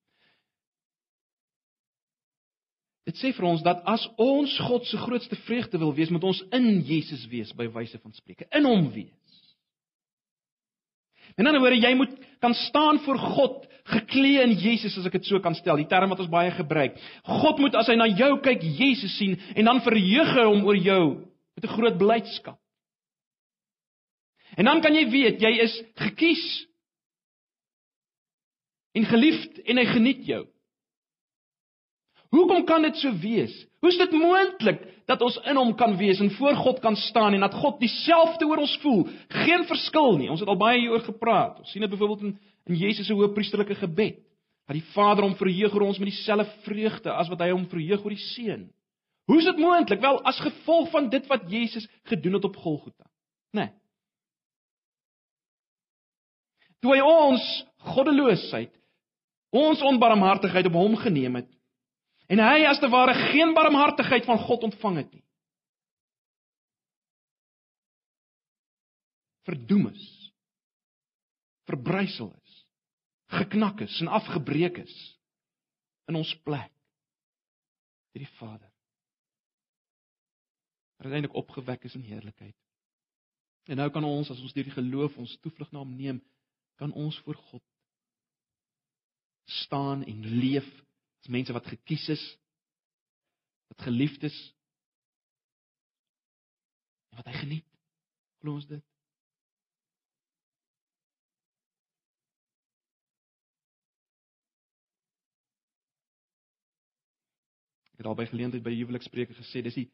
Dit 3.06 3.22
sê 3.22 3.30
vir 3.38 3.52
ons 3.54 3.62
dat 3.70 3.86
as 3.86 4.10
ons 4.18 4.58
God 4.66 4.90
se 4.90 4.98
grootste 5.06 5.38
vreugde 5.46 5.78
wil 5.78 5.94
wees, 5.94 6.10
moet 6.10 6.26
ons 6.26 6.42
in 6.58 6.72
Jesus 6.90 7.30
wees 7.30 7.54
by 7.54 7.70
wyse 7.78 8.02
van 8.02 8.18
spreuke, 8.18 8.50
in 8.50 8.66
hom 8.66 8.90
wees. 8.98 9.14
In 11.40 11.46
'n 11.46 11.48
ander 11.48 11.62
woorde, 11.64 11.80
jy 11.80 11.94
moet 11.96 12.12
kan 12.40 12.54
staan 12.54 13.00
voor 13.00 13.18
God 13.18 13.68
geklee 13.84 14.42
in 14.44 14.54
Jesus 14.60 14.98
as 14.98 15.06
ek 15.06 15.18
dit 15.18 15.26
so 15.26 15.40
kan 15.40 15.56
stel, 15.56 15.80
die 15.80 15.88
term 15.88 16.12
wat 16.12 16.20
ons 16.20 16.32
baie 16.32 16.52
gebruik. 16.52 17.00
God 17.24 17.60
moet 17.60 17.76
as 17.80 17.88
hy 17.88 17.96
na 17.96 18.08
jou 18.12 18.40
kyk, 18.44 18.62
Jesus 18.62 19.16
sien 19.18 19.38
en 19.56 19.66
dan 19.66 19.82
verheug 19.82 20.34
hy 20.36 20.46
hom 20.46 20.66
oor 20.68 20.76
jou 20.78 21.06
met 21.56 21.64
'n 21.64 21.76
groot 21.76 21.98
blydskap. 21.98 22.60
En 24.58 24.66
dan 24.66 24.82
kan 24.82 24.96
jy 24.96 25.10
weet 25.10 25.42
jy 25.42 25.54
is 25.64 25.84
gekies 25.96 26.66
en 28.94 29.06
geliefd 29.06 29.60
en 29.66 29.78
hy 29.78 29.86
geniet 29.86 30.26
jou. 30.26 30.46
Hoekom 32.30 32.66
kan 32.66 32.86
dit 32.86 32.98
so 33.02 33.12
wees? 33.22 33.54
Hoe 33.82 33.90
is 33.90 33.98
dit 33.98 34.12
moontlik 34.12 34.84
dat 35.10 35.22
ons 35.26 35.40
in 35.50 35.58
hom 35.58 35.72
kan 35.76 35.96
wees 35.98 36.20
en 36.22 36.30
voor 36.38 36.56
God 36.56 36.80
kan 36.80 36.96
staan 36.96 37.34
en 37.34 37.42
dat 37.46 37.58
God 37.58 37.80
dieselfde 37.82 38.46
oor 38.46 38.62
ons 38.62 38.78
voel? 38.84 39.08
Geen 39.28 39.66
verskil 39.66 40.18
nie. 40.18 40.30
Ons 40.30 40.44
het 40.44 40.50
al 40.50 40.60
baie 40.60 40.80
hieroor 40.80 41.06
gepraat. 41.08 41.58
Ons 41.64 41.72
sien 41.72 41.82
dit 41.82 41.90
byvoorbeeld 41.90 42.28
in 42.28 42.38
in 42.70 42.76
Jesus 42.78 43.08
se 43.08 43.14
hoëpriesterlike 43.18 43.76
gebed. 43.76 44.20
Dat 44.70 44.78
die 44.78 44.86
Vader 44.94 45.26
hom 45.26 45.36
verheug 45.36 45.74
oor 45.74 45.88
ons 45.88 45.98
met 45.98 46.12
dieselfde 46.12 46.46
vreugde 46.68 47.14
as 47.14 47.30
wat 47.32 47.42
hy 47.42 47.50
hom 47.50 47.66
verheug 47.72 48.04
oor 48.06 48.14
die 48.14 48.26
Seun. 48.36 48.68
Hoe 49.30 49.38
is 49.42 49.48
dit 49.50 49.62
moontlik? 49.62 50.02
Wel, 50.02 50.22
as 50.26 50.42
gevolg 50.42 50.90
van 50.94 51.10
dit 51.10 51.26
wat 51.30 51.48
Jesus 51.50 51.88
gedoen 52.10 52.38
het 52.38 52.46
op 52.46 52.56
Golgotha. 52.58 53.06
Né? 53.54 53.66
Nee. 53.66 53.72
Toe 56.80 56.94
hy 56.96 57.02
ons 57.04 57.44
goddeloosheid, 57.92 58.72
ons 59.52 59.82
onbarmhartigheid 59.84 60.70
op 60.70 60.78
hom 60.78 60.96
geneem 61.02 61.42
het, 61.42 61.50
En 62.30 62.42
hy 62.44 62.66
as 62.70 62.80
te 62.80 62.90
ware 62.94 63.16
geen 63.32 63.56
barmhartigheid 63.58 64.26
van 64.30 64.38
God 64.46 64.68
ontvang 64.70 65.02
het 65.02 65.14
nie. 65.18 65.26
Verdoem 69.50 69.88
is. 69.90 70.06
Verbrysel 71.70 72.30
is. 72.34 72.58
Geknak 73.34 73.82
is 73.86 74.00
en 74.02 74.12
afgebreek 74.14 74.78
is 74.84 74.98
in 76.10 76.18
ons 76.18 76.34
plek. 76.46 76.74
Deur 78.14 78.26
die 78.26 78.36
Vader. 78.38 78.70
Uiteindelik 81.00 81.38
opgewek 81.38 81.86
is 81.86 81.96
in 81.96 82.06
heerlikheid. 82.06 82.56
En 83.70 83.78
nou 83.78 83.90
kan 83.94 84.06
ons 84.06 84.30
as 84.34 84.42
ons 84.42 84.54
deur 84.54 84.66
die 84.66 84.74
geloof 84.74 85.18
ons 85.22 85.38
toevlug 85.44 85.70
na 85.72 85.84
hom 85.84 85.94
neem, 85.96 86.22
kan 86.82 86.94
ons 86.98 87.18
voor 87.26 87.38
God 87.52 87.64
staan 89.50 90.04
en 90.06 90.26
leef 90.42 90.68
Dis 91.20 91.32
mense 91.32 91.54
wat 91.54 91.68
gekies 91.68 92.08
is, 92.10 92.24
wat 93.68 93.82
geliefd 93.88 94.24
is. 94.24 94.38
En 97.10 97.20
wat 97.22 97.28
hy 97.32 97.36
geniet. 97.42 97.68
Glo 98.40 98.56
ons 98.60 98.68
dit? 98.70 98.86
Ek 108.00 108.06
het 108.06 108.08
al 108.08 108.16
by 108.16 108.30
geleentheid 108.32 108.64
by 108.64 108.72
huwelikspreke 108.72 109.36
gesê, 109.36 109.60
dis 109.66 109.76
die 109.76 109.90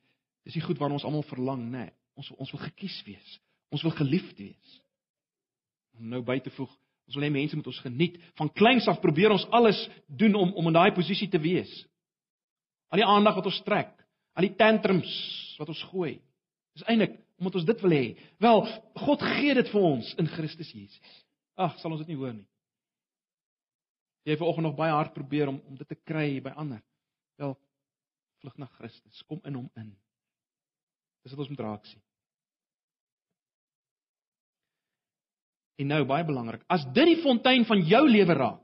dis 0.45 0.59
die 0.59 0.61
goed 0.61 0.77
waarna 0.77 0.99
ons 0.99 1.05
almal 1.07 1.23
verlang, 1.25 1.63
nê. 1.73 1.87
Nee, 1.87 1.93
ons 2.21 2.27
ons 2.37 2.51
wil 2.53 2.61
gekies 2.67 2.99
wees. 3.07 3.29
Ons 3.73 3.81
wil 3.81 3.95
geliefd 3.97 4.37
wees. 4.37 4.73
Om 5.97 6.11
nou 6.11 6.19
by 6.21 6.37
te 6.45 6.53
voeg, 6.53 6.69
Ons 7.05 7.17
wil 7.17 7.27
hê 7.27 7.31
mense 7.33 7.57
moet 7.57 7.67
ons 7.69 7.81
geniet. 7.85 8.17
Van 8.39 8.49
kleins 8.49 8.87
af 8.89 9.01
probeer 9.01 9.33
ons 9.35 9.45
alles 9.53 9.77
doen 10.07 10.35
om 10.35 10.53
om 10.57 10.71
in 10.71 10.77
daai 10.77 10.93
posisie 10.95 11.29
te 11.29 11.41
wees. 11.41 11.71
Al 12.89 13.01
die 13.01 13.07
aandag 13.07 13.37
wat 13.39 13.49
ons 13.51 13.61
trek, 13.65 13.93
al 14.33 14.47
die 14.47 14.55
tantrums 14.57 15.11
wat 15.59 15.69
ons 15.69 15.83
gooi. 15.91 16.17
Dis 16.75 16.87
eintlik 16.89 17.19
omdat 17.39 17.59
ons 17.59 17.67
dit 17.67 17.81
wil 17.83 17.95
hê. 17.95 18.05
Wel, 18.39 18.61
God 19.05 19.23
gee 19.35 19.53
dit 19.57 19.69
vir 19.73 19.87
ons 19.87 20.11
in 20.21 20.29
Christus 20.31 20.71
Jesus. 20.71 21.15
Ag, 21.59 21.77
sal 21.81 21.91
ons 21.91 22.01
dit 22.03 22.13
nie 22.13 22.19
hoor 22.19 22.33
nie. 22.33 22.47
Jy 24.25 24.33
het 24.33 24.41
vanoggend 24.41 24.65
nog 24.69 24.77
baie 24.79 24.95
hard 24.95 25.13
probeer 25.13 25.51
om 25.51 25.59
om 25.69 25.77
dit 25.77 25.87
te 25.87 25.97
kry 26.07 26.39
by 26.43 26.55
ander. 26.57 26.81
Wel, 27.37 27.53
vlug 28.41 28.57
na 28.57 28.67
Christus, 28.79 29.21
kom 29.29 29.41
in 29.45 29.59
hom 29.59 29.69
in. 29.77 29.91
Dis 31.23 31.35
wat 31.35 31.45
ons 31.45 31.51
moet 31.53 31.63
raak 31.67 31.85
sien. 31.89 32.04
En 35.81 35.89
nou 35.91 36.03
baie 36.07 36.23
belangrik, 36.27 36.63
as 36.71 36.85
dit 36.95 37.11
die 37.11 37.21
fontein 37.23 37.65
van 37.67 37.81
jou 37.87 38.05
lewe 38.09 38.37
raak. 38.37 38.61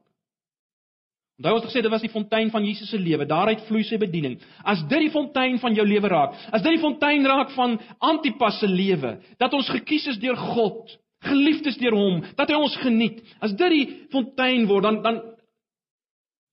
Onthou 1.41 1.55
ons 1.57 1.64
het 1.64 1.72
gesê 1.72 1.82
dit 1.82 1.89
was 1.89 2.03
die 2.05 2.12
fontein 2.14 2.51
van 2.53 2.66
Jesus 2.68 2.91
se 2.93 2.99
lewe, 3.01 3.26
daaruit 3.26 3.64
vloei 3.66 3.82
sy 3.88 3.97
bediening. 3.97 4.36
As 4.62 4.84
dit 4.86 5.07
die 5.07 5.09
fontein 5.09 5.57
van 5.59 5.74
jou 5.74 5.86
lewe 5.89 6.12
raak, 6.12 6.36
as 6.53 6.62
dit 6.62 6.76
die 6.76 6.84
fontein 6.84 7.26
raak 7.26 7.49
van 7.55 7.80
Antipas 7.97 8.59
se 8.62 8.70
lewe, 8.70 9.16
dat 9.41 9.55
ons 9.57 9.72
gekies 9.74 10.05
is 10.14 10.20
deur 10.22 10.38
God, 10.38 10.93
geliefd 11.26 11.72
is 11.72 11.80
deur 11.82 11.97
hom, 11.97 12.22
dat 12.38 12.53
hy 12.53 12.59
ons 12.62 12.78
geniet. 12.84 13.24
As 13.41 13.55
dit 13.57 13.74
die 13.74 13.86
fontein 14.14 14.68
word, 14.70 14.86
dan 14.86 15.01
dan 15.01 15.22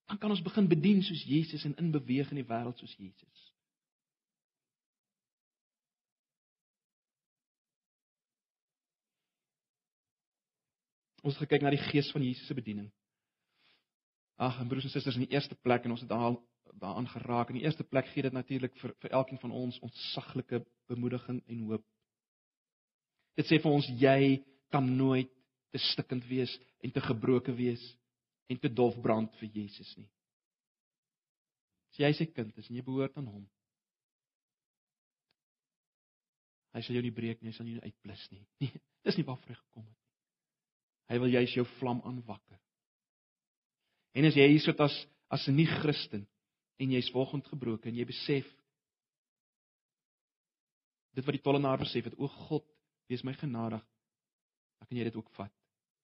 dan 0.08 0.16
kan 0.16 0.32
ons 0.32 0.40
begin 0.40 0.64
bedien 0.68 1.02
soos 1.04 1.20
Jesus 1.28 1.66
en 1.68 1.76
inbeweeg 1.76 2.30
in 2.32 2.40
die 2.40 2.48
wêreld 2.48 2.80
soos 2.80 2.94
Jesus. 2.96 3.47
Ons 11.22 11.34
het 11.34 11.46
gekyk 11.46 11.64
na 11.64 11.72
die 11.74 11.82
gees 11.88 12.10
van 12.14 12.22
Jesus 12.22 12.46
se 12.46 12.54
bediening. 12.54 12.88
Ag, 14.38 14.60
en 14.62 14.68
broers 14.70 14.86
en 14.86 14.92
susters, 14.92 15.16
in 15.18 15.26
die 15.26 15.34
eerste 15.34 15.56
plek 15.66 15.84
en 15.84 15.96
ons 15.96 16.04
het 16.04 16.10
daar 16.10 16.36
daaraan 16.78 17.08
geraak. 17.08 17.48
In 17.48 17.58
die 17.58 17.64
eerste 17.64 17.84
plek 17.84 18.06
gee 18.12 18.22
dit 18.22 18.32
natuurlik 18.32 18.74
vir 18.78 18.94
vir 19.02 19.14
elkeen 19.20 19.40
van 19.40 19.54
ons 19.56 19.78
ontsaglike 19.82 20.60
bemoediging 20.86 21.40
en 21.46 21.64
hoop. 21.70 21.84
Dit 23.38 23.48
sê 23.48 23.58
vir 23.62 23.72
ons 23.72 23.88
jy 24.00 24.44
kan 24.70 24.84
nooit 24.96 25.30
te 25.72 25.80
stikkend 25.92 26.26
wees 26.28 26.52
en 26.84 26.92
te 26.92 27.00
gebroken 27.00 27.56
wees 27.56 27.82
en 28.48 28.58
te 28.58 28.68
dof 28.68 28.96
brand 29.02 29.34
vir 29.40 29.50
Jesus 29.54 29.96
nie. 29.96 30.08
As 31.92 32.02
jy 32.04 32.12
sy 32.16 32.26
kind 32.32 32.56
is 32.60 32.68
en 32.68 32.76
jy 32.76 32.84
behoort 32.84 33.16
aan 33.16 33.30
hom, 33.32 33.46
hy 36.76 36.82
sal 36.84 36.98
jou 36.98 37.04
nie 37.04 37.14
breek 37.14 37.40
nie, 37.40 37.50
hy 37.50 37.56
sal 37.56 37.66
jou 37.66 37.78
nie 37.78 37.88
uitblus 37.88 38.28
nie. 38.34 38.44
Nee, 38.60 38.84
dis 39.08 39.16
nie 39.16 39.24
waarvoor 39.26 39.54
hy 39.54 39.58
gekom 39.58 39.86
het. 39.86 39.97
Hy 41.08 41.18
wil 41.18 41.32
juis 41.32 41.54
jou 41.56 41.64
vlam 41.78 42.00
aanwakker. 42.04 42.58
En 44.16 44.26
as 44.28 44.36
jy 44.36 44.48
hier 44.50 44.64
sit 44.64 44.80
as 44.80 44.94
as 45.28 45.46
'n 45.48 45.56
nie-Christen 45.56 46.26
en 46.80 46.90
jy's 46.90 47.10
volgens 47.10 47.46
gebroken 47.48 47.90
en 47.90 47.98
jy 47.98 48.04
besef 48.04 48.46
dit 51.12 51.24
wat 51.24 51.34
die 51.34 51.42
tollenaar 51.42 51.78
besef 51.78 52.04
het, 52.04 52.14
o 52.18 52.28
God, 52.28 52.64
wees 53.08 53.24
my 53.24 53.34
genadig. 53.34 53.84
Dan 54.78 54.86
kan 54.88 54.96
jy 54.96 55.04
dit 55.04 55.16
ook 55.16 55.30
vat. 55.30 55.52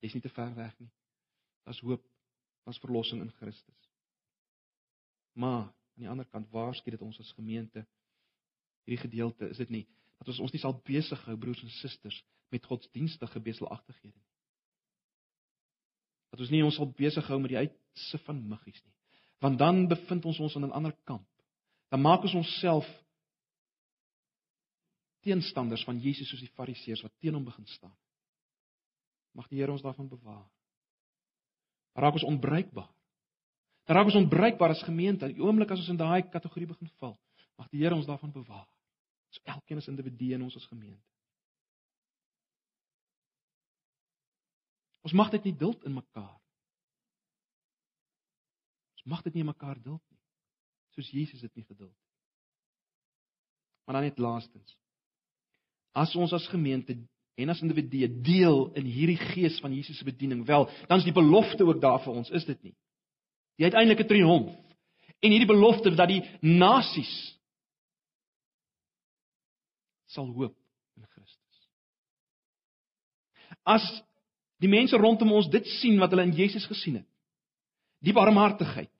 Jy's 0.00 0.14
nie 0.14 0.20
te 0.20 0.28
ver 0.28 0.54
weg 0.54 0.74
nie. 0.80 0.90
Daar's 1.64 1.80
hoop, 1.80 2.04
daar's 2.64 2.80
verlossing 2.82 3.22
in 3.22 3.30
Christus. 3.30 3.90
Maar 5.32 5.70
aan 5.70 6.02
die 6.02 6.08
ander 6.08 6.26
kant, 6.26 6.50
waar 6.50 6.74
skiet 6.74 6.98
dit 6.98 7.02
ons 7.02 7.20
as 7.20 7.32
gemeente? 7.32 7.86
Hierdie 8.84 9.02
gedeelte, 9.08 9.48
is 9.48 9.56
dit 9.56 9.70
nie 9.70 9.86
dat 10.18 10.28
ons 10.28 10.40
ons 10.46 10.52
nie 10.54 10.60
sal 10.62 10.76
besig 10.86 11.24
hou 11.28 11.34
broers 11.36 11.62
en 11.62 11.72
susters 11.80 12.16
met 12.54 12.64
godsdienstige 12.64 13.40
beselagtighede 13.44 14.14
nie. 14.14 14.33
Dat 16.34 16.42
ons 16.42 16.50
nie 16.50 16.64
ons 16.66 16.74
sal 16.74 16.88
besig 16.98 17.26
hou 17.30 17.36
met 17.38 17.52
die 17.52 17.60
uitse 17.60 18.18
van 18.26 18.40
muggies 18.50 18.80
nie. 18.82 18.94
Want 19.44 19.60
dan 19.60 19.84
bevind 19.86 20.24
ons 20.26 20.40
ons 20.42 20.56
aan 20.56 20.64
'n 20.66 20.74
ander 20.74 20.94
kamp. 21.06 21.28
Dan 21.94 22.02
maak 22.02 22.26
ons 22.26 22.34
onsself 22.34 22.88
teenstanders 25.22 25.84
van 25.84 26.00
Jesus 26.00 26.28
soos 26.28 26.40
die 26.40 26.50
Fariseërs 26.56 27.04
wat 27.06 27.12
teen 27.20 27.34
hom 27.34 27.44
begin 27.44 27.66
staan. 27.66 27.94
Mag 29.32 29.46
die 29.48 29.60
Here 29.60 29.70
ons 29.70 29.82
daarvan 29.82 30.08
bewaar. 30.08 30.50
Raak 31.94 32.18
ons 32.18 32.26
onbruikbaar. 32.26 32.90
Dan 33.86 33.96
raak 33.96 34.10
ons 34.10 34.18
onbruikbaar 34.24 34.74
as 34.74 34.82
gemeente. 34.82 35.28
Die 35.28 35.42
oomblik 35.42 35.70
as 35.70 35.78
ons 35.78 35.88
in 35.88 35.96
daai 35.96 36.22
kategorie 36.22 36.66
begin 36.66 36.90
val, 36.98 37.18
mag 37.56 37.70
die 37.70 37.78
Here 37.78 37.94
ons 37.94 38.06
daarvan 38.06 38.32
bewaar. 38.32 38.66
Ons 39.28 39.40
elkeen 39.44 39.78
as 39.78 39.88
individu 39.88 40.34
in 40.34 40.42
ons 40.42 40.56
as 40.56 40.66
gemeente. 40.66 41.13
Ons 45.04 45.12
mag 45.12 45.30
dit 45.34 45.50
nie 45.50 45.56
duld 45.60 45.82
in 45.84 45.94
mekaar. 45.94 46.38
Ons 48.96 49.08
mag 49.12 49.24
dit 49.26 49.36
nie 49.36 49.44
mekaar 49.44 49.76
duld 49.82 50.00
nie. 50.00 50.20
Soos 50.96 51.10
Jesus 51.12 51.42
dit 51.44 51.60
nie 51.60 51.66
geduld 51.66 51.92
het. 51.92 52.00
Maar 53.84 53.98
dan 53.98 54.06
net 54.08 54.22
laastens. 54.22 54.78
As 55.92 56.14
ons 56.16 56.32
as 56.32 56.48
gemeente 56.48 56.96
en 57.34 57.50
as 57.50 57.60
individue 57.62 58.08
deel 58.24 58.70
in 58.78 58.88
hierdie 58.88 59.18
gees 59.34 59.58
van 59.60 59.74
Jesus 59.74 59.98
se 59.98 60.06
bediening, 60.06 60.44
wel, 60.46 60.68
dan 60.88 61.02
is 61.02 61.06
die 61.06 61.14
belofte 61.14 61.66
ook 61.66 61.82
daar 61.82 62.00
vir 62.04 62.14
ons, 62.14 62.30
is 62.30 62.46
dit 62.48 62.70
nie? 62.70 62.74
Die 63.58 63.68
uiteindelike 63.68 64.06
triomf 64.08 64.54
en 65.24 65.32
hierdie 65.32 65.48
belofte 65.48 65.92
dat 65.96 66.10
die 66.10 66.22
nasies 66.40 67.12
sal 70.14 70.30
hoop 70.30 70.54
in 70.96 71.06
Christus. 71.10 71.62
As 73.64 73.84
die 74.62 74.70
mense 74.70 74.96
rondom 74.96 75.32
ons 75.32 75.50
dit 75.50 75.66
sien 75.80 75.98
wat 76.00 76.12
hulle 76.14 76.26
in 76.28 76.36
Jesus 76.36 76.66
gesien 76.70 77.00
het, 77.00 77.08
die 78.04 78.14
barmhartigheid, 78.14 78.92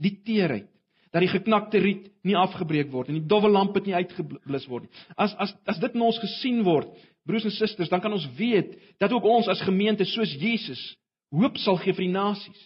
die 0.00 0.14
teerheid, 0.24 0.68
dat 1.10 1.24
die 1.24 1.32
geknakte 1.32 1.80
riet 1.82 2.06
nie 2.26 2.36
afgebreek 2.38 2.90
word 2.92 3.10
en 3.10 3.18
die 3.18 3.26
dowwe 3.26 3.50
lamp 3.50 3.74
het 3.74 3.88
nie 3.88 3.96
uitgeblus 3.98 4.66
word 4.70 4.86
nie. 4.86 5.06
As 5.18 5.34
as 5.42 5.54
as 5.68 5.80
dit 5.82 5.96
in 5.98 6.04
ons 6.06 6.20
gesien 6.22 6.60
word, 6.66 6.92
broers 7.26 7.48
en 7.48 7.54
susters, 7.54 7.90
dan 7.90 8.02
kan 8.02 8.14
ons 8.14 8.28
weet 8.38 8.76
dat 9.02 9.12
ook 9.12 9.26
ons 9.26 9.48
as 9.50 9.62
gemeente 9.66 10.06
soos 10.06 10.32
Jesus 10.38 10.80
hoop 11.34 11.58
sal 11.62 11.80
gee 11.82 11.94
vir 11.94 12.06
die 12.06 12.14
nasies. 12.14 12.60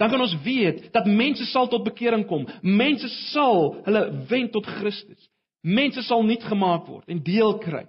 Dan 0.00 0.10
kan 0.10 0.24
ons 0.24 0.34
weet 0.44 0.88
dat 0.94 1.06
mense 1.06 1.44
sal 1.52 1.68
tot 1.70 1.84
bekering 1.86 2.24
kom. 2.26 2.48
Mense 2.62 3.08
sal 3.30 3.76
hulle 3.84 4.04
wend 4.30 4.52
tot 4.56 4.66
Christus. 4.80 5.28
Mense 5.62 6.02
sal 6.04 6.24
nuut 6.26 6.42
gemaak 6.44 6.88
word 6.88 7.08
en 7.12 7.22
deel 7.24 7.58
kry 7.62 7.84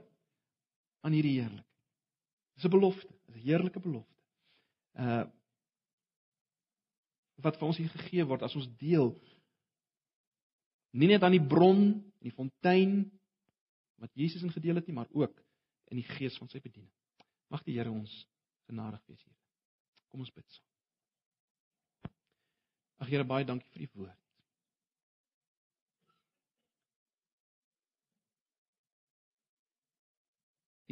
aan 1.05 1.15
hierdie 1.15 1.39
heerlikheid. 1.39 1.63
Dis 2.56 2.66
'n 2.66 2.72
belofte, 2.72 3.14
'n 3.28 3.39
heerlike 3.45 3.80
belofte. 3.80 4.22
Uh 4.93 5.26
wat 7.43 7.58
vir 7.60 7.68
ons 7.68 7.78
hier 7.78 7.89
gegee 7.91 8.24
word 8.26 8.45
as 8.47 8.56
ons 8.56 8.70
deel 8.80 9.10
nie 10.95 11.10
net 11.12 11.24
aan 11.24 11.36
die 11.36 11.47
bron, 11.53 11.82
die 12.24 12.32
fontein 12.32 13.12
wat 13.99 14.12
Jesus 14.16 14.43
in 14.43 14.53
gedeel 14.53 14.80
het 14.80 14.88
nie, 14.88 14.95
maar 14.95 15.12
ook 15.12 15.41
in 15.91 15.99
die 15.99 16.08
gees 16.16 16.38
van 16.38 16.49
sy 16.49 16.62
bediening. 16.64 16.91
Mag 17.51 17.64
die 17.64 17.76
Here 17.78 17.91
ons 17.91 18.14
genadig 18.70 19.03
wees 19.08 19.24
hier. 19.24 19.36
Kom 20.10 20.24
ons 20.24 20.32
bid 20.34 20.47
saam. 20.49 22.14
Ag 23.03 23.12
Here, 23.12 23.28
baie 23.28 23.45
dankie 23.45 23.70
vir 23.74 23.86
die 23.86 23.91
woord. 23.93 24.22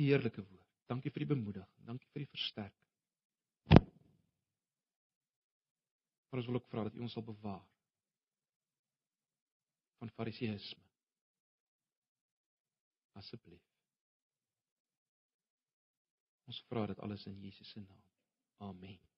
Eerlike 0.03 0.41
woord. 0.41 0.62
Dankie 0.93 1.09
vir 1.09 1.23
die 1.23 1.31
bemoediging. 1.33 1.85
Dankie 1.87 2.09
vir 2.13 2.21
die 2.21 2.29
versterking. 2.29 2.89
Maar 6.29 6.41
ons 6.41 6.49
wil 6.49 6.59
ook 6.59 6.69
vra 6.69 6.83
dat 6.85 6.95
U 6.97 7.01
ons 7.05 7.15
sal 7.17 7.25
bewaar 7.25 7.63
van 9.97 10.11
fariseïsme. 10.17 10.81
Asseblief. 13.21 13.65
Ons 16.49 16.61
vra 16.69 16.85
dit 16.91 17.01
alles 17.05 17.25
in 17.31 17.41
Jesus 17.41 17.73
se 17.73 17.81
naam. 17.81 18.05
Amen. 18.69 19.12